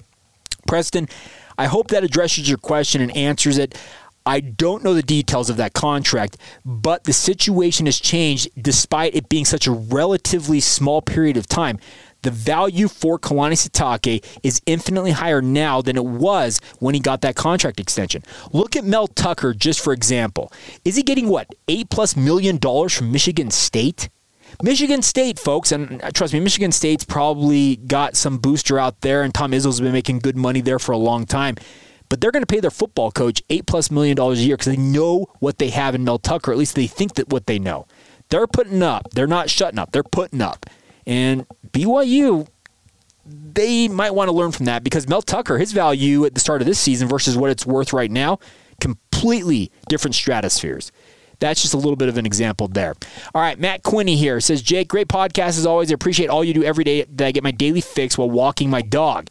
Preston, 0.67 1.07
I 1.57 1.65
hope 1.65 1.87
that 1.87 2.03
addresses 2.03 2.47
your 2.47 2.59
question 2.59 3.01
and 3.01 3.15
answers 3.15 3.57
it. 3.57 3.75
I 4.27 4.41
don't 4.41 4.83
know 4.83 4.93
the 4.93 5.01
details 5.01 5.49
of 5.49 5.55
that 5.57 5.73
contract, 5.73 6.35
but 6.65 7.05
the 7.05 7.13
situation 7.13 7.85
has 7.85 7.97
changed 7.97 8.49
despite 8.61 9.15
it 9.15 9.29
being 9.29 9.45
such 9.45 9.67
a 9.67 9.71
relatively 9.71 10.59
small 10.59 11.01
period 11.01 11.37
of 11.37 11.47
time. 11.47 11.79
The 12.23 12.31
value 12.31 12.89
for 12.89 13.17
Kalani 13.17 13.53
Sitake 13.53 14.25
is 14.43 14.61
infinitely 14.65 15.11
higher 15.11 15.41
now 15.41 15.81
than 15.81 15.95
it 15.95 16.03
was 16.03 16.59
when 16.79 16.93
he 16.93 16.99
got 16.99 17.21
that 17.21 17.35
contract 17.35 17.79
extension. 17.79 18.21
Look 18.51 18.75
at 18.75 18.83
Mel 18.83 19.07
Tucker, 19.07 19.53
just 19.53 19.79
for 19.79 19.93
example. 19.93 20.51
Is 20.83 20.97
he 20.97 21.03
getting 21.03 21.29
what, 21.29 21.47
eight 21.69 21.89
plus 21.89 22.17
million 22.17 22.57
dollars 22.57 22.93
from 22.93 23.13
Michigan 23.13 23.49
State? 23.49 24.09
Michigan 24.61 25.01
State, 25.03 25.39
folks, 25.39 25.71
and 25.71 26.01
uh, 26.01 26.11
trust 26.11 26.33
me, 26.33 26.41
Michigan 26.41 26.71
State's 26.71 27.05
probably 27.05 27.77
got 27.77 28.17
some 28.17 28.39
booster 28.39 28.77
out 28.77 29.01
there, 29.01 29.23
and 29.23 29.33
Tom 29.33 29.51
Izzo's 29.51 29.79
been 29.79 29.93
making 29.93 30.19
good 30.19 30.35
money 30.35 30.59
there 30.59 30.79
for 30.79 30.91
a 30.91 30.97
long 30.97 31.25
time. 31.25 31.55
But 32.09 32.21
they're 32.21 32.31
going 32.31 32.43
to 32.43 32.47
pay 32.47 32.59
their 32.59 32.71
football 32.71 33.11
coach 33.11 33.41
eight 33.49 33.65
plus 33.65 33.91
million 33.91 34.15
dollars 34.15 34.39
a 34.39 34.43
year 34.43 34.55
because 34.55 34.73
they 34.73 34.81
know 34.81 35.27
what 35.39 35.57
they 35.57 35.69
have 35.69 35.95
in 35.95 36.03
Mel 36.03 36.19
Tucker. 36.19 36.51
At 36.51 36.57
least 36.57 36.75
they 36.75 36.87
think 36.87 37.15
that 37.15 37.29
what 37.29 37.47
they 37.47 37.59
know. 37.59 37.85
They're 38.29 38.47
putting 38.47 38.83
up. 38.83 39.09
They're 39.11 39.27
not 39.27 39.49
shutting 39.49 39.79
up. 39.79 39.91
They're 39.91 40.03
putting 40.03 40.41
up. 40.41 40.65
And 41.05 41.45
BYU, 41.71 42.47
they 43.25 43.87
might 43.87 44.13
want 44.13 44.29
to 44.29 44.35
learn 44.35 44.51
from 44.51 44.65
that 44.65 44.83
because 44.83 45.07
Mel 45.07 45.21
Tucker, 45.21 45.57
his 45.57 45.71
value 45.71 46.25
at 46.25 46.33
the 46.33 46.39
start 46.39 46.61
of 46.61 46.67
this 46.67 46.79
season 46.79 47.07
versus 47.07 47.37
what 47.37 47.49
it's 47.49 47.65
worth 47.65 47.93
right 47.93 48.11
now, 48.11 48.39
completely 48.79 49.71
different 49.89 50.15
stratospheres. 50.15 50.91
That's 51.39 51.61
just 51.61 51.73
a 51.73 51.77
little 51.77 51.95
bit 51.95 52.09
of 52.09 52.17
an 52.17 52.25
example 52.25 52.67
there. 52.67 52.95
All 53.35 53.41
right, 53.41 53.59
Matt 53.59 53.83
Quinney 53.83 54.15
here 54.15 54.41
says, 54.41 54.61
Jake, 54.61 54.87
great 54.87 55.07
podcast 55.07 55.49
as 55.49 55.65
always. 55.65 55.91
I 55.91 55.93
appreciate 55.93 56.29
all 56.29 56.43
you 56.43 56.53
do 56.53 56.63
every 56.63 56.83
day 56.83 57.03
that 57.03 57.27
I 57.27 57.31
get 57.31 57.43
my 57.43 57.51
daily 57.51 57.81
fix 57.81 58.17
while 58.17 58.29
walking 58.29 58.69
my 58.69 58.81
dog. 58.81 59.29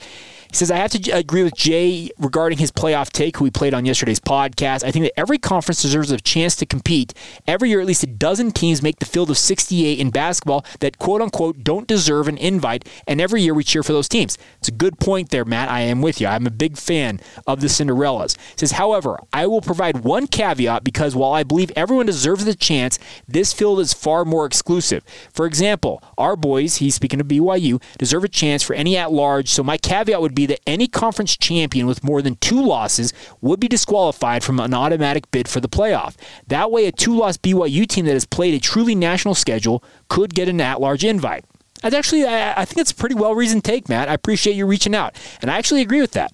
Says, 0.57 0.71
I 0.71 0.77
have 0.77 0.91
to 0.93 1.11
agree 1.11 1.43
with 1.43 1.55
Jay 1.55 2.09
regarding 2.19 2.57
his 2.57 2.73
playoff 2.73 3.11
take, 3.11 3.37
who 3.37 3.45
we 3.45 3.51
played 3.51 3.75
on 3.75 3.85
yesterday's 3.85 4.19
podcast. 4.19 4.85
I 4.85 4.91
think 4.91 5.05
that 5.05 5.21
every 5.21 5.37
conference 5.37 5.83
deserves 5.83 6.11
a 6.11 6.17
chance 6.17 6.57
to 6.57 6.65
compete. 6.65 7.13
Every 7.47 7.69
year, 7.69 7.83
at 7.83 7.87
least 7.87 8.03
a 8.05 8.07
dozen 8.07 8.53
teams 8.53 8.83
make 8.83 8.99
the 8.99 9.05
field 9.05 9.29
of 9.29 9.37
68 9.37 9.99
in 9.99 10.09
basketball 10.09 10.65
that 10.81 10.97
quote 10.97 11.21
unquote 11.21 11.63
don't 11.63 11.87
deserve 11.87 12.27
an 12.27 12.39
invite, 12.39 12.89
and 13.07 13.21
every 13.21 13.43
year 13.43 13.53
we 13.53 13.65
cheer 13.65 13.83
for 13.83 13.93
those 13.93 14.09
teams. 14.09 14.39
It's 14.59 14.69
a 14.69 14.73
good 14.73 14.99
point 14.99 15.29
there, 15.29 15.45
Matt. 15.45 15.69
I 15.69 15.81
am 15.81 16.01
with 16.01 16.23
you. 16.23 16.27
I'm 16.27 16.47
a 16.47 16.51
big 16.51 16.79
fan 16.79 17.21
of 17.47 17.61
the 17.61 17.67
Cinderellas. 17.67 18.39
He 18.39 18.61
says, 18.61 18.73
however, 18.73 19.19
I 19.35 19.47
will 19.47 19.61
provide 19.61 20.05
one 20.05 20.27
caveat 20.27 20.85
because 20.85 21.15
while 21.15 21.33
I 21.35 21.43
believe 21.43 21.71
everyone 21.77 22.07
deserves 22.07 22.47
the 22.47 22.55
chance, 22.55 22.99
this 23.29 23.53
field 23.53 23.79
is 23.79 23.93
far 23.93 24.25
more 24.25 24.47
exclusive. 24.47 25.05
For 25.35 25.45
example, 25.45 26.03
our 26.17 26.35
boys, 26.35 26.77
he's 26.77 26.95
speaking 26.95 27.21
of 27.21 27.29
BYU, 27.29 27.83
deserve 27.99 28.25
a 28.25 28.29
chance 28.29 28.63
for 28.63 28.73
any 28.73 28.97
at 28.97 29.13
large, 29.13 29.51
so 29.51 29.63
my 29.63 29.77
caveat 29.77 30.23
would 30.23 30.35
be 30.35 30.46
that 30.47 30.61
any 30.67 30.89
conference 30.89 31.37
champion 31.37 31.87
with 31.87 32.05
more 32.05 32.23
than 32.23 32.37
two 32.37 32.63
losses 32.63 33.13
would 33.41 33.61
be 33.61 33.69
disqualified 33.69 34.43
from 34.43 34.61
an 34.61 34.75
automatic 34.75 35.31
bid 35.31 35.49
for 35.49 35.61
the 35.61 35.69
playoff. 35.69 36.17
That 36.47 36.71
way, 36.71 36.87
a 36.87 36.93
two 36.93 37.17
loss 37.17 37.37
BYU 37.37 37.87
team 37.87 38.07
that 38.07 38.13
has 38.13 38.27
played 38.27 38.55
a 38.55 38.61
truly 38.61 38.95
national 38.95 39.35
schedule 39.35 39.83
could 40.09 40.35
get 40.35 40.49
an 40.49 40.61
at 40.61 40.81
large 40.81 41.05
invite. 41.05 41.45
That's 41.83 41.95
actually, 41.95 42.27
I, 42.27 42.65
think 42.65 42.79
it's 42.79 42.91
a 42.91 42.95
pretty 42.95 43.15
well 43.15 43.35
reasoned 43.35 43.65
take, 43.65 43.89
Matt. 43.89 44.09
I 44.09 44.15
appreciate 44.15 44.57
you 44.57 44.67
reaching 44.67 44.95
out. 44.95 45.15
And 45.43 45.51
I 45.51 45.59
actually 45.59 45.83
agree 45.83 46.01
with 46.01 46.13
that. 46.13 46.33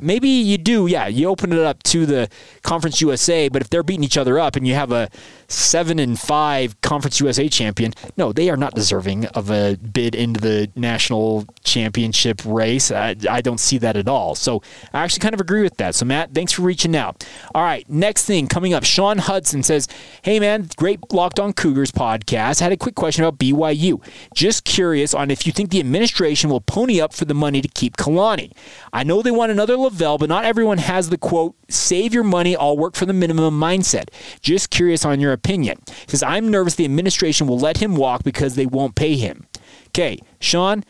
maybe 0.00 0.28
you 0.28 0.58
do. 0.58 0.86
Yeah, 0.86 1.06
you 1.06 1.28
open 1.28 1.52
it 1.52 1.58
up 1.58 1.82
to 1.84 2.06
the 2.06 2.28
Conference 2.62 3.00
USA, 3.00 3.48
but 3.48 3.62
if 3.62 3.70
they're 3.70 3.82
beating 3.82 4.04
each 4.04 4.18
other 4.18 4.38
up 4.38 4.56
and 4.56 4.66
you 4.66 4.74
have 4.74 4.92
a 4.92 5.08
seven 5.54 5.98
and 5.98 6.18
five 6.18 6.80
Conference 6.80 7.20
USA 7.20 7.48
champion, 7.48 7.94
no, 8.16 8.32
they 8.32 8.50
are 8.50 8.56
not 8.56 8.74
deserving 8.74 9.26
of 9.26 9.50
a 9.50 9.76
bid 9.76 10.14
into 10.14 10.40
the 10.40 10.70
national 10.74 11.46
championship 11.64 12.42
race. 12.44 12.90
I, 12.90 13.16
I 13.28 13.40
don't 13.40 13.58
see 13.58 13.78
that 13.78 13.96
at 13.96 14.08
all. 14.08 14.34
So 14.34 14.62
I 14.92 15.02
actually 15.02 15.20
kind 15.20 15.34
of 15.34 15.40
agree 15.40 15.62
with 15.62 15.76
that. 15.78 15.94
So 15.94 16.04
Matt, 16.04 16.34
thanks 16.34 16.52
for 16.52 16.62
reaching 16.62 16.96
out. 16.96 17.26
All 17.54 17.62
right, 17.62 17.88
next 17.88 18.24
thing 18.24 18.46
coming 18.46 18.74
up, 18.74 18.84
Sean 18.84 19.18
Hudson 19.18 19.62
says, 19.62 19.88
"Hey 20.22 20.40
man, 20.40 20.68
great 20.76 21.12
Locked 21.12 21.38
On 21.38 21.52
Cougars 21.52 21.92
podcast. 21.92 22.60
I 22.60 22.64
had 22.64 22.72
a 22.72 22.76
quick 22.76 22.94
question 22.94 23.24
about 23.24 23.38
BYU. 23.38 24.04
Just 24.34 24.64
curious 24.64 25.14
on 25.14 25.30
if 25.30 25.46
you 25.46 25.52
think 25.52 25.70
the 25.70 25.80
administration 25.80 26.50
will 26.50 26.60
pony 26.60 27.00
up 27.00 27.12
for 27.12 27.24
the 27.24 27.34
money 27.34 27.60
to 27.60 27.68
keep 27.68 27.96
Kalani. 27.96 28.52
I 28.92 29.04
know 29.04 29.22
they 29.22 29.30
want 29.30 29.52
another 29.52 29.76
LaVell, 29.76 30.18
but 30.18 30.28
not 30.28 30.44
everyone 30.44 30.78
has 30.78 31.10
the 31.10 31.18
quote 31.18 31.54
save 31.68 32.14
your 32.14 32.24
money, 32.24 32.56
I'll 32.56 32.76
work 32.76 32.94
for 32.94 33.06
the 33.06 33.12
minimum 33.12 33.58
mindset. 33.58 34.08
Just 34.40 34.70
curious 34.70 35.04
on 35.04 35.20
your 35.20 35.32
opinion. 35.32 35.43
He 35.46 36.10
says, 36.10 36.22
I'm 36.22 36.50
nervous 36.50 36.74
the 36.74 36.84
administration 36.84 37.46
will 37.46 37.58
let 37.58 37.78
him 37.78 37.96
walk 37.96 38.24
because 38.24 38.54
they 38.54 38.66
won't 38.66 38.94
pay 38.94 39.16
him. 39.16 39.46
Okay, 39.88 40.18
Sean, 40.40 40.84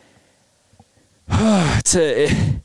it's 1.29 1.95
a 1.95 2.61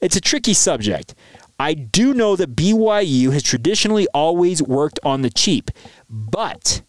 it's 0.00 0.16
a 0.16 0.20
tricky 0.20 0.54
subject. 0.54 1.14
I 1.58 1.74
do 1.74 2.12
know 2.14 2.34
that 2.36 2.56
BYU 2.56 3.32
has 3.32 3.42
traditionally 3.42 4.08
always 4.12 4.62
worked 4.62 4.98
on 5.04 5.22
the 5.22 5.30
cheap, 5.30 5.70
but 6.10 6.82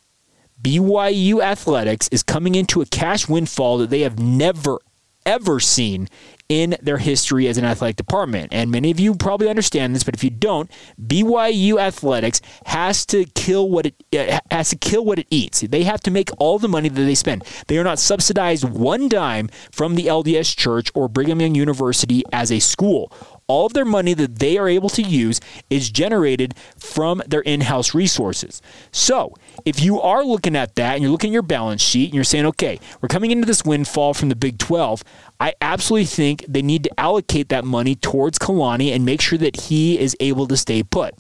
BYU 0.62 1.42
athletics 1.42 2.08
is 2.12 2.24
coming 2.24 2.56
into 2.56 2.82
a 2.82 2.86
cash 2.88 3.30
windfall 3.30 3.78
that 3.78 3.92
they 3.92 4.02
have 4.02 4.18
never 4.18 4.80
ever 5.26 5.60
seen 5.60 6.08
in 6.50 6.76
their 6.82 6.98
history 6.98 7.48
as 7.48 7.58
an 7.58 7.66
athletic 7.66 7.96
department. 7.96 8.54
And 8.54 8.70
many 8.70 8.92
of 8.92 9.00
you 9.00 9.16
probably 9.16 9.50
understand 9.50 9.96
this, 9.96 10.04
but 10.04 10.14
if 10.14 10.24
you 10.24 10.30
don't, 10.30 10.70
BYU 11.02 11.80
athletics 11.80 12.42
has 12.66 13.06
to 13.08 13.26
kill 13.26 13.70
what 13.70 13.88
it 13.88 13.96
uh, 14.14 14.40
has 14.52 14.70
to 14.70 14.76
kill 14.76 15.04
what 15.04 15.20
it 15.20 15.28
eats. 15.30 15.62
They 15.62 15.84
have 15.84 16.02
to 16.02 16.12
make 16.12 16.30
all 16.40 16.60
the 16.60 16.68
money 16.68 16.90
that 16.90 17.02
they 17.02 17.16
spend. 17.16 17.44
They 17.68 17.78
are 17.78 17.84
not 17.84 18.00
subsidized 18.00 18.64
one 18.64 19.10
dime 19.10 19.50
from 19.72 19.96
the 19.96 20.06
LDS 20.06 20.56
Church 20.56 20.92
or 20.94 21.08
Brigham 21.08 21.42
Young 21.42 21.56
University 21.56 22.24
as 22.32 22.52
a 22.52 22.60
school 22.60 23.12
all 23.48 23.68
of 23.68 23.74
their 23.74 23.86
money 23.86 24.14
that 24.14 24.40
they 24.40 24.58
are 24.58 24.68
able 24.68 24.90
to 24.90 25.02
use 25.02 25.40
is 25.70 25.90
generated 25.90 26.56
from 26.78 27.22
their 27.28 27.42
in 27.42 27.62
house 27.62 27.94
resources. 27.94 28.62
So, 28.92 29.34
if 29.66 29.82
you 29.82 30.02
are 30.02 30.24
looking 30.24 30.56
at 30.56 30.76
that 30.76 30.96
and 30.96 31.04
you're 31.04 31.12
looking 31.12 31.32
at 31.32 31.34
your 31.34 31.42
balance 31.42 31.82
sheet 31.82 32.06
and 32.06 32.16
you're 32.16 32.24
saying, 32.24 32.46
okay, 32.48 32.80
we're 33.02 33.10
coming 33.10 33.32
into 33.32 33.46
this 33.46 33.64
windfall 33.64 34.14
from 34.14 34.30
the 34.30 34.36
Big 34.36 34.58
12, 34.58 35.04
I 35.40 35.54
absolutely 35.62 36.06
think 36.06 36.46
they 36.48 36.62
need 36.62 36.84
to 36.86 37.00
allocate 37.00 37.50
that 37.50 37.66
money 37.66 37.96
towards 37.96 38.40
Kalani 38.40 38.96
and 38.96 39.06
make 39.06 39.22
sure 39.22 39.38
that 39.38 39.62
he 39.62 40.00
is 40.00 40.16
able 40.20 40.48
to 40.48 40.56
stay 40.56 40.82
put. 40.84 41.14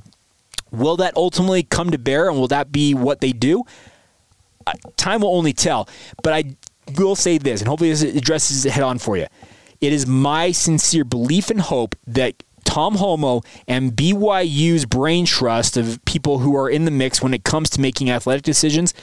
Will 0.71 0.97
that 0.97 1.15
ultimately 1.15 1.63
come 1.63 1.91
to 1.91 1.97
bear 1.97 2.29
and 2.29 2.37
will 2.37 2.47
that 2.47 2.71
be 2.71 2.93
what 2.93 3.21
they 3.21 3.31
do? 3.31 3.63
Uh, 4.65 4.73
time 4.97 5.21
will 5.21 5.35
only 5.35 5.53
tell. 5.53 5.87
But 6.23 6.33
I 6.33 6.43
will 6.97 7.15
say 7.15 7.37
this, 7.37 7.61
and 7.61 7.67
hopefully 7.67 7.91
this 7.91 8.01
addresses 8.03 8.65
it 8.65 8.71
head 8.71 8.83
on 8.83 8.99
for 8.99 9.17
you. 9.17 9.27
It 9.81 9.93
is 9.93 10.07
my 10.07 10.51
sincere 10.51 11.03
belief 11.03 11.49
and 11.49 11.61
hope 11.61 11.95
that 12.07 12.41
Tom 12.63 12.95
Holmoe 12.95 13.43
and 13.67 13.91
BYU's 13.93 14.85
brain 14.85 15.25
trust 15.25 15.77
of 15.77 16.03
people 16.05 16.39
who 16.39 16.55
are 16.57 16.69
in 16.69 16.85
the 16.85 16.91
mix 16.91 17.21
when 17.21 17.33
it 17.33 17.43
comes 17.43 17.69
to 17.71 17.81
making 17.81 18.09
athletic 18.09 18.43
decisions, 18.43 18.93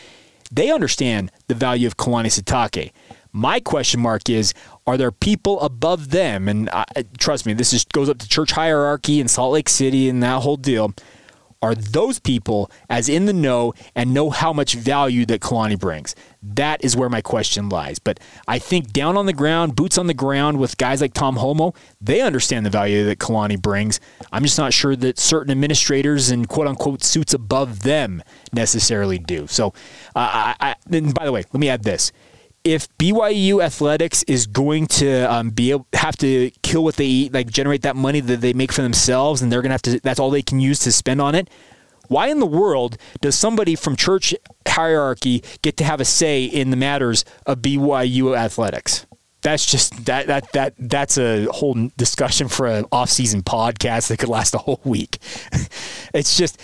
they 0.51 0.71
understand 0.71 1.31
the 1.47 1.55
value 1.55 1.87
of 1.87 1.97
Kalani 1.97 2.27
Sitake. 2.27 2.91
My 3.33 3.61
question 3.61 4.01
mark 4.01 4.29
is 4.29 4.53
are 4.87 4.97
there 4.97 5.13
people 5.13 5.61
above 5.61 6.11
them? 6.11 6.49
And 6.49 6.69
I, 6.71 6.85
trust 7.19 7.47
me, 7.47 7.55
this 7.55 7.73
is, 7.73 7.85
goes 7.85 8.09
up 8.09 8.19
to 8.19 8.29
church 8.29 8.53
hierarchy 8.53 9.21
in 9.21 9.29
Salt 9.29 9.53
Lake 9.53 9.69
City 9.69 10.09
and 10.09 10.23
that 10.23 10.43
whole 10.43 10.57
deal 10.57 10.95
are 11.63 11.75
those 11.77 12.19
people 12.19 12.71
as 12.91 13.09
in 13.09 13.27
the 13.27 13.33
know 13.33 13.73
and 13.95 14.13
know 14.13 14.31
how 14.31 14.53
much 14.53 14.75
value 14.75 15.25
that 15.27 15.41
Kalani 15.41 15.79
brings? 15.79 16.15
That 16.43 16.85
is 16.85 16.97
where 16.97 17.09
my 17.09 17.23
question 17.23 17.69
lies. 17.69 18.01
But 18.01 18.19
I 18.49 18.59
think 18.59 18.93
down 18.93 19.17
on 19.17 19.27
the 19.27 19.33
ground, 19.33 19.77
boots 19.77 19.97
on 19.97 20.09
the 20.09 20.15
ground 20.15 20.59
with 20.59 20.77
guys 20.77 21.01
like 21.01 21.15
Tom 21.15 21.37
Holmoe, 21.37 21.75
they 22.01 22.21
understand 22.21 22.67
the 22.67 22.71
value 22.71 23.05
that 23.05 23.21
Kalani 23.21 23.61
brings. 23.61 24.01
I'm 24.33 24.43
just 24.43 24.59
not 24.59 24.75
sure 24.75 24.97
that 24.97 25.21
certain 25.21 25.53
administrators 25.53 26.31
and 26.31 26.49
quote 26.49 26.67
unquote 26.67 27.05
suits 27.05 27.33
above 27.33 27.85
them 27.85 28.23
necessarily 28.53 29.19
do. 29.19 29.47
So, 29.47 29.69
uh, 30.17 30.55
I, 30.59 30.75
and 30.91 31.15
by 31.15 31.25
the 31.25 31.33
way, 31.33 31.45
let 31.53 31.61
me 31.61 31.69
add 31.69 31.85
this 31.85 32.11
if 32.65 32.89
BYU 32.99 33.63
athletics 33.63 34.23
is 34.25 34.47
going 34.47 34.87
to 34.87 35.23
um, 35.33 35.51
be 35.51 35.73
able 35.73 35.87
have 35.93 36.17
to 36.19 36.51
kill 36.63 36.85
what 36.85 36.97
they 36.97 37.07
eat, 37.07 37.33
like 37.33 37.49
generate 37.49 37.83
that 37.83 37.97
money 37.97 38.21
that 38.21 38.41
they 38.41 38.53
make 38.53 38.73
for 38.73 38.83
themselves, 38.83 39.43
and 39.43 39.51
they're 39.51 39.63
gonna 39.63 39.75
have 39.75 39.83
to 39.83 40.01
that's 40.01 40.21
all 40.21 40.31
they 40.31 40.43
can 40.43 40.61
use 40.61 40.79
to 40.81 40.93
spend 40.93 41.21
on 41.21 41.35
it. 41.35 41.49
Why 42.09 42.29
in 42.29 42.41
the 42.41 42.47
world 42.47 42.99
does 43.21 43.35
somebody 43.35 43.75
from 43.75 43.97
church 43.97 44.35
hierarchy 44.67 45.43
get 45.63 45.77
to 45.79 45.85
have 45.85 46.01
a 46.01 46.05
say 46.05 46.45
in 46.45 46.71
the 46.71 46.77
matters 46.77 47.25
of 47.47 47.59
BYU 47.59 48.37
athletics? 48.37 49.07
That's 49.41 49.67
just 49.67 50.05
that 50.05 50.29
that 50.29 50.53
that 50.53 50.75
that's 50.79 51.19
a 51.19 51.47
whole 51.47 51.91
discussion 51.97 52.49
for 52.49 52.67
an 52.67 52.85
off-season 52.93 53.43
podcast 53.43 54.09
that 54.09 54.19
could 54.19 54.29
last 54.29 54.55
a 54.55 54.59
whole 54.59 54.81
week. 54.85 55.19
it's 56.15 56.37
just 56.37 56.61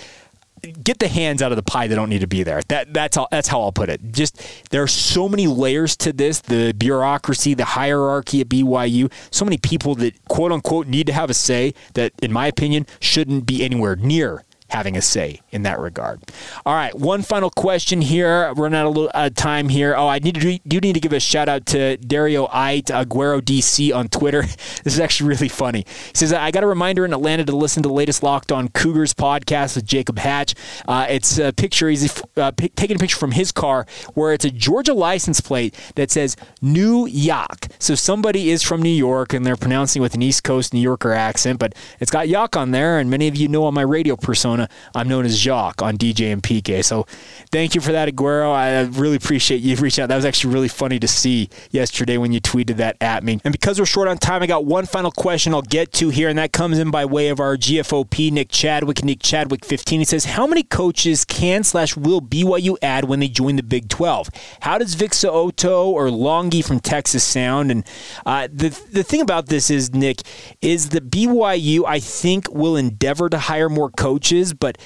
get 0.58 0.98
the 0.98 1.08
hands 1.08 1.42
out 1.42 1.52
of 1.52 1.56
the 1.56 1.62
pie 1.62 1.86
that 1.86 1.94
don't 1.94 2.08
need 2.08 2.20
to 2.20 2.26
be 2.26 2.42
there. 2.42 2.60
That 2.68 2.92
that's 2.92 3.16
all 3.16 3.28
that's 3.30 3.48
how 3.48 3.60
I'll 3.60 3.72
put 3.72 3.88
it. 3.88 4.12
Just 4.12 4.42
there 4.70 4.82
are 4.82 4.88
so 4.88 5.28
many 5.28 5.46
layers 5.46 5.96
to 5.98 6.12
this, 6.12 6.40
the 6.40 6.72
bureaucracy, 6.72 7.54
the 7.54 7.64
hierarchy 7.64 8.40
at 8.40 8.48
BYU, 8.48 9.12
so 9.30 9.44
many 9.44 9.58
people 9.58 9.94
that 9.96 10.22
quote 10.28 10.52
unquote 10.52 10.86
need 10.86 11.06
to 11.06 11.12
have 11.12 11.30
a 11.30 11.34
say 11.34 11.74
that 11.94 12.12
in 12.22 12.32
my 12.32 12.46
opinion 12.46 12.86
shouldn't 13.00 13.46
be 13.46 13.64
anywhere 13.64 13.96
near 13.96 14.44
having 14.70 14.96
a 14.96 15.02
say 15.02 15.40
in 15.50 15.62
that 15.62 15.78
regard. 15.78 16.20
All 16.66 16.74
right, 16.74 16.94
one 16.94 17.22
final 17.22 17.50
question 17.50 18.00
here. 18.00 18.52
Running 18.54 18.78
out 18.78 18.86
of 18.86 18.94
little, 18.94 19.10
uh, 19.14 19.30
time 19.30 19.68
here. 19.68 19.94
Oh, 19.96 20.08
I 20.08 20.18
need 20.18 20.34
to 20.34 20.58
do 20.66 20.80
need 20.80 20.92
to 20.94 21.00
give 21.00 21.12
a 21.12 21.20
shout 21.20 21.48
out 21.48 21.66
to 21.66 21.96
Dario 21.96 22.48
Ite 22.52 22.86
Aguero 22.86 23.40
DC 23.40 23.94
on 23.94 24.08
Twitter. 24.08 24.44
This 24.84 24.94
is 24.94 25.00
actually 25.00 25.28
really 25.28 25.48
funny. 25.48 25.84
He 25.86 26.14
says 26.14 26.32
I 26.32 26.50
got 26.50 26.62
a 26.62 26.66
reminder 26.66 27.04
in 27.04 27.12
Atlanta 27.12 27.44
to 27.44 27.56
listen 27.56 27.82
to 27.82 27.88
the 27.88 27.94
latest 27.94 28.22
Locked 28.22 28.52
On 28.52 28.68
Cougars 28.68 29.12
podcast 29.12 29.76
with 29.76 29.84
Jacob 29.84 30.18
Hatch. 30.18 30.54
Uh, 30.86 31.06
it's 31.08 31.38
a 31.38 31.52
picture. 31.52 31.88
He's 31.88 32.22
uh, 32.36 32.52
p- 32.52 32.68
taking 32.70 32.96
a 32.96 32.98
picture 32.98 33.16
from 33.16 33.32
his 33.32 33.52
car 33.52 33.86
where 34.14 34.32
it's 34.32 34.44
a 34.44 34.50
Georgia 34.50 34.94
license 34.94 35.40
plate 35.40 35.74
that 35.96 36.10
says 36.10 36.36
New 36.62 37.06
York. 37.06 37.66
So 37.78 37.94
somebody 37.94 38.50
is 38.50 38.62
from 38.62 38.80
New 38.82 38.88
York 38.88 39.32
and 39.32 39.44
they're 39.44 39.56
pronouncing 39.56 40.00
with 40.00 40.14
an 40.14 40.22
East 40.22 40.44
Coast 40.44 40.72
New 40.72 40.80
Yorker 40.80 41.12
accent, 41.12 41.58
but 41.58 41.74
it's 42.00 42.10
got 42.10 42.28
Yak 42.28 42.56
on 42.56 42.70
there. 42.70 42.98
And 42.98 43.10
many 43.10 43.28
of 43.28 43.36
you 43.36 43.48
know 43.48 43.64
on 43.64 43.74
my 43.74 43.82
radio 43.82 44.16
persona 44.16 44.57
I'm 44.94 45.08
known 45.08 45.24
as 45.24 45.38
Jacques 45.38 45.82
on 45.82 45.96
DJ 45.96 46.32
and 46.32 46.42
PK. 46.42 46.84
So 46.84 47.06
thank 47.50 47.74
you 47.74 47.80
for 47.80 47.92
that, 47.92 48.08
Aguero. 48.08 48.52
I 48.52 48.82
really 48.98 49.16
appreciate 49.16 49.60
you 49.62 49.76
reaching 49.76 50.02
out. 50.02 50.08
That 50.08 50.16
was 50.16 50.24
actually 50.24 50.54
really 50.54 50.68
funny 50.68 50.98
to 50.98 51.08
see 51.08 51.48
yesterday 51.70 52.18
when 52.18 52.32
you 52.32 52.40
tweeted 52.40 52.76
that 52.76 52.96
at 53.00 53.22
me. 53.24 53.40
And 53.44 53.52
because 53.52 53.78
we're 53.78 53.86
short 53.86 54.08
on 54.08 54.18
time, 54.18 54.42
I 54.42 54.46
got 54.46 54.64
one 54.64 54.86
final 54.86 55.10
question 55.10 55.54
I'll 55.54 55.62
get 55.62 55.92
to 55.94 56.08
here, 56.10 56.28
and 56.28 56.38
that 56.38 56.52
comes 56.52 56.78
in 56.78 56.90
by 56.90 57.04
way 57.04 57.28
of 57.28 57.40
our 57.40 57.56
GFOP, 57.56 58.30
Nick 58.32 58.50
Chadwick, 58.50 59.04
Nick 59.04 59.20
Chadwick 59.20 59.64
15. 59.64 60.00
He 60.00 60.04
says, 60.04 60.24
How 60.24 60.46
many 60.46 60.62
coaches 60.62 61.24
can 61.24 61.64
slash 61.64 61.96
will 61.96 62.20
BYU 62.20 62.76
add 62.82 63.04
when 63.04 63.20
they 63.20 63.28
join 63.28 63.56
the 63.56 63.62
Big 63.62 63.88
12? 63.88 64.30
How 64.60 64.78
does 64.78 64.94
Vic 64.94 65.12
So'oto 65.12 65.86
or 65.86 66.08
Longy 66.08 66.64
from 66.64 66.80
Texas 66.80 67.24
sound? 67.24 67.70
And 67.70 67.84
uh, 68.26 68.48
the, 68.52 68.68
the 68.90 69.02
thing 69.02 69.20
about 69.20 69.46
this 69.46 69.70
is, 69.70 69.92
Nick, 69.92 70.22
is 70.60 70.90
that 70.90 71.10
BYU, 71.10 71.84
I 71.86 72.00
think, 72.00 72.50
will 72.52 72.76
endeavor 72.76 73.28
to 73.28 73.38
hire 73.38 73.68
more 73.68 73.90
coaches 73.90 74.47
but 74.52 74.78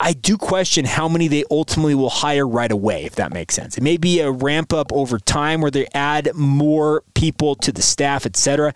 I 0.00 0.12
do 0.12 0.36
question 0.36 0.84
how 0.84 1.08
many 1.08 1.26
they 1.26 1.44
ultimately 1.50 1.94
will 1.94 2.10
hire 2.10 2.46
right 2.46 2.70
away, 2.70 3.04
if 3.04 3.16
that 3.16 3.32
makes 3.32 3.54
sense. 3.54 3.76
It 3.76 3.82
may 3.82 3.96
be 3.96 4.20
a 4.20 4.30
ramp 4.30 4.72
up 4.72 4.92
over 4.92 5.18
time 5.18 5.60
where 5.60 5.72
they 5.72 5.88
add 5.92 6.30
more 6.34 7.02
people 7.14 7.56
to 7.56 7.72
the 7.72 7.82
staff, 7.82 8.24
etc. 8.24 8.74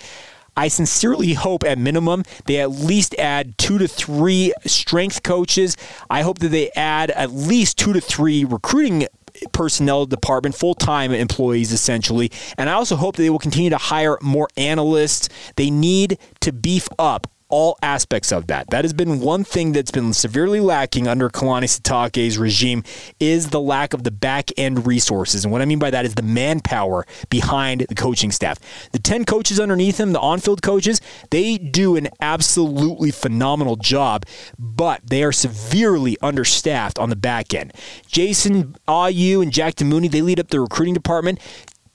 I 0.57 0.69
sincerely 0.69 1.35
hope 1.35 1.65
at 1.65 1.79
minimum 1.79 2.25
they 2.47 2.59
at 2.59 2.73
least 2.73 3.15
add 3.19 3.57
two 3.57 3.79
to 3.79 3.89
three 3.89 4.53
strength 4.67 5.23
coaches. 5.23 5.77
I 6.11 6.23
hope 6.23 6.41
that 6.41 6.49
they 6.49 6.71
add 6.73 7.11
at 7.13 7.31
least 7.31 7.79
two 7.79 7.93
to 7.93 8.01
three 8.01 8.45
recruiting 8.45 9.07
personnel 9.53 10.07
department, 10.07 10.55
full 10.55 10.75
time 10.75 11.13
employees 11.13 11.73
essentially. 11.73 12.31
And 12.59 12.69
I 12.69 12.75
also 12.75 12.97
hope 12.97 13.17
that 13.17 13.23
they 13.23 13.31
will 13.31 13.39
continue 13.39 13.71
to 13.71 13.79
hire 13.79 14.19
more 14.21 14.49
analysts. 14.57 15.29
They 15.57 15.71
need 15.71 16.19
to 16.41 16.53
beef 16.53 16.89
up 16.99 17.29
all 17.53 17.79
aspects 17.83 18.33
of 18.33 18.47
that. 18.47 18.69
That 18.71 18.83
has 18.83 18.95
been 18.95 19.21
one 19.21 19.45
thing 19.45 19.73
that's 19.73 19.91
been 19.91 20.15
severely 20.15 20.59
lacking 20.59 21.07
under 21.07 21.29
Kalani 21.29 21.69
Sitake's 21.69 22.39
regime 22.39 22.83
is 23.21 23.51
the 23.51 23.61
lack 23.61 23.93
of 23.93 24.05
the 24.05 24.11
back 24.11 24.51
end 24.57 24.87
resources. 24.87 25.45
And 25.45 25.53
what 25.53 25.61
I 25.61 25.67
mean 25.67 25.79
by 25.79 25.91
that 25.91 26.07
is 26.07 26.15
the 26.15 26.23
manpower 26.23 27.07
behind 27.29 27.83
the 27.83 27.95
coaching 27.95 28.33
staff. 28.33 28.59
The 28.93 28.99
10 28.99 29.27
coaches 29.27 29.61
underneath 29.61 30.01
him, 30.01 30.15
the 30.15 30.21
on-field 30.21 30.63
coaches, 30.63 31.03
they 31.31 31.59
do 31.59 31.95
an 31.95 32.09
absolutely 32.23 33.11
phenomenal 33.11 33.77
job, 33.77 34.25
but 34.59 35.03
they 35.07 35.23
are 35.23 35.33
severely 35.33 36.17
understaffed 36.23 36.99
on 36.99 37.11
the 37.11 37.17
back 37.17 37.53
end. 37.53 37.75
Jason 38.07 38.77
Ayu 38.89 39.43
and 39.43 39.53
Jack 39.53 39.75
DeMooney, 39.75 40.11
they 40.11 40.23
lead 40.23 40.41
up 40.41 40.49
the 40.49 40.59
recruiting 40.59 40.95
department. 40.95 41.39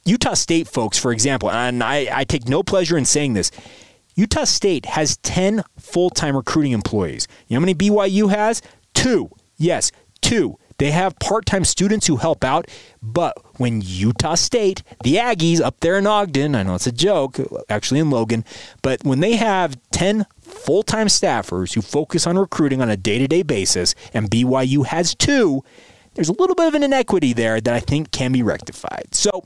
Utah 0.05 0.35
State 0.35 0.67
folks, 0.67 0.99
for 0.99 1.11
example, 1.11 1.49
and 1.49 1.83
I, 1.83 2.07
I 2.13 2.23
take 2.25 2.47
no 2.47 2.61
pleasure 2.61 2.95
in 2.95 3.05
saying 3.05 3.33
this 3.33 3.51
Utah 4.17 4.45
State 4.45 4.87
has 4.87 5.17
10 5.17 5.63
full 5.77 6.09
time 6.09 6.35
recruiting 6.35 6.71
employees. 6.71 7.27
You 7.47 7.55
know 7.55 7.61
how 7.61 7.65
many 7.67 7.75
BYU 7.75 8.31
has? 8.31 8.63
Two. 8.95 9.29
Yes, 9.57 9.91
two. 10.21 10.57
They 10.79 10.91
have 10.91 11.17
part 11.19 11.45
time 11.45 11.63
students 11.63 12.07
who 12.07 12.17
help 12.17 12.43
out, 12.43 12.67
but 13.01 13.33
when 13.59 13.81
Utah 13.83 14.35
State, 14.35 14.81
the 15.03 15.15
Aggies 15.15 15.61
up 15.61 15.79
there 15.79 15.97
in 15.99 16.07
Ogden, 16.07 16.55
I 16.55 16.63
know 16.63 16.75
it's 16.75 16.87
a 16.87 16.91
joke, 16.91 17.37
actually 17.69 17.99
in 17.99 18.09
Logan, 18.09 18.43
but 18.81 19.03
when 19.03 19.19
they 19.19 19.35
have 19.35 19.77
10 19.91 20.25
full 20.41 20.81
time 20.81 21.07
staffers 21.07 21.73
who 21.73 21.81
focus 21.81 22.25
on 22.25 22.39
recruiting 22.39 22.81
on 22.81 22.89
a 22.89 22.97
day 22.97 23.19
to 23.19 23.27
day 23.27 23.43
basis, 23.43 23.93
and 24.13 24.31
BYU 24.31 24.85
has 24.87 25.13
two, 25.13 25.63
there's 26.15 26.29
a 26.29 26.33
little 26.33 26.55
bit 26.55 26.67
of 26.67 26.73
an 26.73 26.81
inequity 26.81 27.33
there 27.33 27.61
that 27.61 27.73
I 27.73 27.79
think 27.79 28.11
can 28.11 28.31
be 28.31 28.41
rectified. 28.41 29.13
So, 29.13 29.43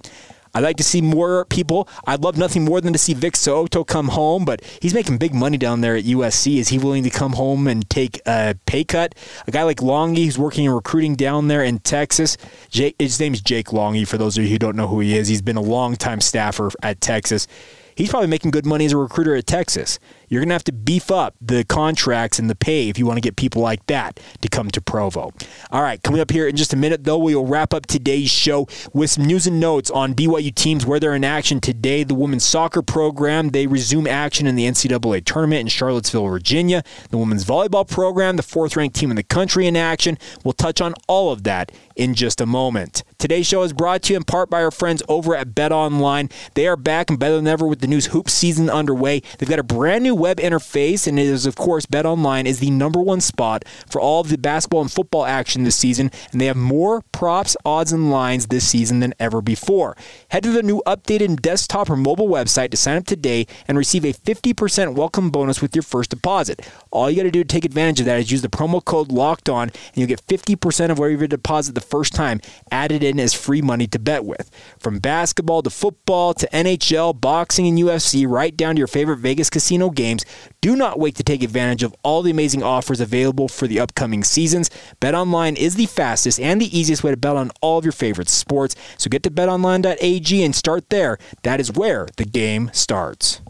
I'd 0.53 0.63
like 0.63 0.77
to 0.77 0.83
see 0.83 1.01
more 1.01 1.45
people. 1.45 1.87
I'd 2.05 2.23
love 2.23 2.37
nothing 2.37 2.65
more 2.65 2.81
than 2.81 2.93
to 2.93 2.99
see 2.99 3.13
Vic 3.13 3.33
So'oto 3.33 3.85
come 3.85 4.09
home, 4.09 4.45
but 4.45 4.61
he's 4.81 4.93
making 4.93 5.17
big 5.17 5.33
money 5.33 5.57
down 5.57 5.81
there 5.81 5.95
at 5.95 6.03
USC. 6.03 6.57
Is 6.57 6.69
he 6.69 6.77
willing 6.77 7.03
to 7.03 7.09
come 7.09 7.33
home 7.33 7.67
and 7.67 7.89
take 7.89 8.21
a 8.25 8.55
pay 8.65 8.83
cut? 8.83 9.15
A 9.47 9.51
guy 9.51 9.63
like 9.63 9.77
Longy, 9.77 10.25
who's 10.25 10.37
working 10.37 10.65
in 10.65 10.71
recruiting 10.71 11.15
down 11.15 11.47
there 11.47 11.63
in 11.63 11.79
Texas. 11.79 12.37
Jake, 12.69 12.95
his 12.99 13.19
name's 13.19 13.41
Jake 13.41 13.67
Longy, 13.67 14.07
for 14.07 14.17
those 14.17 14.37
of 14.37 14.43
you 14.43 14.49
who 14.49 14.59
don't 14.59 14.75
know 14.75 14.87
who 14.87 14.99
he 14.99 15.17
is. 15.17 15.27
He's 15.27 15.41
been 15.41 15.57
a 15.57 15.61
long 15.61 15.95
time 15.95 16.21
staffer 16.21 16.69
at 16.83 17.01
Texas 17.01 17.47
he's 17.95 18.09
probably 18.09 18.27
making 18.27 18.51
good 18.51 18.65
money 18.65 18.85
as 18.85 18.93
a 18.93 18.97
recruiter 18.97 19.35
at 19.35 19.47
Texas. 19.47 19.99
You're 20.31 20.39
going 20.39 20.47
to 20.47 20.55
have 20.55 20.63
to 20.63 20.71
beef 20.71 21.11
up 21.11 21.35
the 21.41 21.65
contracts 21.65 22.39
and 22.39 22.49
the 22.49 22.55
pay 22.55 22.87
if 22.87 22.97
you 22.97 23.05
want 23.05 23.17
to 23.17 23.21
get 23.21 23.35
people 23.35 23.61
like 23.61 23.85
that 23.87 24.17
to 24.39 24.47
come 24.47 24.71
to 24.71 24.79
Provo. 24.79 25.33
All 25.71 25.81
right, 25.81 26.01
coming 26.01 26.21
up 26.21 26.31
here 26.31 26.47
in 26.47 26.55
just 26.55 26.71
a 26.71 26.77
minute, 26.77 27.03
though, 27.03 27.17
we 27.17 27.35
will 27.35 27.45
wrap 27.45 27.73
up 27.73 27.85
today's 27.85 28.31
show 28.31 28.65
with 28.93 29.09
some 29.09 29.25
news 29.25 29.45
and 29.45 29.59
notes 29.59 29.91
on 29.91 30.13
BYU 30.13 30.55
teams 30.55 30.85
where 30.85 31.01
they're 31.01 31.15
in 31.15 31.25
action 31.25 31.59
today. 31.59 32.05
The 32.05 32.15
women's 32.15 32.45
soccer 32.45 32.81
program, 32.81 33.49
they 33.49 33.67
resume 33.67 34.07
action 34.07 34.47
in 34.47 34.55
the 34.55 34.63
NCAA 34.63 35.25
tournament 35.25 35.59
in 35.59 35.67
Charlottesville, 35.67 36.29
Virginia. 36.29 36.81
The 37.09 37.17
women's 37.17 37.43
volleyball 37.43 37.85
program, 37.85 38.37
the 38.37 38.43
fourth 38.43 38.77
ranked 38.77 38.95
team 38.95 39.09
in 39.09 39.17
the 39.17 39.23
country 39.23 39.67
in 39.67 39.75
action. 39.75 40.17
We'll 40.45 40.53
touch 40.53 40.79
on 40.79 40.93
all 41.09 41.33
of 41.33 41.43
that 41.43 41.73
in 41.97 42.15
just 42.15 42.39
a 42.39 42.45
moment. 42.45 43.03
Today's 43.17 43.47
show 43.47 43.63
is 43.63 43.73
brought 43.73 44.03
to 44.03 44.13
you 44.13 44.17
in 44.17 44.23
part 44.23 44.49
by 44.49 44.63
our 44.63 44.71
friends 44.71 45.03
over 45.09 45.35
at 45.35 45.53
Bet 45.53 45.73
Online. 45.73 46.29
They 46.53 46.67
are 46.67 46.77
back 46.77 47.09
and 47.09 47.19
better 47.19 47.35
than 47.35 47.47
ever 47.47 47.67
with 47.67 47.81
the 47.81 47.87
news 47.87 48.07
hoop 48.07 48.29
season 48.29 48.69
underway. 48.69 49.21
They've 49.37 49.49
got 49.49 49.59
a 49.59 49.63
brand 49.63 50.03
new 50.03 50.20
web 50.21 50.37
interface, 50.37 51.07
and 51.07 51.17
it 51.17 51.25
is, 51.25 51.47
of 51.47 51.55
course, 51.55 51.87
Bet 51.87 52.05
Online 52.05 52.45
is 52.45 52.59
the 52.59 52.69
number 52.69 53.01
one 53.01 53.19
spot 53.19 53.65
for 53.89 53.99
all 53.99 54.21
of 54.21 54.29
the 54.29 54.37
basketball 54.37 54.81
and 54.81 54.91
football 54.91 55.25
action 55.25 55.63
this 55.63 55.75
season, 55.75 56.11
and 56.31 56.39
they 56.39 56.45
have 56.45 56.55
more 56.55 57.01
props, 57.11 57.57
odds, 57.65 57.91
and 57.91 58.11
lines 58.11 58.47
this 58.47 58.67
season 58.67 58.99
than 58.99 59.15
ever 59.19 59.41
before. 59.41 59.97
Head 60.29 60.43
to 60.43 60.51
the 60.51 60.61
new 60.61 60.83
updated 60.85 61.41
desktop 61.41 61.89
or 61.89 61.97
mobile 61.97 62.29
website 62.29 62.69
to 62.69 62.77
sign 62.77 62.97
up 62.97 63.05
today 63.05 63.47
and 63.67 63.77
receive 63.77 64.05
a 64.05 64.13
50% 64.13 64.93
welcome 64.95 65.31
bonus 65.31 65.59
with 65.59 65.75
your 65.75 65.83
first 65.83 66.11
deposit. 66.11 66.69
All 66.91 67.09
you 67.09 67.17
got 67.17 67.23
to 67.23 67.31
do 67.31 67.43
to 67.43 67.47
take 67.47 67.65
advantage 67.65 68.01
of 68.01 68.05
that 68.05 68.19
is 68.19 68.31
use 68.31 68.43
the 68.43 68.47
promo 68.47 68.85
code 68.85 69.11
Locked 69.11 69.49
On, 69.49 69.69
and 69.69 69.95
you'll 69.95 70.07
get 70.07 70.25
50% 70.27 70.91
of 70.91 70.99
whatever 70.99 71.23
you 71.23 71.27
deposit 71.27 71.73
the 71.73 71.81
first 71.81 72.13
time 72.13 72.41
added 72.69 73.03
in 73.03 73.19
as 73.19 73.33
free 73.33 73.61
money 73.61 73.87
to 73.87 73.97
bet 73.97 74.23
with. 74.23 74.51
From 74.77 74.99
basketball 74.99 75.63
to 75.63 75.71
football 75.71 76.35
to 76.35 76.47
NHL, 76.49 77.19
boxing, 77.19 77.67
and 77.67 77.77
UFC, 77.77 78.27
right 78.29 78.55
down 78.55 78.75
to 78.75 78.79
your 78.79 78.87
favorite 78.87 79.17
Vegas 79.17 79.49
casino 79.49 79.89
games. 80.11 80.25
Do 80.61 80.75
not 80.75 80.99
wait 80.99 81.15
to 81.15 81.23
take 81.23 81.43
advantage 81.43 81.83
of 81.83 81.95
all 82.03 82.21
the 82.21 82.31
amazing 82.31 82.63
offers 82.63 82.99
available 82.99 83.47
for 83.47 83.67
the 83.67 83.79
upcoming 83.79 84.23
seasons. 84.23 84.69
BetOnline 84.99 85.55
is 85.55 85.75
the 85.75 85.85
fastest 85.85 86.39
and 86.39 86.61
the 86.61 86.77
easiest 86.77 87.03
way 87.03 87.11
to 87.11 87.17
bet 87.17 87.35
on 87.35 87.51
all 87.61 87.77
of 87.77 87.85
your 87.85 87.91
favorite 87.91 88.29
sports. 88.29 88.75
So 88.97 89.09
get 89.09 89.23
to 89.23 89.31
betonline.ag 89.31 90.43
and 90.43 90.55
start 90.55 90.89
there. 90.89 91.17
That 91.43 91.59
is 91.59 91.71
where 91.71 92.07
the 92.17 92.25
game 92.25 92.69
starts. 92.73 93.41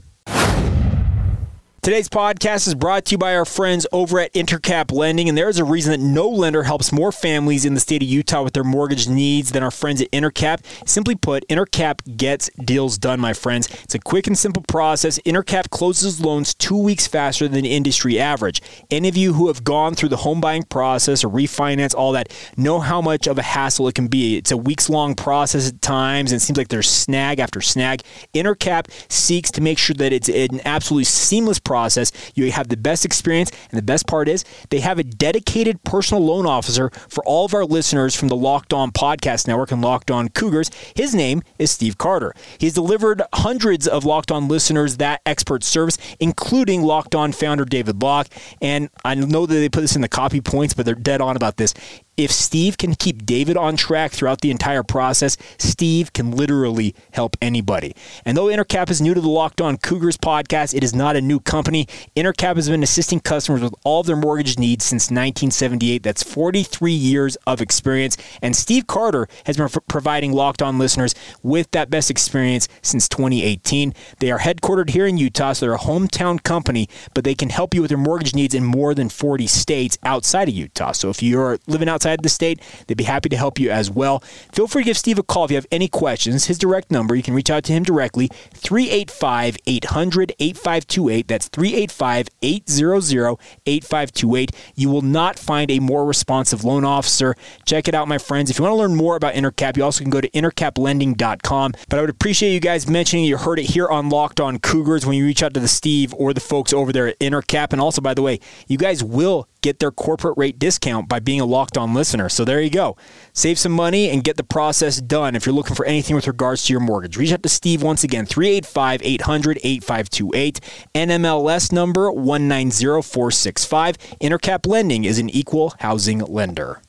Today's 1.84 2.10
podcast 2.10 2.68
is 2.68 2.76
brought 2.76 3.06
to 3.06 3.14
you 3.14 3.18
by 3.18 3.36
our 3.36 3.44
friends 3.44 3.88
over 3.92 4.20
at 4.20 4.32
Intercap 4.34 4.92
Lending, 4.92 5.28
and 5.28 5.36
there 5.36 5.50
is 5.50 5.58
a 5.58 5.64
reason 5.64 5.90
that 5.90 6.00
no 6.00 6.30
lender 6.30 6.62
helps 6.62 6.92
more 6.92 7.12
families 7.12 7.66
in 7.66 7.74
the 7.74 7.80
state 7.80 8.04
of 8.04 8.08
Utah 8.08 8.44
with 8.44 8.54
their 8.54 8.64
mortgage 8.64 9.08
needs 9.08 9.52
than 9.52 9.64
our 9.64 9.72
friends 9.72 10.00
at 10.00 10.12
Intercap. 10.12 10.60
Simply 10.88 11.16
put, 11.16 11.44
Intercap 11.48 12.18
gets 12.18 12.52
deals 12.64 13.00
done, 13.00 13.20
my 13.20 13.34
friends. 13.34 13.68
It's 13.84 13.96
a 13.96 14.00
quick 14.00 14.28
and 14.28 14.38
simple 14.38 14.62
process. 14.68 15.18
Intercap 15.26 15.72
closes 15.72 16.22
loans 16.22 16.54
two 16.54 16.78
weeks 16.78 17.08
faster 17.08 17.48
than 17.48 17.66
industry 17.66 18.20
average. 18.20 18.62
Any 18.92 19.10
of 19.10 19.18
you 19.18 19.34
who 19.34 19.48
have 19.48 19.64
gone 19.64 19.96
through 19.96 20.10
the 20.10 20.18
home 20.18 20.40
buying 20.40 20.62
process 20.62 21.24
or 21.24 21.30
refinance, 21.30 21.96
all 21.96 22.12
that, 22.12 22.32
know 22.58 22.80
how 22.80 23.02
much 23.02 23.26
of 23.26 23.40
a 23.40 23.42
hassle 23.42 23.88
it 23.88 23.96
can 23.96 24.08
be. 24.08 24.38
It's 24.38 24.52
a 24.52 24.58
weeks 24.58 24.88
long 24.88 25.16
process 25.16 25.70
at 25.70 25.82
times, 25.82 26.32
and 26.32 26.40
it 26.40 26.44
seems 26.44 26.60
like 26.60 26.68
there's 26.68 26.88
snag 26.88 27.40
after 27.40 27.60
snag. 27.60 28.04
Intercap 28.36 28.86
seeks 29.12 29.50
to 29.50 29.62
make 29.62 29.80
sure 29.80 29.96
that 29.96 30.14
it's 30.14 30.30
an 30.30 30.62
absolutely 30.64 31.06
seamless 31.06 31.58
process 31.58 31.71
process. 31.72 32.12
You 32.36 32.52
have 32.52 32.68
the 32.68 32.76
best 32.76 33.06
experience, 33.06 33.50
and 33.70 33.78
the 33.78 33.82
best 33.82 34.06
part 34.06 34.28
is 34.28 34.44
they 34.72 34.82
have 34.82 35.00
a 35.00 35.06
dedicated 35.06 35.82
personal 35.86 36.22
loan 36.22 36.46
officer 36.46 36.90
for 37.08 37.24
all 37.24 37.46
of 37.46 37.54
our 37.54 37.64
listeners 37.64 38.14
from 38.14 38.28
the 38.28 38.36
Locked 38.36 38.74
On 38.74 38.92
Podcast 38.92 39.48
Network 39.48 39.72
and 39.72 39.82
Locked 39.82 40.12
On 40.12 40.28
Cougars. 40.28 40.70
His 40.98 41.16
name 41.16 41.42
is 41.58 41.72
Steve 41.72 41.98
Carter. 41.98 42.36
He's 42.58 42.74
delivered 42.74 43.22
hundreds 43.36 43.88
of 43.88 44.04
Locked 44.04 44.34
On 44.34 44.50
listeners 44.50 44.98
that 44.98 45.22
expert 45.26 45.64
service, 45.64 45.98
including 46.20 46.82
Locked 46.82 47.16
On 47.16 47.32
founder 47.32 47.64
David 47.64 48.02
Locke. 48.02 48.28
And 48.62 48.90
I 49.06 49.16
know 49.16 49.46
that 49.46 49.54
they 49.54 49.70
put 49.70 49.80
this 49.80 49.96
in 49.96 50.02
the 50.02 50.10
copy 50.10 50.42
points, 50.42 50.74
but 50.74 50.86
they're 50.86 50.94
dead 50.94 51.22
on 51.22 51.38
about 51.38 51.56
this 51.56 51.74
if 52.18 52.32
Steve 52.32 52.78
can 52.78 52.94
keep 52.94 53.26
David 53.26 53.56
on 53.56 53.78
track 53.78 54.12
throughout 54.12 54.42
the 54.42 54.52
entire 54.52 54.84
process, 54.84 55.38
Steve 55.58 56.12
can 56.14 56.32
literally 56.32 56.94
help 57.14 57.38
anybody. 57.42 57.96
And 58.26 58.36
though 58.36 58.46
Intercap 58.46 58.90
is 58.90 59.02
new 59.02 59.14
to 59.14 59.22
the 59.22 59.30
Locked 59.30 59.62
On 59.62 59.78
Cougars 59.78 60.18
podcast, 60.18 60.76
it 60.76 60.84
is 60.84 60.94
not 60.94 61.16
a 61.16 61.22
new 61.22 61.40
company. 61.40 61.88
Intercap 62.16 62.58
has 62.58 62.70
been 62.70 62.84
assisting 62.84 63.22
customers 63.22 63.62
with 63.62 63.74
all 63.84 64.02
of 64.02 64.08
their 64.08 64.16
mortgage 64.16 64.60
needs 64.60 64.84
since 64.84 65.04
1978. 65.04 66.04
That's 66.04 66.22
43 66.22 66.92
years 66.92 67.38
of 67.48 67.62
experience. 67.62 68.18
And 68.42 68.56
Steve 68.56 68.88
Carter 68.88 69.28
has 69.46 69.58
been 69.58 69.70
providing 69.88 70.34
Locked 70.34 70.62
On 70.62 70.78
listeners 70.78 71.16
with 71.42 71.72
that 71.72 71.90
best 71.90 72.12
experience 72.12 72.68
since 72.82 73.08
2018. 73.08 73.94
They 74.20 74.32
are 74.32 74.40
headquartered 74.40 74.90
here 74.90 75.08
in 75.08 75.18
Utah, 75.18 75.54
so 75.54 75.66
they're 75.66 75.76
a 75.76 75.80
hometown 75.80 76.44
company, 76.44 76.90
but 77.14 77.24
they 77.24 77.36
can 77.36 77.50
help 77.50 77.74
you 77.74 77.82
with 77.82 77.92
your 77.92 78.00
mortgage 78.00 78.36
needs 78.36 78.54
in 78.54 78.66
more 78.66 78.94
than 78.94 79.08
40 79.08 79.48
states 79.48 79.98
outside 80.04 80.50
of 80.50 80.54
Utah. 80.54 80.92
So 80.92 81.10
if 81.10 81.24
you're 81.24 81.58
living 81.68 81.88
outside 81.88 82.01
outside 82.02 82.24
the 82.24 82.30
state, 82.30 82.60
they'd 82.88 82.98
be 82.98 83.04
happy 83.04 83.30
to 83.30 83.38
help 83.38 83.60
you 83.60 83.70
as 83.70 83.92
well. 83.92 84.20
Feel 84.52 84.68
free 84.68 84.82
to 84.84 84.88
give 84.88 84.98
Steve 84.98 85.20
a 85.20 85.24
call 85.24 85.46
if 85.46 85.52
you 85.52 85.58
have 85.58 85.68
any 85.72 85.88
questions. 85.88 86.46
His 86.46 86.58
direct 86.58 86.90
number, 86.90 87.16
you 87.16 87.22
can 87.22 87.36
reach 87.36 87.52
out 87.52 87.64
to 87.66 87.74
him 87.74 87.84
directly, 87.84 88.28
385 88.56 89.58
800 89.68 90.34
8528. 90.40 91.28
That's 91.28 91.48
385 91.48 92.28
800 92.42 93.38
8528. 93.68 94.52
You 94.76 94.90
will 94.90 95.04
not 95.04 95.38
find 95.38 95.70
a 95.70 95.80
more 95.80 96.06
responsive 96.06 96.64
loan 96.64 96.84
officer. 96.84 97.36
Check 97.66 97.88
it 97.88 97.94
out, 97.94 98.08
my 98.08 98.18
friends. 98.18 98.50
If 98.50 98.58
you 98.58 98.64
want 98.64 98.74
to 98.74 98.78
learn 98.78 98.96
more 98.96 99.16
about 99.16 99.36
Intercap, 99.36 99.78
you 99.78 99.84
also 99.84 100.04
can 100.04 100.10
go 100.10 100.22
to 100.22 100.30
intercaplending.com. 100.32 101.74
But 101.88 101.98
I 101.98 102.02
would 102.02 102.10
appreciate 102.10 102.54
you 102.54 102.60
guys 102.60 102.90
mentioning 102.90 103.26
you 103.26 103.38
heard 103.38 103.60
it 103.60 103.66
here 103.66 103.88
on 103.88 104.10
Locked 104.10 104.40
On 104.40 104.58
Cougars 104.58 105.06
when 105.06 105.16
you 105.16 105.26
reach 105.26 105.44
out 105.44 105.54
to 105.54 105.60
the 105.60 105.68
Steve 105.68 106.16
or 106.16 106.34
the 106.34 106.42
folks 106.42 106.74
over 106.74 106.92
there 106.92 107.08
at 107.08 107.20
Intercap. 107.20 107.72
And 107.72 107.80
also, 107.80 108.02
by 108.02 108.16
the 108.16 108.24
way, 108.24 108.40
you 108.68 108.78
guys 108.78 109.04
will 109.04 109.48
get 109.62 109.80
their 109.80 109.92
corporate 109.92 110.38
rate 110.38 110.60
discount 110.60 111.08
by 111.08 111.20
being 111.20 111.40
a 111.40 111.46
locked 111.46 111.78
on 111.78 111.94
listener. 111.94 112.30
So 112.30 112.44
there 112.46 112.62
you 112.62 112.70
go. 112.70 112.98
Save 113.34 113.60
some 113.60 113.72
money 113.72 114.10
and 114.10 114.24
get 114.24 114.38
the 114.38 114.44
process 114.44 115.00
done 115.02 115.36
if 115.36 115.46
you're 115.46 115.56
looking 115.56 115.76
for 115.76 115.86
anything 115.86 116.16
with 116.16 116.28
regards 116.28 116.66
to 116.66 116.74
your 116.74 116.80
mortgage. 116.80 117.18
Reach 117.18 117.32
out 117.32 117.44
to 117.44 117.50
Steve 117.50 117.82
once 117.84 118.04
again, 118.04 118.26
385 118.26 119.02
800 119.04 119.60
8528. 119.64 120.60
NMLS 120.96 121.72
number 121.72 122.12
190465. 122.12 123.98
Intercap 124.20 124.68
Lending 124.68 125.06
is 125.06 125.20
an 125.20 125.30
equal 125.30 125.74
housing 125.80 126.20
lender. 126.20 126.82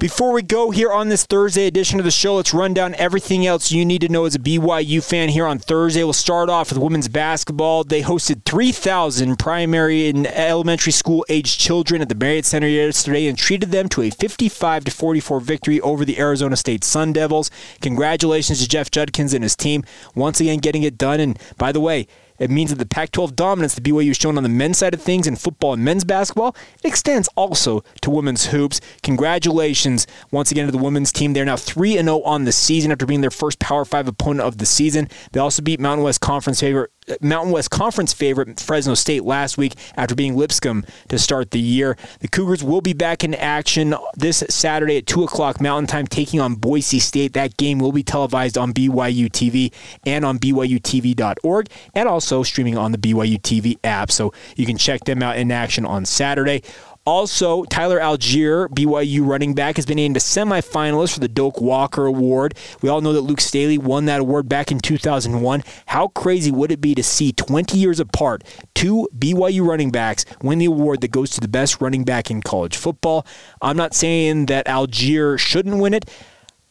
Before 0.00 0.32
we 0.32 0.42
go 0.42 0.72
here 0.72 0.90
on 0.90 1.08
this 1.08 1.24
Thursday 1.24 1.68
edition 1.68 2.00
of 2.00 2.04
the 2.04 2.10
show, 2.10 2.34
let's 2.34 2.52
run 2.52 2.74
down 2.74 2.96
everything 2.96 3.46
else 3.46 3.70
you 3.70 3.84
need 3.84 4.00
to 4.00 4.08
know 4.08 4.24
as 4.24 4.34
a 4.34 4.40
BYU 4.40 5.02
fan 5.02 5.28
here 5.28 5.46
on 5.46 5.60
Thursday. 5.60 6.02
We'll 6.02 6.12
start 6.12 6.50
off 6.50 6.70
with 6.70 6.82
women's 6.82 7.06
basketball. 7.06 7.84
They 7.84 8.02
hosted 8.02 8.44
3,000 8.44 9.38
primary 9.38 10.08
and 10.08 10.26
elementary 10.26 10.92
school 10.92 11.24
aged 11.28 11.60
children 11.60 12.02
at 12.02 12.08
the 12.08 12.16
Marriott 12.16 12.44
Center 12.44 12.66
yesterday 12.66 13.28
and 13.28 13.38
treated 13.38 13.70
them 13.70 13.88
to 13.90 14.02
a 14.02 14.10
55 14.10 14.84
44 14.84 15.40
victory 15.40 15.80
over 15.80 16.04
the 16.04 16.18
Arizona 16.18 16.56
State 16.56 16.82
Sun 16.82 17.12
Devils. 17.12 17.52
Congratulations 17.80 18.60
to 18.60 18.68
Jeff 18.68 18.90
Judkins 18.90 19.32
and 19.32 19.44
his 19.44 19.54
team 19.54 19.84
once 20.16 20.40
again 20.40 20.58
getting 20.58 20.82
it 20.82 20.98
done. 20.98 21.20
And 21.20 21.38
by 21.56 21.70
the 21.70 21.80
way, 21.80 22.08
it 22.38 22.50
means 22.50 22.70
that 22.70 22.76
the 22.76 22.86
Pac 22.86 23.12
12 23.12 23.36
dominance 23.36 23.74
that 23.74 23.84
BYU 23.84 24.08
has 24.08 24.16
shown 24.16 24.36
on 24.36 24.42
the 24.42 24.48
men's 24.48 24.78
side 24.78 24.94
of 24.94 25.02
things 25.02 25.26
in 25.26 25.36
football 25.36 25.74
and 25.74 25.84
men's 25.84 26.04
basketball 26.04 26.56
extends 26.82 27.28
also 27.36 27.82
to 28.02 28.10
women's 28.10 28.46
hoops. 28.46 28.80
Congratulations 29.02 30.06
once 30.30 30.50
again 30.50 30.66
to 30.66 30.72
the 30.72 30.78
women's 30.78 31.12
team. 31.12 31.32
They're 31.32 31.44
now 31.44 31.56
3 31.56 31.94
0 31.94 32.22
on 32.22 32.44
the 32.44 32.52
season 32.52 32.92
after 32.92 33.06
being 33.06 33.20
their 33.20 33.30
first 33.30 33.58
Power 33.58 33.84
5 33.84 34.08
opponent 34.08 34.46
of 34.46 34.58
the 34.58 34.66
season. 34.66 35.08
They 35.32 35.40
also 35.40 35.62
beat 35.62 35.80
Mountain 35.80 36.04
West 36.04 36.20
Conference 36.20 36.60
favorite 36.60 36.90
Mountain 37.20 37.52
West 37.52 37.70
Conference 37.70 38.12
favorite 38.12 38.60
Fresno 38.60 38.94
State 38.94 39.24
last 39.24 39.58
week 39.58 39.74
after 39.96 40.14
being 40.14 40.36
Lipscomb 40.36 40.84
to 41.08 41.18
start 41.18 41.50
the 41.50 41.60
year. 41.60 41.96
The 42.20 42.28
Cougars 42.28 42.64
will 42.64 42.80
be 42.80 42.92
back 42.92 43.24
in 43.24 43.34
action 43.34 43.94
this 44.16 44.42
Saturday 44.48 44.96
at 44.98 45.06
2 45.06 45.24
o'clock 45.24 45.60
Mountain 45.60 45.86
Time, 45.88 46.06
taking 46.06 46.40
on 46.40 46.54
Boise 46.54 46.98
State. 46.98 47.34
That 47.34 47.56
game 47.56 47.78
will 47.78 47.92
be 47.92 48.02
televised 48.02 48.56
on 48.56 48.72
BYU 48.72 49.28
TV 49.30 49.72
and 50.06 50.24
on 50.24 50.38
BYUTV.org 50.38 51.68
and 51.94 52.08
also 52.08 52.42
streaming 52.42 52.78
on 52.78 52.92
the 52.92 52.98
BYU 52.98 53.40
TV 53.40 53.78
app. 53.84 54.10
So 54.10 54.32
you 54.56 54.66
can 54.66 54.78
check 54.78 55.04
them 55.04 55.22
out 55.22 55.36
in 55.36 55.50
action 55.50 55.84
on 55.84 56.04
Saturday. 56.04 56.62
Also, 57.06 57.64
Tyler 57.64 58.00
Allgeier, 58.00 58.66
BYU 58.70 59.26
running 59.26 59.52
back, 59.52 59.76
has 59.76 59.84
been 59.84 59.96
named 59.96 60.16
a 60.16 60.20
semifinalist 60.20 61.12
for 61.12 61.20
the 61.20 61.28
Doak 61.28 61.60
Walker 61.60 62.06
Award. 62.06 62.54
We 62.80 62.88
all 62.88 63.02
know 63.02 63.12
that 63.12 63.20
Luke 63.20 63.42
Staley 63.42 63.76
won 63.76 64.06
that 64.06 64.20
award 64.20 64.48
back 64.48 64.72
in 64.72 64.78
2001. 64.78 65.62
How 65.84 66.08
crazy 66.08 66.50
would 66.50 66.72
it 66.72 66.80
be 66.80 66.94
to 66.94 67.02
see 67.02 67.30
20 67.30 67.76
years 67.76 68.00
apart 68.00 68.42
two 68.74 69.06
BYU 69.18 69.66
running 69.66 69.90
backs 69.90 70.24
win 70.42 70.58
the 70.58 70.64
award 70.64 71.02
that 71.02 71.10
goes 71.10 71.28
to 71.32 71.40
the 71.40 71.48
best 71.48 71.78
running 71.78 72.04
back 72.04 72.30
in 72.30 72.40
college 72.40 72.78
football? 72.78 73.26
I'm 73.60 73.76
not 73.76 73.92
saying 73.92 74.46
that 74.46 74.66
Allgeier 74.66 75.38
shouldn't 75.38 75.76
win 75.76 75.92
it. 75.92 76.08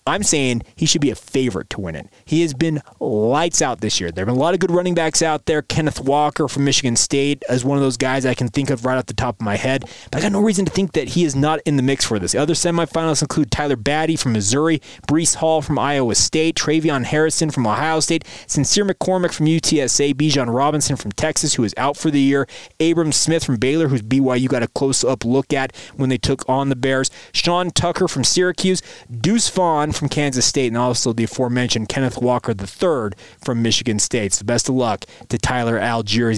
I'm 0.05 0.23
saying 0.23 0.63
he 0.75 0.85
should 0.85 1.01
be 1.01 1.11
a 1.11 1.15
favorite 1.15 1.69
to 1.71 1.81
win 1.81 1.95
it. 1.95 2.07
He 2.25 2.41
has 2.41 2.53
been 2.53 2.81
lights 2.99 3.61
out 3.61 3.81
this 3.81 3.99
year. 3.99 4.11
There 4.11 4.25
have 4.25 4.27
been 4.27 4.39
a 4.39 4.43
lot 4.43 4.53
of 4.53 4.59
good 4.59 4.71
running 4.71 4.95
backs 4.95 5.21
out 5.21 5.45
there. 5.45 5.61
Kenneth 5.61 6.01
Walker 6.01 6.47
from 6.47 6.65
Michigan 6.65 6.95
State 6.95 7.43
is 7.49 7.63
one 7.63 7.77
of 7.77 7.83
those 7.83 7.97
guys 7.97 8.25
I 8.25 8.33
can 8.33 8.49
think 8.49 8.69
of 8.69 8.85
right 8.85 8.97
off 8.97 9.05
the 9.05 9.13
top 9.13 9.35
of 9.39 9.41
my 9.41 9.55
head. 9.55 9.85
But 10.11 10.19
I 10.19 10.21
got 10.21 10.33
no 10.33 10.41
reason 10.41 10.65
to 10.65 10.71
think 10.71 10.93
that 10.93 11.09
he 11.09 11.23
is 11.23 11.35
not 11.35 11.61
in 11.65 11.77
the 11.77 11.83
mix 11.83 12.05
for 12.05 12.19
this. 12.19 12.33
The 12.33 12.39
other 12.39 12.53
semifinalists 12.53 13.21
include 13.21 13.51
Tyler 13.51 13.77
Badie 13.77 14.19
from 14.19 14.33
Missouri, 14.33 14.79
Breece 15.07 15.35
Hall 15.35 15.61
from 15.61 15.79
Iowa 15.79 16.15
State, 16.15 16.55
Travion 16.55 17.05
Harrison 17.05 17.49
from 17.49 17.65
Ohio 17.65 18.01
State, 18.01 18.25
Sincere 18.45 18.85
McCormick 18.85 19.33
from 19.33 19.45
UTSA, 19.45 20.13
Bijan 20.15 20.53
Robinson 20.53 20.97
from 20.97 21.13
Texas, 21.13 21.53
who 21.53 21.63
is 21.63 21.73
out 21.77 21.95
for 21.95 22.11
the 22.11 22.19
year, 22.19 22.47
Abram 22.79 23.13
Smith 23.13 23.45
from 23.45 23.55
Baylor, 23.55 23.87
who's 23.87 24.01
BYU 24.01 24.49
got 24.49 24.63
a 24.63 24.67
close 24.67 25.03
up 25.03 25.23
look 25.23 25.53
at 25.53 25.73
when 25.95 26.09
they 26.09 26.17
took 26.17 26.47
on 26.49 26.67
the 26.69 26.75
Bears, 26.75 27.09
Sean 27.31 27.71
Tucker 27.71 28.07
from 28.07 28.23
Syracuse, 28.23 28.81
Deuce 29.09 29.49
Vaughn 29.49 29.92
from 29.93 30.09
Kansas 30.09 30.45
State, 30.45 30.67
and 30.67 30.77
also 30.77 31.13
the 31.13 31.23
aforementioned 31.23 31.89
Kenneth 31.89 32.17
Walker 32.17 32.51
III 32.51 33.11
from 33.43 33.61
Michigan 33.61 33.99
State. 33.99 34.33
So 34.33 34.45
best 34.45 34.69
of 34.69 34.75
luck 34.75 35.05
to 35.29 35.37
Tyler 35.37 35.79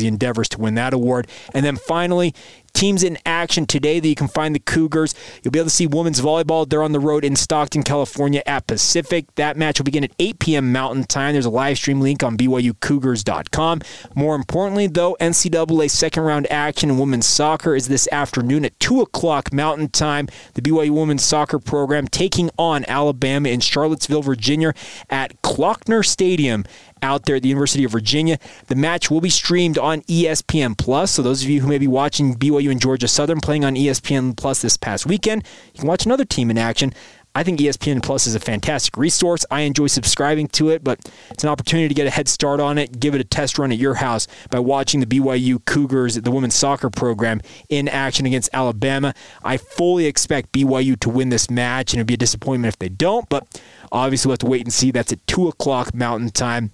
he 0.02 0.08
endeavors 0.08 0.50
to 0.50 0.60
win 0.60 0.76
that 0.76 0.94
award. 0.94 1.28
And 1.54 1.66
then 1.66 1.78
finally, 1.78 2.34
teams 2.76 3.04
in 3.04 3.18
action 3.26 3.66
today 3.66 4.00
that 4.00 4.08
you 4.08 4.16
can 4.16 4.28
find 4.28 4.54
the 4.54 4.60
Cougars. 4.60 5.16
You'll 5.42 5.52
be 5.52 5.60
able 5.60 5.70
to 5.70 5.76
see 5.76 5.88
women's 5.88 6.22
volleyball. 6.22 6.70
They're 6.70 6.84
on 6.84 6.92
the 6.92 7.00
road 7.00 7.26
in 7.26 7.36
Stockton, 7.36 7.84
California 7.84 8.44
at 8.46 8.68
Pacific. 8.68 9.34
That 9.36 9.58
match 9.58 9.80
will 9.80 9.86
begin 9.86 10.04
at 10.04 10.12
8 10.20 10.40
p.m. 10.40 10.72
Mountain 10.72 11.06
Time. 11.06 11.34
There's 11.34 11.46
a 11.46 11.50
live 11.50 11.78
stream 11.78 12.02
link 12.02 12.22
on 12.22 12.38
BYUCougars.com. 12.38 13.82
More 14.14 14.36
importantly, 14.36 14.88
though, 14.88 15.16
NCAA 15.20 15.90
second 15.90 16.24
round 16.24 16.52
action 16.52 16.90
in 16.90 16.98
women's 16.98 17.26
soccer 17.26 17.76
is 17.76 17.88
this 17.88 18.08
afternoon 18.12 18.66
at 18.66 18.80
2 18.80 19.02
o'clock 19.02 19.54
Mountain 19.54 19.90
Time. 19.90 20.28
The 20.54 20.62
BYU 20.62 20.92
women's 20.92 21.24
soccer 21.24 21.60
program 21.60 22.08
taking 22.08 22.50
on 22.60 22.86
Alabama 22.88 23.50
in 23.50 23.62
Charlottesville, 23.62 24.22
Virginia 24.22 24.74
at 25.10 25.42
Klockner 25.42 26.06
Stadium 26.06 26.66
out 27.02 27.26
there 27.26 27.36
at 27.36 27.44
the 27.44 27.50
University 27.50 27.84
of 27.84 27.92
Virginia. 27.92 28.38
The 28.68 28.76
match 28.76 29.12
will 29.12 29.22
be 29.22 29.30
streamed 29.30 29.78
on 29.78 30.02
ESPN 30.04 30.78
Plus. 30.78 31.12
So 31.12 31.22
those 31.22 31.44
of 31.44 31.50
you 31.50 31.62
who 31.62 31.68
may 31.68 31.78
be 31.78 31.88
watching 31.88 32.36
BYU 32.36 32.72
and 32.72 32.82
Georgia 32.82 33.08
Southern 33.08 33.40
playing 33.40 33.66
on 33.66 33.76
ESPN 33.76 34.36
Plus 34.36 34.62
this 34.62 34.78
past 34.78 35.06
weekend, 35.06 35.44
you 35.74 35.80
can 35.80 35.88
watch 35.88 36.06
another 36.06 36.26
team 36.26 36.50
in 36.50 36.58
action. 36.58 36.94
I 37.38 37.44
think 37.44 37.60
ESPN 37.60 38.02
Plus 38.02 38.28
is 38.28 38.36
a 38.36 38.40
fantastic 38.40 38.96
resource. 38.96 39.46
I 39.52 39.62
enjoy 39.62 39.88
subscribing 39.88 40.48
to 40.50 40.70
it, 40.70 40.86
but 40.86 41.00
it's 41.30 41.44
an 41.44 41.50
opportunity 41.50 41.90
to 41.90 41.94
get 41.94 42.08
a 42.08 42.10
head 42.10 42.30
start 42.30 42.62
on 42.62 42.78
it, 42.78 42.98
give 42.98 43.14
it 43.14 43.20
a 43.20 43.26
test 43.26 43.60
run 43.60 43.74
at 43.74 43.78
your 43.78 43.96
house 43.96 44.26
by 44.50 44.60
watching 44.60 45.02
the 45.02 45.06
BYU 45.06 45.64
Cougars, 45.66 46.16
the 46.16 46.32
women's 46.32 46.56
soccer 46.56 46.90
program, 46.90 47.42
in 47.68 47.90
action 47.90 48.26
against 48.26 48.50
Alabama. 48.54 49.14
I 49.44 49.58
fully 49.58 50.06
expect 50.06 50.54
BYU 50.54 50.98
to 51.02 51.10
win 51.10 51.28
this 51.28 51.52
match, 51.52 51.92
and 51.92 52.00
it'd 52.00 52.08
be 52.08 52.14
a 52.14 52.18
disappointment 52.18 52.74
if 52.74 52.80
they 52.80 52.88
don't, 52.88 53.28
but 53.28 53.62
obviously 53.92 54.30
we'll 54.30 54.36
have 54.36 54.40
to 54.40 54.46
wait 54.46 54.62
and 54.62 54.72
see. 54.72 54.92
That's 54.92 55.12
at 55.12 55.28
2 55.28 55.50
o'clock 55.50 55.94
Mountain 55.94 56.30
Time. 56.30 56.72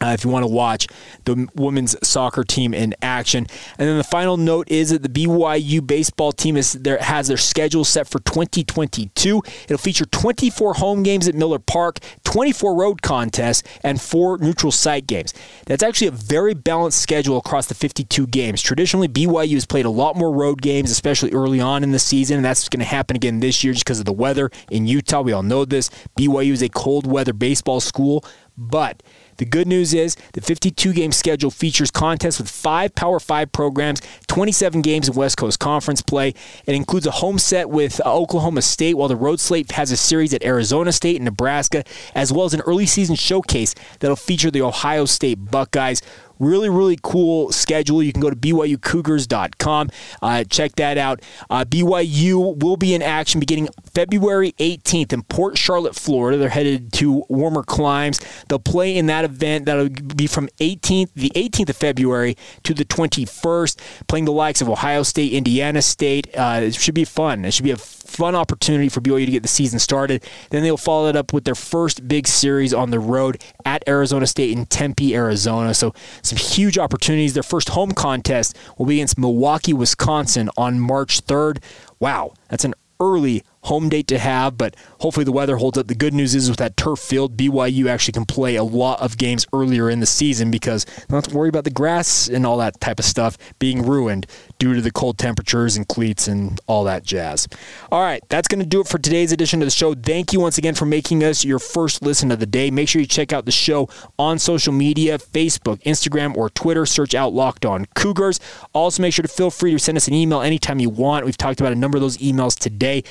Uh, 0.00 0.10
if 0.10 0.24
you 0.24 0.30
want 0.30 0.44
to 0.44 0.48
watch 0.48 0.86
the 1.24 1.48
women's 1.56 1.96
soccer 2.06 2.44
team 2.44 2.72
in 2.72 2.94
action. 3.02 3.46
And 3.78 3.88
then 3.88 3.98
the 3.98 4.04
final 4.04 4.36
note 4.36 4.70
is 4.70 4.90
that 4.90 5.02
the 5.02 5.08
BYU 5.08 5.84
baseball 5.84 6.30
team 6.30 6.56
is 6.56 6.74
there 6.74 6.98
has 6.98 7.26
their 7.26 7.36
schedule 7.36 7.84
set 7.84 8.06
for 8.06 8.20
2022. 8.20 9.42
It'll 9.64 9.78
feature 9.78 10.04
24 10.04 10.74
home 10.74 11.02
games 11.02 11.26
at 11.26 11.34
Miller 11.34 11.58
Park, 11.58 11.98
24 12.24 12.76
road 12.76 13.02
contests, 13.02 13.64
and 13.82 14.00
four 14.00 14.38
neutral 14.38 14.70
site 14.70 15.06
games. 15.06 15.34
That's 15.66 15.82
actually 15.82 16.08
a 16.08 16.12
very 16.12 16.54
balanced 16.54 17.00
schedule 17.00 17.36
across 17.36 17.66
the 17.66 17.74
52 17.74 18.28
games. 18.28 18.62
Traditionally, 18.62 19.08
BYU 19.08 19.54
has 19.54 19.66
played 19.66 19.86
a 19.86 19.90
lot 19.90 20.16
more 20.16 20.32
road 20.32 20.62
games, 20.62 20.90
especially 20.90 21.32
early 21.32 21.60
on 21.60 21.82
in 21.82 21.90
the 21.90 21.98
season, 21.98 22.36
and 22.36 22.44
that's 22.44 22.68
going 22.68 22.80
to 22.80 22.86
happen 22.86 23.16
again 23.16 23.40
this 23.40 23.64
year 23.64 23.72
just 23.72 23.84
because 23.84 23.98
of 23.98 24.04
the 24.04 24.12
weather 24.12 24.50
in 24.70 24.86
Utah. 24.86 25.22
We 25.22 25.32
all 25.32 25.42
know 25.42 25.64
this. 25.64 25.90
BYU 26.18 26.52
is 26.52 26.62
a 26.62 26.68
cold 26.68 27.06
weather 27.06 27.32
baseball 27.32 27.80
school, 27.80 28.24
but 28.56 29.02
the 29.38 29.44
good 29.44 29.66
news 29.66 29.94
is 29.94 30.16
the 30.34 30.40
52 30.40 30.92
game 30.92 31.12
schedule 31.12 31.50
features 31.50 31.90
contests 31.90 32.38
with 32.38 32.48
five 32.48 32.94
Power 32.94 33.18
5 33.18 33.50
programs, 33.52 34.02
27 34.26 34.82
games 34.82 35.08
of 35.08 35.16
West 35.16 35.36
Coast 35.36 35.58
Conference 35.58 36.02
play. 36.02 36.34
It 36.66 36.74
includes 36.74 37.06
a 37.06 37.10
home 37.10 37.38
set 37.38 37.70
with 37.70 38.00
uh, 38.04 38.14
Oklahoma 38.14 38.62
State, 38.62 38.94
while 38.94 39.08
the 39.08 39.16
road 39.16 39.40
slate 39.40 39.72
has 39.72 39.90
a 39.90 39.96
series 39.96 40.34
at 40.34 40.44
Arizona 40.44 40.92
State 40.92 41.16
and 41.16 41.24
Nebraska, 41.24 41.84
as 42.14 42.32
well 42.32 42.44
as 42.44 42.54
an 42.54 42.60
early 42.62 42.86
season 42.86 43.16
showcase 43.16 43.74
that'll 44.00 44.16
feature 44.16 44.50
the 44.50 44.62
Ohio 44.62 45.04
State 45.04 45.50
Buckeyes. 45.50 46.02
Really, 46.38 46.68
really 46.68 46.98
cool 47.02 47.52
schedule. 47.52 48.02
You 48.02 48.12
can 48.12 48.22
go 48.22 48.30
to 48.30 48.36
BYUCougars.com. 48.36 49.90
Uh, 50.22 50.44
check 50.44 50.76
that 50.76 50.98
out. 50.98 51.22
Uh, 51.50 51.64
BYU 51.64 52.58
will 52.58 52.76
be 52.76 52.94
in 52.94 53.02
action 53.02 53.40
beginning 53.40 53.68
February 53.94 54.52
18th 54.58 55.12
in 55.12 55.22
Port 55.22 55.58
Charlotte, 55.58 55.94
Florida. 55.94 56.38
They're 56.38 56.48
headed 56.48 56.92
to 56.94 57.24
warmer 57.28 57.62
climes. 57.62 58.20
They'll 58.48 58.58
play 58.58 58.96
in 58.96 59.06
that 59.06 59.24
event. 59.24 59.66
That'll 59.66 59.88
be 59.88 60.26
from 60.26 60.48
18th, 60.60 61.10
the 61.14 61.30
18th 61.30 61.70
of 61.70 61.76
February 61.76 62.36
to 62.64 62.74
the 62.74 62.84
21st, 62.84 63.78
playing 64.06 64.24
the 64.24 64.32
likes 64.32 64.60
of 64.60 64.68
Ohio 64.68 65.02
State, 65.02 65.32
Indiana 65.32 65.82
State. 65.82 66.28
Uh, 66.36 66.60
it 66.64 66.74
should 66.74 66.94
be 66.94 67.04
fun. 67.04 67.44
It 67.44 67.52
should 67.52 67.64
be 67.64 67.72
a 67.72 67.76
fun 68.08 68.34
opportunity 68.34 68.88
for 68.88 69.00
BYU 69.00 69.26
to 69.26 69.32
get 69.32 69.42
the 69.42 69.48
season 69.48 69.78
started. 69.78 70.24
Then 70.50 70.62
they'll 70.62 70.76
follow 70.76 71.08
it 71.08 71.16
up 71.16 71.32
with 71.32 71.44
their 71.44 71.54
first 71.54 72.08
big 72.08 72.26
series 72.26 72.72
on 72.72 72.90
the 72.90 72.98
road 72.98 73.42
at 73.64 73.86
Arizona 73.86 74.26
State 74.26 74.56
in 74.56 74.66
Tempe, 74.66 75.14
Arizona. 75.14 75.74
So 75.74 75.94
some 76.22 76.38
huge 76.38 76.78
opportunities. 76.78 77.34
Their 77.34 77.42
first 77.42 77.70
home 77.70 77.92
contest 77.92 78.56
will 78.76 78.86
be 78.86 78.96
against 78.96 79.18
Milwaukee, 79.18 79.74
Wisconsin 79.74 80.50
on 80.56 80.80
March 80.80 81.24
3rd. 81.24 81.62
Wow, 82.00 82.32
that's 82.48 82.64
an 82.64 82.74
early 83.00 83.44
home 83.68 83.88
date 83.88 84.06
to 84.08 84.18
have, 84.18 84.56
but 84.56 84.74
hopefully 85.00 85.24
the 85.24 85.32
weather 85.32 85.56
holds 85.56 85.76
up. 85.76 85.86
The 85.86 85.94
good 85.94 86.14
news 86.14 86.34
is 86.34 86.48
with 86.48 86.58
that 86.58 86.76
turf 86.76 86.98
field, 86.98 87.36
BYU 87.36 87.86
actually 87.86 88.12
can 88.12 88.24
play 88.24 88.56
a 88.56 88.64
lot 88.64 89.00
of 89.00 89.18
games 89.18 89.46
earlier 89.52 89.90
in 89.90 90.00
the 90.00 90.06
season 90.06 90.50
because 90.50 90.86
have 91.10 91.28
to 91.28 91.36
worry 91.36 91.48
about 91.48 91.64
the 91.64 91.70
grass 91.70 92.28
and 92.28 92.46
all 92.46 92.56
that 92.58 92.80
type 92.80 92.98
of 92.98 93.04
stuff 93.04 93.36
being 93.58 93.84
ruined 93.84 94.26
due 94.58 94.74
to 94.74 94.80
the 94.80 94.90
cold 94.90 95.18
temperatures 95.18 95.76
and 95.76 95.86
cleats 95.88 96.28
and 96.28 96.60
all 96.66 96.84
that 96.84 97.04
jazz. 97.04 97.46
All 97.92 98.00
right, 98.00 98.22
that's 98.28 98.48
going 98.48 98.60
to 98.60 98.66
do 98.66 98.80
it 98.80 98.88
for 98.88 98.98
today's 98.98 99.32
edition 99.32 99.60
of 99.60 99.66
the 99.66 99.70
show. 99.70 99.94
Thank 99.94 100.32
you 100.32 100.40
once 100.40 100.58
again 100.58 100.74
for 100.74 100.86
making 100.86 101.22
us 101.22 101.44
your 101.44 101.58
first 101.58 102.02
listen 102.02 102.32
of 102.32 102.40
the 102.40 102.46
day. 102.46 102.70
Make 102.70 102.88
sure 102.88 103.00
you 103.00 103.06
check 103.06 103.32
out 103.32 103.44
the 103.44 103.52
show 103.52 103.88
on 104.18 104.38
social 104.38 104.72
media 104.72 105.18
Facebook, 105.18 105.82
Instagram, 105.82 106.36
or 106.36 106.48
Twitter. 106.50 106.86
Search 106.86 107.14
out 107.14 107.32
Locked 107.32 107.66
On 107.66 107.86
Cougars. 107.94 108.40
Also, 108.72 109.02
make 109.02 109.12
sure 109.12 109.22
to 109.22 109.28
feel 109.28 109.50
free 109.50 109.72
to 109.72 109.78
send 109.78 109.96
us 109.96 110.08
an 110.08 110.14
email 110.14 110.40
anytime 110.40 110.80
you 110.80 110.90
want. 110.90 111.24
We've 111.24 111.36
talked 111.36 111.60
about 111.60 111.72
a 111.72 111.76
number 111.76 111.98
of 111.98 112.02
those 112.02 112.16
emails 112.18 112.58
today. 112.58 113.04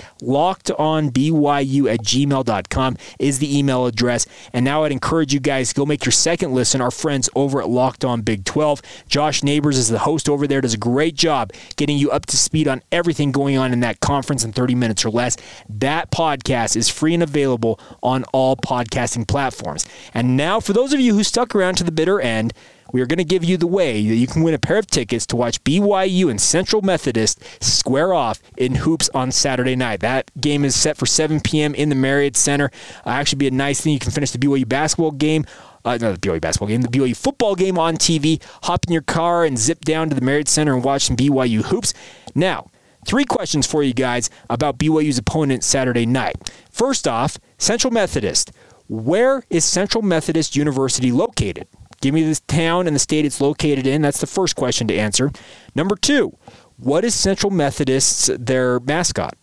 LockedOnBYU 0.48 1.92
at 1.92 2.00
gmail.com 2.00 2.98
is 3.20 3.40
the 3.40 3.58
email 3.58 3.86
address. 3.86 4.26
And 4.54 4.64
now 4.64 4.84
I'd 4.84 4.92
encourage 4.92 5.34
you 5.34 5.40
guys 5.40 5.70
to 5.70 5.76
go 5.76 5.86
make 5.86 6.06
your 6.06 6.12
second 6.12 6.54
listen. 6.54 6.80
Our 6.80 6.92
friends 6.92 7.30
over 7.36 7.62
at 7.62 7.70
Locked 7.70 8.06
On 8.06 8.22
Big 8.22 8.46
12. 8.46 8.82
Josh 9.08 9.44
Neighbors 9.44 9.78
is 9.78 9.90
the 9.90 10.00
host 10.00 10.30
over 10.30 10.48
there, 10.48 10.62
does 10.62 10.74
a 10.74 10.78
great 10.78 11.16
job 11.16 11.52
getting 11.76 11.98
you 11.98 12.12
up 12.12 12.26
to 12.28 12.38
speed 12.38 12.68
on 12.68 12.82
everything 12.92 13.32
going 13.32 13.58
on 13.58 13.74
in 13.74 13.82
that 13.82 14.00
conference 14.00 14.44
in 14.44 14.54
30 14.54 14.76
minutes 14.76 15.04
or 15.04 15.10
less. 15.10 15.36
That 15.68 16.12
podcast 16.12 16.76
is 16.76 16.90
free 16.90 17.14
and 17.14 17.24
available 17.24 17.80
on 18.02 18.24
all 18.26 18.56
podcasting 18.56 19.28
platforms. 19.28 19.86
And 20.14 20.38
now, 20.38 20.60
for 20.60 20.74
those 20.74 20.94
of 20.94 21.00
you 21.00 21.14
who 21.14 21.24
stuck 21.24 21.56
around 21.56 21.76
to 21.76 21.84
the 21.84 21.92
bitter 21.92 22.22
end, 22.22 22.54
we 22.92 23.02
are 23.02 23.06
going 23.06 23.18
to 23.18 23.24
give 23.24 23.44
you 23.44 23.58
the 23.58 23.68
way 23.68 24.08
that 24.08 24.16
you 24.16 24.28
can 24.28 24.44
win 24.44 24.54
a 24.54 24.60
pair 24.60 24.78
of 24.78 24.88
tickets 24.88 25.26
to 25.28 25.36
watch 25.36 25.64
BYU 25.64 26.30
and 26.30 26.40
Central 26.40 26.82
Methodist 26.82 27.44
square 27.64 28.14
off 28.14 28.42
in 28.58 28.76
hoops 28.76 29.10
on 29.14 29.32
Saturday 29.32 29.76
night. 29.76 30.00
That 30.00 30.32
game 30.40 30.64
is 30.64 30.76
set 30.76 30.98
for 30.98 31.06
7 31.06 31.42
p.m. 31.42 31.76
in 31.76 31.90
the 31.90 31.96
Marriott 31.96 32.36
Center. 32.36 32.72
Uh, 33.06 33.10
actually, 33.10 33.38
be 33.38 33.48
a 33.48 33.52
nice 33.52 33.82
thing. 33.82 33.94
You 33.94 34.00
can 34.00 34.12
finish 34.12 34.32
the 34.32 34.40
BYU 34.40 34.68
basketball 34.68 35.12
game 35.12 35.46
uh, 35.88 35.98
not 35.98 36.20
the 36.20 36.28
BYU 36.28 36.42
basketball 36.42 36.68
game, 36.68 36.82
the 36.82 36.90
BYU 36.90 37.16
football 37.16 37.56
game 37.56 37.78
on 37.80 37.96
TV. 37.96 38.42
Hop 38.64 38.86
in 38.88 38.94
your 38.94 39.02
car 39.02 39.46
and 39.46 39.58
zip 39.58 39.86
down 39.86 40.10
to 40.10 40.16
the 40.16 40.22
Marriott 40.22 40.50
Center 40.50 40.74
and 40.74 40.84
watch 40.84 41.04
some 41.04 41.16
BYU 41.16 41.64
hoops. 41.64 41.94
Now, 42.36 42.68
three 43.06 43.26
questions 43.26 43.66
for 43.66 43.84
you 43.84 43.94
guys 43.94 44.30
about 44.50 44.78
BYU's 44.78 45.18
opponent 45.18 45.64
Saturday 45.64 46.06
night. 46.06 46.36
First 46.70 47.08
off, 47.08 47.38
Central 47.58 47.92
Methodist. 47.92 48.52
Where 48.90 49.44
is 49.50 49.66
Central 49.66 50.02
Methodist 50.02 50.56
University 50.56 51.12
located? 51.12 51.68
Give 52.02 52.14
me 52.14 52.24
the 52.24 52.40
town 52.48 52.88
and 52.88 52.96
the 52.96 53.00
state 53.00 53.26
it's 53.26 53.42
located 53.42 53.88
in. 53.88 54.02
That's 54.02 54.22
the 54.22 54.28
first 54.28 54.56
question 54.56 54.88
to 54.88 54.96
answer. 54.96 55.32
Number 55.76 55.96
two, 55.96 56.38
what 56.78 57.04
is 57.04 57.16
Central 57.16 57.52
Methodist's 57.52 58.30
their 58.38 58.80
mascot? 58.80 59.36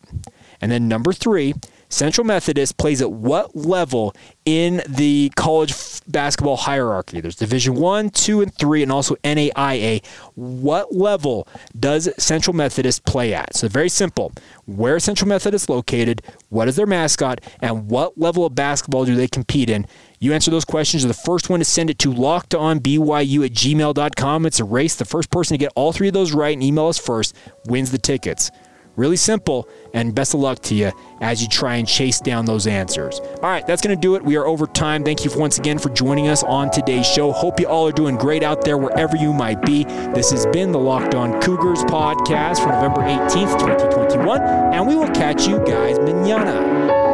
And 0.60 0.70
then 0.70 0.88
number 0.88 1.12
three, 1.12 1.54
Central 1.88 2.26
Methodist 2.26 2.76
plays 2.76 3.00
at 3.00 3.12
what 3.12 3.54
level 3.54 4.14
in 4.44 4.82
the 4.88 5.30
college 5.36 5.70
f- 5.70 6.00
basketball 6.08 6.56
hierarchy? 6.56 7.20
There's 7.20 7.36
Division 7.36 7.74
One, 7.76 8.10
Two, 8.10 8.40
and 8.40 8.52
Three, 8.52 8.82
and 8.82 8.90
also 8.90 9.14
NAIA. 9.22 10.04
What 10.34 10.94
level 10.94 11.46
does 11.78 12.08
Central 12.18 12.56
Methodist 12.56 13.04
play 13.04 13.32
at? 13.32 13.54
So 13.54 13.68
very 13.68 13.88
simple. 13.88 14.32
Where 14.66 14.96
is 14.96 15.04
Central 15.04 15.28
Methodist 15.28 15.68
located? 15.68 16.22
What 16.48 16.66
is 16.66 16.76
their 16.76 16.86
mascot? 16.86 17.40
And 17.60 17.88
what 17.88 18.18
level 18.18 18.44
of 18.44 18.54
basketball 18.54 19.04
do 19.04 19.14
they 19.14 19.28
compete 19.28 19.70
in? 19.70 19.86
You 20.20 20.32
answer 20.32 20.50
those 20.50 20.64
questions. 20.64 21.02
You're 21.02 21.08
the 21.12 21.14
first 21.14 21.50
one 21.50 21.60
to 21.60 21.64
send 21.64 21.90
it 21.90 21.98
to 22.00 22.12
lockedonbyu 22.12 23.44
at 23.44 23.52
gmail.com. 23.52 24.46
It's 24.46 24.60
a 24.60 24.64
race. 24.64 24.94
The 24.96 25.04
first 25.04 25.30
person 25.30 25.54
to 25.54 25.58
get 25.58 25.72
all 25.74 25.92
three 25.92 26.08
of 26.08 26.14
those 26.14 26.32
right 26.32 26.54
and 26.54 26.62
email 26.62 26.86
us 26.86 26.98
first 26.98 27.36
wins 27.66 27.90
the 27.90 27.98
tickets. 27.98 28.50
Really 28.96 29.16
simple, 29.16 29.68
and 29.92 30.14
best 30.14 30.34
of 30.34 30.40
luck 30.40 30.60
to 30.60 30.74
you 30.74 30.92
as 31.20 31.42
you 31.42 31.48
try 31.48 31.76
and 31.76 31.88
chase 31.88 32.20
down 32.20 32.44
those 32.44 32.68
answers. 32.68 33.18
All 33.18 33.40
right, 33.50 33.66
that's 33.66 33.82
going 33.82 33.96
to 33.96 34.00
do 34.00 34.14
it. 34.14 34.22
We 34.22 34.36
are 34.36 34.46
over 34.46 34.68
time. 34.68 35.02
Thank 35.02 35.24
you 35.24 35.32
once 35.36 35.58
again 35.58 35.80
for 35.80 35.88
joining 35.88 36.28
us 36.28 36.44
on 36.44 36.70
today's 36.70 37.04
show. 37.06 37.32
Hope 37.32 37.58
you 37.58 37.66
all 37.66 37.88
are 37.88 37.92
doing 37.92 38.16
great 38.16 38.44
out 38.44 38.64
there 38.64 38.78
wherever 38.78 39.16
you 39.16 39.32
might 39.32 39.62
be. 39.62 39.82
This 39.82 40.30
has 40.30 40.46
been 40.46 40.70
the 40.70 40.78
Locked 40.78 41.16
On 41.16 41.40
Cougars 41.40 41.80
podcast 41.84 42.60
for 42.62 42.68
November 42.68 43.00
18th, 43.00 43.58
2021, 43.58 44.40
and 44.40 44.86
we 44.86 44.94
will 44.94 45.10
catch 45.10 45.48
you 45.48 45.58
guys 45.66 45.98
manana. 45.98 47.13